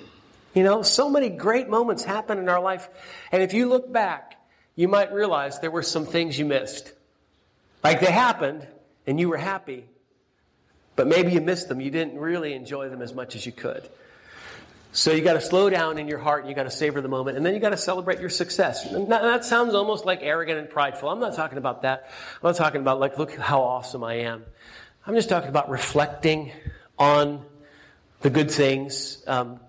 You 0.53 0.63
know, 0.63 0.81
so 0.83 1.09
many 1.09 1.29
great 1.29 1.67
moments 1.67 2.03
happen 2.03 2.37
in 2.37 2.47
our 2.47 2.61
life. 2.61 2.87
And 3.31 3.41
if 3.41 3.53
you 3.53 3.67
look 3.67 3.91
back, 3.91 4.39
you 4.75 4.87
might 4.87 5.11
realize 5.11 5.59
there 5.59 5.71
were 5.71 5.83
some 5.83 6.05
things 6.05 6.37
you 6.37 6.45
missed. 6.45 6.91
Like 7.83 7.99
they 7.99 8.11
happened 8.11 8.65
and 9.05 9.19
you 9.19 9.29
were 9.29 9.37
happy, 9.37 9.85
but 10.95 11.07
maybe 11.07 11.33
you 11.33 11.41
missed 11.41 11.67
them. 11.67 11.81
You 11.81 11.91
didn't 11.91 12.17
really 12.17 12.53
enjoy 12.53 12.89
them 12.89 13.01
as 13.01 13.13
much 13.13 13.35
as 13.35 13.45
you 13.45 13.51
could. 13.51 13.87
So 14.95 15.11
you 15.11 15.23
got 15.23 15.33
to 15.33 15.41
slow 15.41 15.71
down 15.71 15.97
in 15.97 16.07
your 16.07 16.19
heart 16.19 16.41
and 16.41 16.49
you 16.49 16.55
got 16.55 16.63
to 16.63 16.71
savor 16.71 17.01
the 17.01 17.07
moment 17.07 17.35
and 17.35 17.43
then 17.43 17.55
you 17.55 17.59
got 17.59 17.71
to 17.71 17.77
celebrate 17.77 18.19
your 18.19 18.29
success. 18.29 18.85
And 18.85 19.11
that, 19.11 19.43
sounds 19.43 19.73
almost 19.73 20.05
like 20.05 20.19
arrogant 20.21 20.59
and 20.59 20.69
prideful. 20.69 21.09
I'm 21.09 21.19
not 21.19 21.35
talking 21.35 21.57
about 21.57 21.81
that. 21.81 22.09
I'm 22.09 22.49
not 22.49 22.55
talking 22.55 22.79
about 22.79 22.99
like, 22.99 23.17
look 23.17 23.35
how 23.35 23.63
awesome 23.63 24.03
I 24.03 24.19
am. 24.19 24.45
I'm 25.05 25.15
just 25.15 25.27
talking 25.27 25.49
about 25.49 25.69
reflecting 25.69 26.53
on 26.97 27.43
the 28.21 28.29
good 28.29 28.49
things, 28.49 29.21
um, 29.27 29.59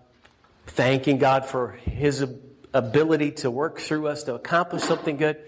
thanking 0.68 1.18
God 1.18 1.44
for 1.44 1.72
His 1.72 2.24
ability 2.72 3.32
to 3.32 3.50
work 3.50 3.80
through 3.80 4.06
us 4.06 4.22
to 4.24 4.36
accomplish 4.36 4.84
something 4.84 5.16
good. 5.16 5.38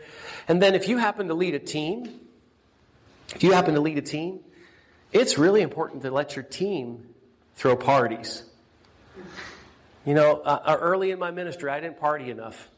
And 0.48 0.60
then 0.60 0.74
if 0.74 0.88
you 0.88 0.98
happen 0.98 1.28
to 1.28 1.34
lead 1.34 1.54
a 1.54 1.60
team, 1.60 2.18
if 3.32 3.44
you 3.44 3.52
happen 3.52 3.74
to 3.74 3.80
lead 3.80 3.96
a 3.96 4.02
team, 4.02 4.40
it's 5.12 5.38
really 5.38 5.62
important 5.62 6.02
to 6.02 6.10
let 6.10 6.34
your 6.34 6.42
team 6.42 7.06
throw 7.54 7.76
parties. 7.76 8.42
You 10.04 10.14
know, 10.14 10.40
uh, 10.40 10.76
early 10.80 11.12
in 11.12 11.20
my 11.20 11.30
ministry, 11.30 11.70
I 11.70 11.78
didn't 11.78 12.00
party 12.00 12.30
enough. 12.30 12.68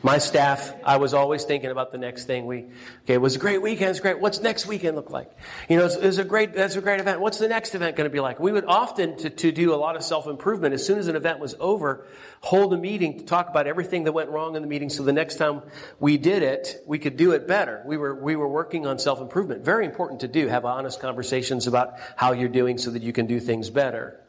My 0.00 0.18
staff, 0.18 0.72
I 0.84 0.98
was 0.98 1.12
always 1.12 1.42
thinking 1.42 1.70
about 1.70 1.90
the 1.90 1.98
next 1.98 2.26
thing. 2.26 2.46
We, 2.46 2.66
okay, 3.02 3.14
it 3.14 3.20
was 3.20 3.34
a 3.34 3.40
great 3.40 3.60
weekend. 3.60 3.90
It's 3.90 3.98
great. 3.98 4.20
What's 4.20 4.40
next 4.40 4.64
weekend 4.64 4.94
look 4.94 5.10
like? 5.10 5.28
You 5.68 5.76
know, 5.76 5.86
it's, 5.86 5.96
it's 5.96 6.18
a 6.18 6.24
great, 6.24 6.54
that's 6.54 6.76
a 6.76 6.80
great 6.80 7.00
event. 7.00 7.20
What's 7.20 7.38
the 7.38 7.48
next 7.48 7.74
event 7.74 7.96
going 7.96 8.08
to 8.08 8.12
be 8.12 8.20
like? 8.20 8.38
We 8.38 8.52
would 8.52 8.64
often, 8.64 9.16
to, 9.16 9.30
to 9.30 9.50
do 9.50 9.74
a 9.74 9.76
lot 9.76 9.96
of 9.96 10.04
self-improvement, 10.04 10.72
as 10.72 10.86
soon 10.86 11.00
as 11.00 11.08
an 11.08 11.16
event 11.16 11.40
was 11.40 11.56
over, 11.58 12.06
hold 12.42 12.72
a 12.72 12.76
meeting 12.76 13.18
to 13.18 13.24
talk 13.24 13.48
about 13.48 13.66
everything 13.66 14.04
that 14.04 14.12
went 14.12 14.30
wrong 14.30 14.54
in 14.54 14.62
the 14.62 14.68
meeting 14.68 14.88
so 14.88 15.02
the 15.02 15.12
next 15.12 15.34
time 15.34 15.62
we 15.98 16.16
did 16.16 16.44
it, 16.44 16.80
we 16.86 17.00
could 17.00 17.16
do 17.16 17.32
it 17.32 17.48
better. 17.48 17.82
We 17.84 17.96
were, 17.96 18.14
we 18.14 18.36
were 18.36 18.48
working 18.48 18.86
on 18.86 19.00
self-improvement. 19.00 19.64
Very 19.64 19.84
important 19.84 20.20
to 20.20 20.28
do. 20.28 20.46
Have 20.46 20.64
honest 20.64 21.00
conversations 21.00 21.66
about 21.66 21.94
how 22.14 22.32
you're 22.32 22.48
doing 22.48 22.78
so 22.78 22.92
that 22.92 23.02
you 23.02 23.12
can 23.12 23.26
do 23.26 23.40
things 23.40 23.68
better. 23.68 24.20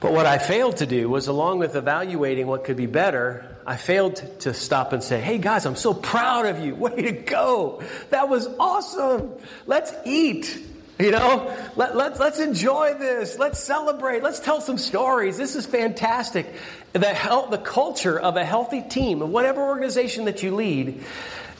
But 0.00 0.12
what 0.12 0.24
I 0.24 0.38
failed 0.38 0.78
to 0.78 0.86
do 0.86 1.10
was, 1.10 1.28
along 1.28 1.58
with 1.58 1.76
evaluating 1.76 2.46
what 2.46 2.64
could 2.64 2.76
be 2.76 2.86
better, 2.86 3.44
I 3.66 3.76
failed 3.76 4.16
to 4.40 4.54
stop 4.54 4.94
and 4.94 5.02
say, 5.02 5.20
Hey 5.20 5.36
guys, 5.36 5.66
I'm 5.66 5.76
so 5.76 5.92
proud 5.92 6.46
of 6.46 6.58
you. 6.58 6.74
Way 6.80 7.02
to 7.02 7.12
go. 7.12 7.82
That 8.08 8.28
was 8.28 8.48
awesome. 8.58 9.32
Let's 9.66 9.92
eat. 10.06 10.66
You 10.98 11.12
know, 11.12 11.56
let, 11.76 11.96
let's, 11.96 12.20
let's 12.20 12.38
enjoy 12.38 12.94
this. 12.98 13.38
Let's 13.38 13.58
celebrate. 13.58 14.22
Let's 14.22 14.38
tell 14.38 14.60
some 14.60 14.76
stories. 14.76 15.38
This 15.38 15.56
is 15.56 15.64
fantastic. 15.64 16.52
The, 16.92 17.06
health, 17.06 17.50
the 17.50 17.58
culture 17.58 18.18
of 18.18 18.36
a 18.36 18.44
healthy 18.44 18.82
team, 18.82 19.22
of 19.22 19.30
whatever 19.30 19.62
organization 19.62 20.26
that 20.26 20.42
you 20.42 20.54
lead, 20.54 21.02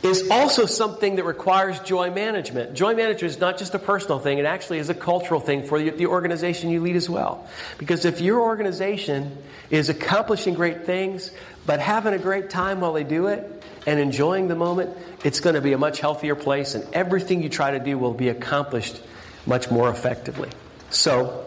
is 0.03 0.31
also 0.31 0.65
something 0.65 1.17
that 1.17 1.25
requires 1.25 1.79
joy 1.81 2.11
management. 2.11 2.75
Joy 2.75 2.95
management 2.95 3.35
is 3.35 3.39
not 3.39 3.59
just 3.59 3.75
a 3.75 3.79
personal 3.79 4.19
thing, 4.19 4.39
it 4.39 4.47
actually 4.47 4.79
is 4.79 4.89
a 4.89 4.95
cultural 4.95 5.41
thing 5.41 5.67
for 5.67 5.79
the, 5.79 6.07
organization 6.07 6.71
you 6.71 6.81
lead 6.81 6.97
as 6.97 7.09
well. 7.09 7.47
Because 7.79 8.05
if 8.05 8.21
your 8.21 8.41
organization 8.41 9.37
is 9.69 9.89
accomplishing 9.89 10.55
great 10.55 10.87
things, 10.87 11.31
but 11.67 11.81
having 11.81 12.15
a 12.15 12.19
great 12.19 12.51
time 12.51 12.81
while 12.81 12.95
they 12.95 13.05
do 13.05 13.27
it 13.27 13.63
and 13.87 14.01
enjoying 14.01 14.49
the 14.49 14.57
moment, 14.57 14.97
it's 15.23 15.41
going 15.41 15.55
to 15.55 15.61
be 15.61 15.73
a 15.73 15.79
much 15.79 16.01
healthier 16.01 16.35
place, 16.35 16.75
and 16.75 16.87
everything 16.95 17.43
you 17.43 17.49
try 17.49 17.73
to 17.73 17.79
do 17.79 17.99
will 17.99 18.15
be 18.15 18.29
accomplished 18.29 19.01
much 19.47 19.71
more 19.71 19.91
effectively. 19.91 20.49
So, 20.89 21.47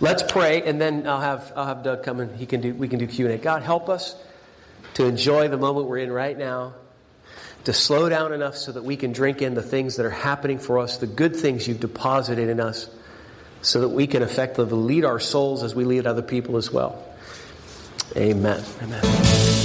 let's 0.00 0.22
pray, 0.22 0.62
and 0.62 0.80
then 0.80 1.06
I'll 1.06 1.20
have, 1.20 1.52
I'll 1.54 1.66
have 1.66 1.82
Doug 1.82 2.02
come 2.02 2.20
and 2.20 2.34
he 2.36 2.46
can 2.46 2.60
do, 2.60 2.74
we 2.74 2.88
can 2.88 2.98
do 2.98 3.06
Q&A. 3.06 3.36
God, 3.36 3.62
help 3.62 3.88
us 3.88 4.16
to 4.94 5.06
enjoy 5.06 5.48
the 5.48 5.58
moment 5.58 5.86
we're 5.86 5.98
in 5.98 6.10
right 6.10 6.36
now 6.36 6.74
to 7.64 7.72
slow 7.72 8.08
down 8.08 8.32
enough 8.32 8.56
so 8.56 8.72
that 8.72 8.84
we 8.84 8.96
can 8.96 9.12
drink 9.12 9.42
in 9.42 9.54
the 9.54 9.62
things 9.62 9.96
that 9.96 10.06
are 10.06 10.10
happening 10.10 10.58
for 10.58 10.78
us, 10.78 10.98
the 10.98 11.06
good 11.06 11.36
things 11.36 11.68
you've 11.68 11.80
deposited 11.80 12.48
in 12.48 12.60
us, 12.60 12.88
so 13.62 13.82
that 13.82 13.88
we 13.90 14.06
can 14.06 14.22
effectively 14.22 14.78
lead 14.78 15.04
our 15.04 15.20
souls 15.20 15.62
as 15.62 15.74
we 15.74 15.84
lead 15.84 16.06
other 16.06 16.22
people 16.22 16.56
as 16.56 16.70
well. 16.70 17.04
Amen. 18.16 18.64
Amen. 18.82 19.59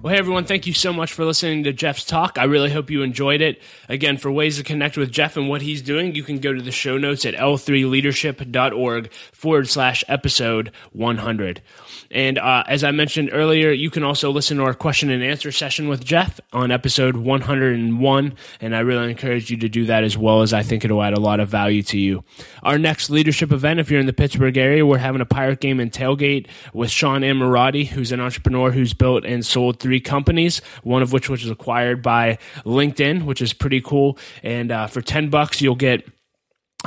Well, 0.00 0.12
hey 0.12 0.20
everyone, 0.20 0.44
thank 0.44 0.68
you 0.68 0.74
so 0.74 0.92
much 0.92 1.12
for 1.12 1.24
listening 1.24 1.64
to 1.64 1.72
Jeff's 1.72 2.04
talk. 2.04 2.38
I 2.38 2.44
really 2.44 2.70
hope 2.70 2.88
you 2.88 3.02
enjoyed 3.02 3.40
it. 3.40 3.60
Again, 3.88 4.16
for 4.16 4.30
ways 4.30 4.56
to 4.58 4.62
connect 4.62 4.96
with 4.96 5.10
Jeff 5.10 5.36
and 5.36 5.48
what 5.48 5.60
he's 5.60 5.82
doing, 5.82 6.14
you 6.14 6.22
can 6.22 6.38
go 6.38 6.52
to 6.52 6.62
the 6.62 6.70
show 6.70 6.98
notes 6.98 7.26
at 7.26 7.34
l3leadership.org 7.34 9.12
forward 9.32 9.68
slash 9.68 10.04
episode 10.06 10.70
100. 10.92 11.62
And 12.10 12.38
uh, 12.38 12.64
as 12.66 12.84
I 12.84 12.90
mentioned 12.90 13.30
earlier, 13.32 13.70
you 13.70 13.90
can 13.90 14.02
also 14.02 14.30
listen 14.30 14.56
to 14.58 14.64
our 14.64 14.74
question 14.74 15.10
and 15.10 15.22
answer 15.22 15.52
session 15.52 15.88
with 15.88 16.04
Jeff 16.04 16.40
on 16.52 16.70
episode 16.70 17.16
101. 17.16 18.34
And 18.60 18.76
I 18.76 18.80
really 18.80 19.10
encourage 19.10 19.50
you 19.50 19.56
to 19.58 19.68
do 19.68 19.86
that 19.86 20.04
as 20.04 20.16
well, 20.16 20.42
as 20.42 20.52
I 20.52 20.62
think 20.62 20.84
it'll 20.84 21.02
add 21.02 21.14
a 21.14 21.20
lot 21.20 21.40
of 21.40 21.48
value 21.48 21.82
to 21.84 21.98
you. 21.98 22.24
Our 22.62 22.78
next 22.78 23.10
leadership 23.10 23.52
event, 23.52 23.80
if 23.80 23.90
you're 23.90 24.00
in 24.00 24.06
the 24.06 24.12
Pittsburgh 24.12 24.56
area, 24.56 24.86
we're 24.86 24.98
having 24.98 25.20
a 25.20 25.26
pirate 25.26 25.60
game 25.60 25.80
and 25.80 25.92
tailgate 25.92 26.46
with 26.72 26.90
Sean 26.90 27.20
Ammirati, 27.20 27.88
who's 27.88 28.12
an 28.12 28.20
entrepreneur 28.20 28.70
who's 28.70 28.94
built 28.94 29.24
and 29.24 29.44
sold 29.44 29.80
three 29.80 30.00
companies, 30.00 30.62
one 30.82 31.02
of 31.02 31.12
which 31.12 31.28
was 31.28 31.48
acquired 31.48 32.02
by 32.02 32.38
LinkedIn, 32.64 33.24
which 33.24 33.42
is 33.42 33.52
pretty 33.52 33.80
cool. 33.80 34.18
And 34.42 34.72
uh, 34.72 34.86
for 34.86 35.02
10 35.02 35.28
bucks, 35.28 35.60
you'll 35.60 35.74
get 35.74 36.04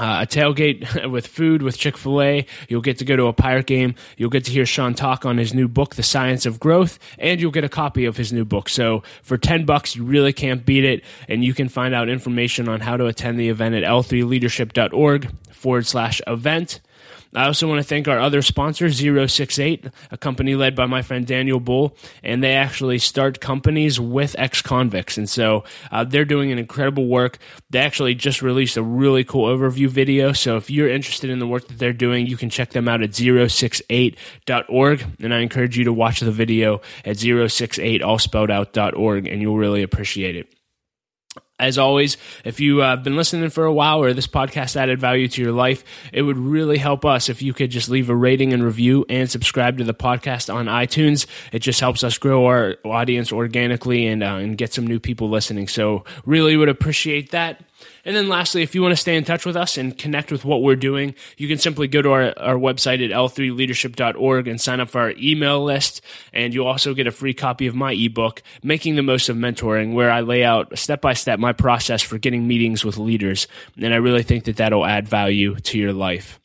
uh, 0.02 0.24
a 0.24 0.26
tailgate 0.26 1.12
with 1.12 1.28
food 1.28 1.62
with 1.62 1.78
Chick 1.78 1.96
fil 1.96 2.22
A. 2.22 2.46
You'll 2.68 2.82
get 2.82 2.98
to 2.98 3.06
go 3.06 3.16
to 3.16 3.28
a 3.28 3.34
pirate 3.34 3.68
game. 3.68 3.94
You'll 4.18 4.32
get 4.32 4.46
to 4.46 4.52
hear 4.52 4.66
Sean 4.66 4.96
talk 4.96 5.28
on 5.28 5.38
his 5.38 5.54
new 5.54 5.68
book, 5.68 5.94
The 5.94 6.02
Science 6.02 6.48
of 6.48 6.60
Growth, 6.60 6.98
and 7.20 7.40
you'll 7.40 7.52
get 7.52 7.64
a 7.64 7.70
copy 7.70 8.06
of 8.06 8.18
his 8.18 8.34
new 8.34 8.44
book. 8.44 8.68
So 8.68 9.04
for 9.22 9.38
10 9.38 9.66
bucks, 9.66 9.96
you 9.96 10.04
really 10.04 10.34
can't 10.34 10.66
beat 10.66 10.84
it. 10.84 11.04
And 11.30 11.46
you 11.46 11.54
can 11.54 11.70
find 11.70 11.94
out 11.94 12.10
information 12.10 12.68
on 12.68 12.80
how 12.80 12.98
to 12.98 13.06
attend 13.06 13.40
the 13.40 13.50
event 13.50 13.76
at 13.76 13.84
l3leadership.org 13.84 15.30
forward 15.52 15.86
slash 15.86 16.20
event. 16.26 16.82
I 17.34 17.46
also 17.46 17.68
want 17.68 17.80
to 17.80 17.84
thank 17.84 18.08
our 18.08 18.20
other 18.20 18.42
sponsor, 18.42 18.92
068, 18.92 19.86
a 20.12 20.18
company 20.18 20.56
led 20.56 20.76
by 20.76 20.86
my 20.86 21.02
friend 21.02 21.26
Daniel 21.26 21.62
Bull, 21.62 21.96
and 22.24 22.44
they 22.44 22.54
actually 22.54 22.98
start 22.98 23.40
companies 23.40 24.00
with 24.00 24.36
ex 24.38 24.62
convicts. 24.62 25.18
And 25.18 25.30
so 25.30 25.64
uh, 25.92 26.04
they're 26.04 26.26
doing 26.26 26.52
an 26.52 26.60
incredible 26.60 27.08
work. 27.08 27.38
They 27.70 27.80
actually 27.80 28.16
just 28.16 28.42
released 28.42 28.76
a 28.76 28.84
really 28.84 29.24
cool 29.24 29.48
overview 29.48 29.88
video. 29.88 30.34
So 30.34 30.58
if 30.58 30.70
you're 30.70 30.90
interested 30.90 31.30
in 31.30 31.40
the 31.40 31.48
work 31.48 31.68
that 31.70 31.80
they're 31.80 31.94
doing, 31.94 32.28
you 32.28 32.36
can 32.36 32.50
check 32.50 32.72
them 32.72 32.90
out 32.90 33.02
at 33.02 33.12
068.org. 33.12 35.06
And 35.22 35.34
I 35.34 35.40
encourage 35.40 35.78
you 35.78 35.86
to 35.86 35.94
watch 35.94 36.20
the 36.20 36.32
video 36.32 36.82
at 37.06 37.18
068 37.18 38.02
allspelledout.org, 38.02 39.28
and 39.28 39.42
you'll 39.42 39.58
really 39.58 39.84
appreciate 39.84 40.36
it. 40.36 40.61
As 41.62 41.78
always, 41.78 42.18
if 42.44 42.60
you 42.60 42.80
have 42.80 43.00
uh, 43.00 43.02
been 43.04 43.16
listening 43.16 43.52
for 43.52 43.66
a 43.66 43.74
while 43.74 44.02
or 44.02 44.14
this 44.14 44.26
podcast 44.26 44.76
added 44.76 45.00
value 45.00 45.28
to 45.28 45.42
your 45.44 45.52
life, 45.52 45.84
it 46.12 46.24
would 46.24 46.38
really 46.38 46.80
help 46.80 47.06
us 47.06 47.30
if 47.30 47.44
you 47.44 47.54
could 47.54 47.70
just 47.70 47.88
leave 47.88 48.10
a 48.10 48.16
rating 48.16 48.52
and 48.52 48.64
review 48.64 49.06
and 49.08 49.30
subscribe 49.30 49.78
to 49.78 49.84
the 49.84 49.94
podcast 49.94 50.52
on 50.52 50.66
iTunes. 50.66 51.28
It 51.54 51.60
just 51.60 51.80
helps 51.80 52.04
us 52.04 52.18
grow 52.18 52.48
our 52.48 52.78
audience 52.84 53.32
organically 53.32 54.08
and, 54.08 54.24
uh, 54.24 54.38
and 54.38 54.58
get 54.58 54.74
some 54.74 54.88
new 54.88 55.00
people 55.00 55.30
listening. 55.30 55.68
So, 55.68 56.04
really 56.26 56.58
would 56.58 56.68
appreciate 56.68 57.30
that. 57.30 57.64
And 58.06 58.16
then 58.16 58.30
lastly, 58.30 58.64
if 58.64 58.74
you 58.76 58.82
want 58.82 58.94
to 58.94 59.02
stay 59.02 59.16
in 59.16 59.24
touch 59.24 59.46
with 59.46 59.56
us 59.56 59.78
and 59.78 59.98
connect 59.98 60.32
with 60.32 60.44
what 60.44 60.62
we're 60.62 60.76
doing, 60.76 61.16
you 61.38 61.48
can 61.48 61.58
simply 61.58 61.88
go 61.88 62.02
to 62.02 62.12
our, 62.12 62.34
our 62.38 62.56
website 62.56 63.04
at 63.04 63.12
l3leadership.org 63.12 64.48
and 64.48 64.60
sign 64.60 64.80
up 64.80 64.90
for 64.90 65.02
our 65.02 65.14
email 65.18 65.64
list. 65.64 66.02
And 66.34 66.54
you'll 66.54 66.68
also 66.68 66.94
get 66.94 67.08
a 67.08 67.12
free 67.12 67.34
copy 67.34 67.68
of 67.68 67.76
my 67.76 67.94
ebook, 67.94 68.42
Making 68.64 68.96
the 68.96 69.04
Most 69.04 69.30
of 69.30 69.38
Mentoring, 69.38 69.94
where 69.94 70.12
I 70.12 70.22
lay 70.22 70.44
out 70.44 70.78
step 70.78 71.02
by 71.02 71.14
step 71.14 71.40
my 71.40 71.54
process 71.54 72.02
for 72.02 72.18
getting 72.18 72.48
meetings 72.48 72.84
with 72.84 72.98
leaders. 72.98 73.48
And 73.80 73.94
I 73.94 73.98
really 73.98 74.24
think 74.24 74.46
that 74.46 74.58
that'll 74.58 74.86
add 74.86 75.08
value 75.08 75.56
to 75.56 75.78
your 75.78 75.94
life. 75.94 76.41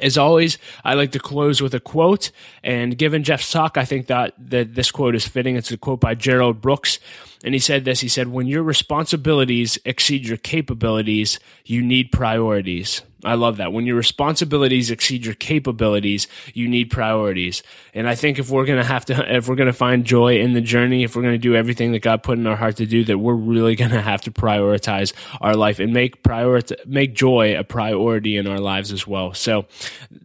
As 0.00 0.18
always, 0.18 0.58
I 0.84 0.94
like 0.94 1.12
to 1.12 1.20
close 1.20 1.62
with 1.62 1.72
a 1.72 1.80
quote. 1.80 2.32
And 2.64 2.98
given 2.98 3.22
Jeff's 3.22 3.50
talk, 3.50 3.78
I 3.78 3.84
think 3.84 4.08
that, 4.08 4.34
that 4.38 4.74
this 4.74 4.90
quote 4.90 5.14
is 5.14 5.26
fitting. 5.26 5.54
It's 5.54 5.70
a 5.70 5.76
quote 5.76 6.00
by 6.00 6.16
Gerald 6.16 6.60
Brooks. 6.60 6.98
And 7.44 7.54
he 7.54 7.60
said 7.60 7.84
this 7.84 8.00
He 8.00 8.08
said, 8.08 8.28
When 8.28 8.48
your 8.48 8.64
responsibilities 8.64 9.78
exceed 9.84 10.26
your 10.26 10.38
capabilities, 10.38 11.38
you 11.64 11.80
need 11.80 12.10
priorities. 12.10 13.02
I 13.24 13.34
love 13.34 13.56
that. 13.58 13.72
When 13.72 13.86
your 13.86 13.96
responsibilities 13.96 14.90
exceed 14.90 15.24
your 15.24 15.34
capabilities, 15.34 16.26
you 16.52 16.68
need 16.68 16.90
priorities. 16.90 17.62
And 17.94 18.08
I 18.08 18.14
think 18.14 18.38
if 18.38 18.50
we're 18.50 18.66
going 18.66 18.78
to 18.78 18.84
have 18.84 19.04
to, 19.06 19.36
if 19.36 19.48
we're 19.48 19.54
going 19.54 19.68
to 19.68 19.72
find 19.72 20.04
joy 20.04 20.38
in 20.38 20.52
the 20.52 20.60
journey, 20.60 21.04
if 21.04 21.16
we're 21.16 21.22
going 21.22 21.34
to 21.34 21.38
do 21.38 21.54
everything 21.54 21.92
that 21.92 22.00
God 22.00 22.22
put 22.22 22.38
in 22.38 22.46
our 22.46 22.56
heart 22.56 22.76
to 22.76 22.86
do, 22.86 23.04
that 23.04 23.18
we're 23.18 23.34
really 23.34 23.74
going 23.84 23.90
to 23.90 24.00
have 24.00 24.20
to 24.22 24.30
prioritize 24.30 25.12
our 25.40 25.56
life 25.56 25.78
and 25.78 25.92
make 25.92 26.22
priority, 26.22 26.76
make 26.86 27.14
joy 27.14 27.58
a 27.58 27.64
priority 27.64 28.36
in 28.36 28.46
our 28.46 28.60
lives 28.60 28.92
as 28.92 29.06
well. 29.06 29.34
So 29.34 29.66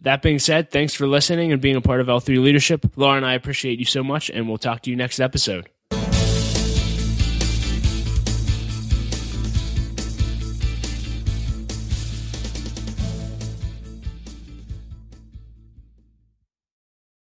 that 0.02 0.22
being 0.22 0.38
said, 0.38 0.70
thanks 0.70 0.94
for 0.94 1.06
listening 1.06 1.52
and 1.52 1.60
being 1.60 1.76
a 1.76 1.80
part 1.80 2.00
of 2.00 2.06
L3 2.06 2.42
leadership. 2.42 2.84
Laura 2.96 3.16
and 3.16 3.26
I 3.26 3.34
appreciate 3.34 3.78
you 3.78 3.84
so 3.84 4.02
much 4.02 4.30
and 4.30 4.48
we'll 4.48 4.58
talk 4.58 4.82
to 4.82 4.90
you 4.90 4.96
next 4.96 5.20
episode. 5.20 5.68